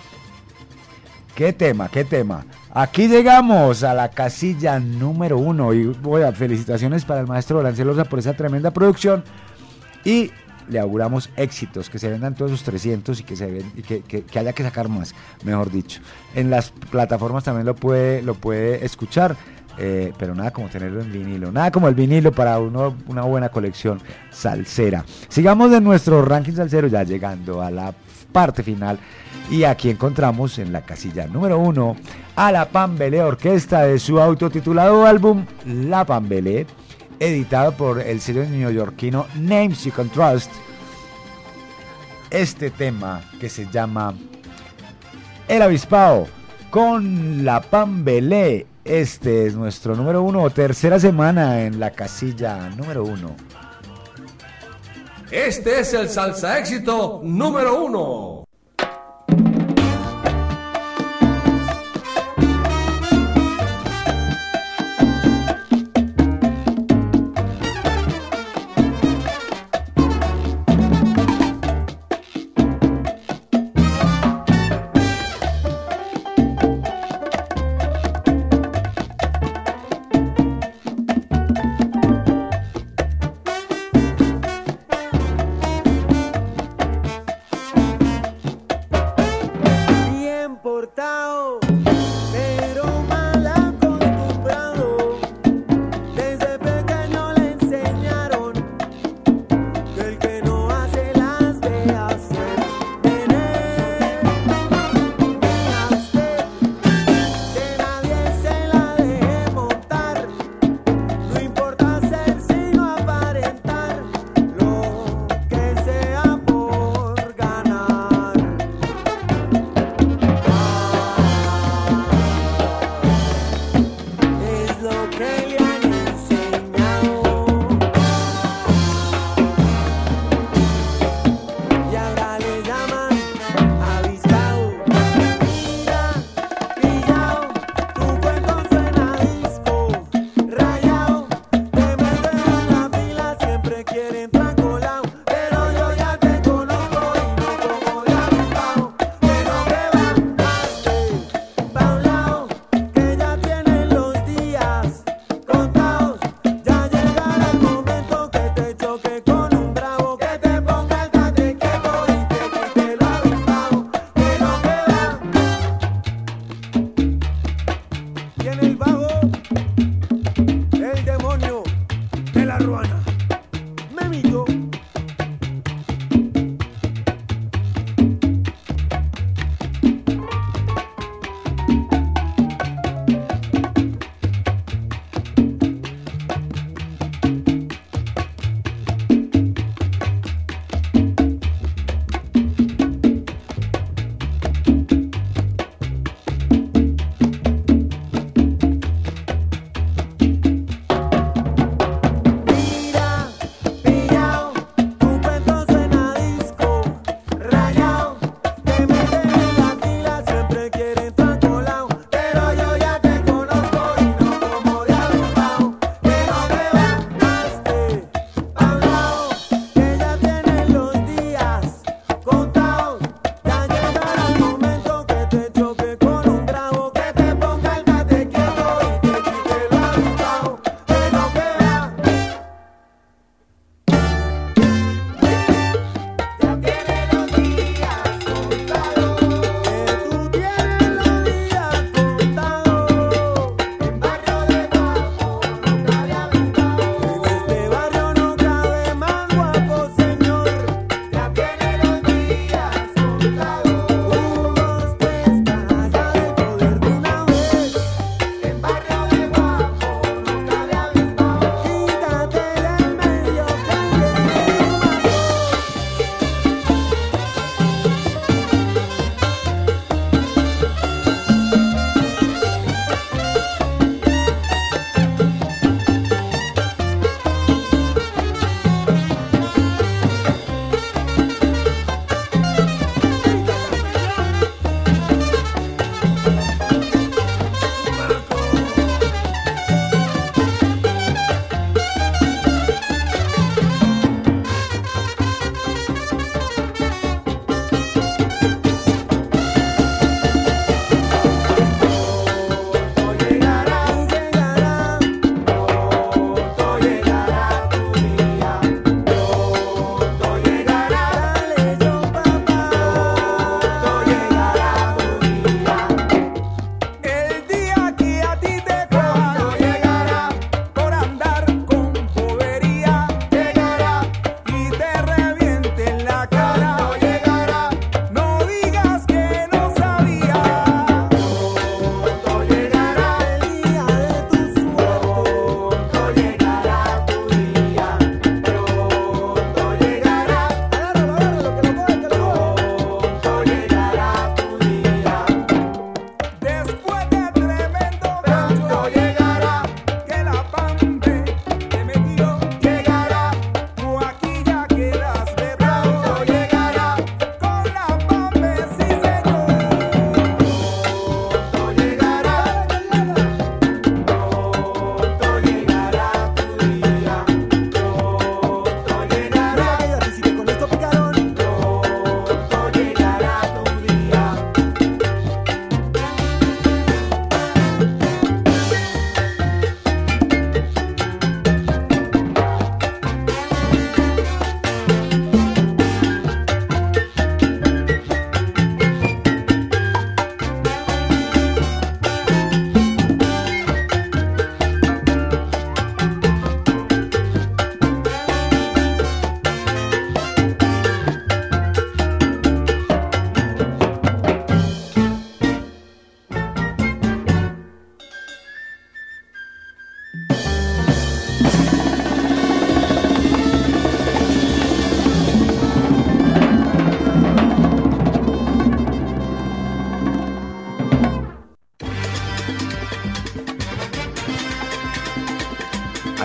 ¿Qué 1.34 1.52
tema? 1.52 1.88
¿Qué 1.88 2.04
tema? 2.04 2.44
Aquí 2.72 3.08
llegamos 3.08 3.82
a 3.82 3.92
la 3.92 4.08
casilla 4.08 4.78
número 4.78 5.36
uno 5.36 5.74
y 5.74 5.86
bueno, 5.86 6.32
felicitaciones 6.32 7.04
para 7.04 7.20
el 7.20 7.26
maestro 7.26 7.60
Lancelosa 7.60 8.04
por 8.04 8.20
esa 8.20 8.34
tremenda 8.34 8.70
producción 8.70 9.24
y 10.04 10.30
le 10.68 10.78
auguramos 10.78 11.30
éxitos, 11.36 11.90
que 11.90 11.98
se 11.98 12.08
vendan 12.08 12.36
todos 12.36 12.52
esos 12.52 12.62
300 12.62 13.18
y 13.18 13.24
que 13.24 13.34
se 13.34 13.64
que 14.06 14.38
haya 14.38 14.52
que 14.52 14.62
sacar 14.62 14.88
más, 14.88 15.12
mejor 15.42 15.72
dicho. 15.72 16.00
En 16.36 16.50
las 16.50 16.70
plataformas 16.70 17.42
también 17.42 17.66
lo 17.66 17.74
puede, 17.74 18.22
lo 18.22 18.34
puede 18.34 18.84
escuchar, 18.84 19.36
eh, 19.76 20.12
pero 20.16 20.36
nada 20.36 20.52
como 20.52 20.68
tenerlo 20.68 21.00
en 21.00 21.12
vinilo, 21.12 21.50
nada 21.50 21.72
como 21.72 21.88
el 21.88 21.96
vinilo 21.96 22.30
para 22.30 22.60
uno, 22.60 22.94
una 23.08 23.22
buena 23.22 23.48
colección 23.48 24.00
salsera. 24.30 25.04
Sigamos 25.28 25.72
de 25.72 25.80
nuestro 25.80 26.24
ranking 26.24 26.52
salsero 26.52 26.86
ya 26.86 27.02
llegando 27.02 27.60
a 27.60 27.72
la 27.72 27.92
parte 28.34 28.64
final. 28.64 28.98
Y 29.48 29.62
aquí 29.64 29.88
encontramos 29.88 30.58
en 30.58 30.72
la 30.72 30.82
casilla 30.82 31.26
número 31.26 31.58
uno 31.58 31.96
a 32.34 32.50
la 32.50 32.66
Pambelé 32.66 33.22
Orquesta 33.22 33.82
de 33.82 33.98
su 33.98 34.20
autotitulado 34.20 35.06
álbum 35.06 35.46
La 35.64 36.04
Pambelé, 36.04 36.66
editado 37.20 37.72
por 37.72 38.00
el 38.00 38.20
sello 38.20 38.44
neoyorquino 38.44 39.26
Names 39.36 39.84
You 39.84 39.92
Can 39.92 40.08
Trust. 40.08 40.50
Este 42.30 42.70
tema 42.70 43.22
que 43.38 43.48
se 43.48 43.70
llama 43.70 44.14
El 45.46 45.62
Avispao 45.62 46.26
con 46.70 47.44
la 47.44 47.60
Pambelé. 47.60 48.66
Este 48.84 49.46
es 49.46 49.54
nuestro 49.54 49.94
número 49.94 50.22
uno, 50.22 50.50
tercera 50.50 50.98
semana 50.98 51.62
en 51.62 51.78
la 51.78 51.90
casilla 51.90 52.68
número 52.70 53.04
uno. 53.04 53.36
Este 55.34 55.80
es 55.80 55.92
el 55.94 56.08
salsa 56.08 56.60
éxito 56.60 57.20
número 57.24 57.84
uno. 57.84 58.44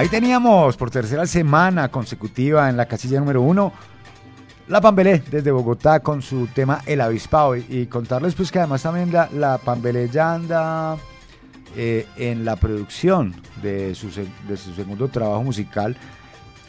Teníamos 0.09 0.75
por 0.75 0.89
tercera 0.89 1.27
semana 1.27 1.89
consecutiva 1.89 2.67
en 2.67 2.77
la 2.77 2.87
casilla 2.87 3.19
número 3.19 3.43
uno 3.43 3.71
la 4.67 4.81
Pambelé 4.81 5.21
desde 5.29 5.51
Bogotá 5.51 5.99
con 5.99 6.23
su 6.23 6.47
tema 6.47 6.81
El 6.87 7.01
Avispado 7.01 7.55
y, 7.55 7.85
contarles 7.85 8.33
pues 8.33 8.51
que 8.51 8.57
además 8.57 8.81
también 8.81 9.11
la, 9.11 9.59
Pambelé 9.59 10.09
ya 10.09 10.33
anda 10.33 10.97
eh, 11.75 12.07
en 12.17 12.43
la 12.43 12.55
producción 12.55 13.35
de 13.61 13.93
su, 13.93 14.09
de 14.47 14.57
su 14.57 14.73
segundo 14.73 15.09
trabajo 15.09 15.43
musical. 15.43 15.95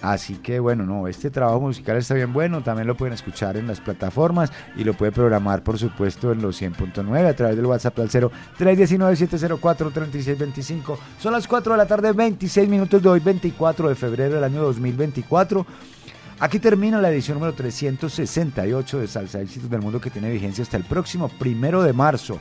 Así 0.03 0.37
que 0.37 0.61
bueno, 0.61 0.87
no, 0.87 1.09
este 1.09 1.31
trabajo 1.31 1.61
musical 1.61 1.99
está 1.99 2.15
bien 2.15 2.33
bueno, 2.33 2.63
también 2.63 2.87
lo 2.87 2.97
pueden 2.97 3.13
escuchar 3.13 3.59
en 3.59 3.67
las 3.67 3.81
plataformas 3.81 4.51
y 4.77 4.85
lo 4.85 4.95
puede 4.95 5.13
programar 5.13 5.63
por 5.63 5.79
supuesto 5.79 6.33
en 6.33 6.41
los 6.41 6.59
100.9 6.61 7.27
a 7.27 7.35
través 7.35 7.57
del 7.57 7.67
WhatsApp 7.67 7.99
al 7.99 8.09
0 8.09 8.33
319-704-3625. 8.59 10.97
Son 11.19 11.33
las 11.33 11.47
4 11.47 11.73
de 11.73 11.79
la 11.79 11.87
tarde, 11.87 12.13
26 12.13 12.67
minutos 12.69 13.03
de 13.03 13.09
hoy, 13.09 13.21
24 13.21 13.91
de 13.91 13.95
febrero 13.95 14.37
del 14.37 14.45
año 14.45 14.63
2024. 14.63 15.67
Aquí 16.41 16.59
termina 16.59 17.01
la 17.03 17.11
edición 17.11 17.35
número 17.35 17.53
368 17.53 19.01
de 19.01 19.07
Salsa 19.07 19.43
Éxitos 19.43 19.69
del 19.69 19.83
Mundo 19.83 20.01
que 20.01 20.09
tiene 20.09 20.31
vigencia 20.31 20.63
hasta 20.63 20.79
el 20.79 20.85
próximo 20.85 21.29
primero 21.29 21.83
de 21.83 21.93
marzo. 21.93 22.41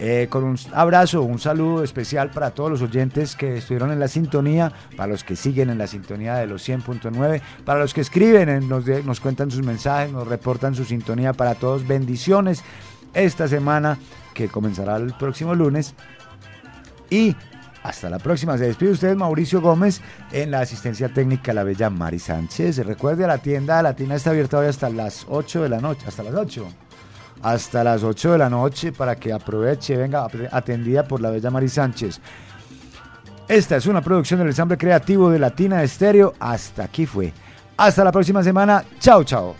Eh, 0.00 0.28
con 0.30 0.44
un 0.44 0.56
abrazo, 0.72 1.22
un 1.22 1.40
saludo 1.40 1.82
especial 1.82 2.30
para 2.30 2.52
todos 2.52 2.70
los 2.70 2.82
oyentes 2.82 3.34
que 3.34 3.56
estuvieron 3.58 3.90
en 3.90 3.98
la 3.98 4.06
sintonía, 4.06 4.72
para 4.96 5.08
los 5.08 5.24
que 5.24 5.34
siguen 5.34 5.70
en 5.70 5.78
la 5.78 5.88
sintonía 5.88 6.36
de 6.36 6.46
los 6.46 6.62
100.9, 6.68 7.40
para 7.64 7.80
los 7.80 7.92
que 7.94 8.02
escriben, 8.02 8.48
en- 8.48 8.68
nos, 8.68 8.84
de- 8.84 9.02
nos 9.02 9.18
cuentan 9.18 9.50
sus 9.50 9.62
mensajes, 9.64 10.12
nos 10.12 10.28
reportan 10.28 10.74
su 10.76 10.84
sintonía, 10.84 11.32
para 11.32 11.56
todos 11.56 11.84
bendiciones 11.86 12.62
esta 13.12 13.48
semana 13.48 13.98
que 14.34 14.46
comenzará 14.48 14.96
el 14.98 15.14
próximo 15.14 15.54
lunes. 15.56 15.94
Y 17.10 17.34
hasta 17.82 18.08
la 18.10 18.18
próxima. 18.18 18.56
Se 18.58 18.66
despide 18.66 18.90
usted 18.92 19.16
Mauricio 19.16 19.60
Gómez 19.60 20.00
en 20.30 20.50
la 20.52 20.60
asistencia 20.60 21.08
técnica 21.08 21.52
la 21.54 21.64
bella 21.64 21.90
Mari 21.90 22.18
Sánchez. 22.18 22.78
Recuerde, 22.86 23.26
la 23.26 23.38
tienda 23.38 23.82
latina 23.82 24.14
está 24.14 24.30
abierta 24.30 24.58
hoy 24.58 24.66
hasta 24.66 24.90
las 24.90 25.26
8 25.28 25.62
de 25.62 25.68
la 25.70 25.80
noche, 25.80 26.04
hasta 26.06 26.22
las 26.22 26.34
8 26.34 26.68
hasta 27.42 27.84
las 27.84 28.02
8 28.02 28.32
de 28.32 28.38
la 28.38 28.50
noche 28.50 28.92
para 28.92 29.16
que 29.16 29.32
aproveche, 29.32 29.96
venga 29.96 30.26
atendida 30.50 31.04
por 31.04 31.20
la 31.20 31.30
bella 31.30 31.50
Mari 31.50 31.68
Sánchez. 31.68 32.20
Esta 33.48 33.76
es 33.76 33.86
una 33.86 34.02
producción 34.02 34.38
del 34.40 34.48
ensamble 34.48 34.76
creativo 34.76 35.30
de 35.30 35.38
Latina 35.38 35.82
Estéreo. 35.82 36.34
Hasta 36.38 36.84
aquí 36.84 37.06
fue. 37.06 37.32
Hasta 37.78 38.04
la 38.04 38.12
próxima 38.12 38.42
semana. 38.42 38.84
Chao, 38.98 39.24
chao. 39.24 39.56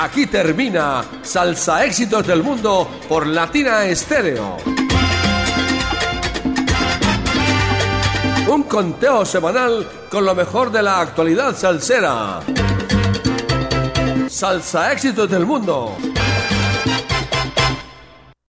Aquí 0.00 0.26
termina 0.26 1.04
Salsa 1.22 1.84
Éxitos 1.84 2.26
del 2.26 2.42
Mundo 2.42 2.88
por 3.08 3.26
Latina 3.26 3.84
Estéreo. 3.84 4.56
Un 8.48 8.62
conteo 8.62 9.24
semanal 9.24 9.86
con 10.10 10.24
lo 10.24 10.34
mejor 10.34 10.72
de 10.72 10.82
la 10.82 11.00
actualidad 11.00 11.54
salsera. 11.54 12.40
Salsa 14.28 14.92
Éxitos 14.92 15.28
del 15.30 15.46
Mundo. 15.46 16.17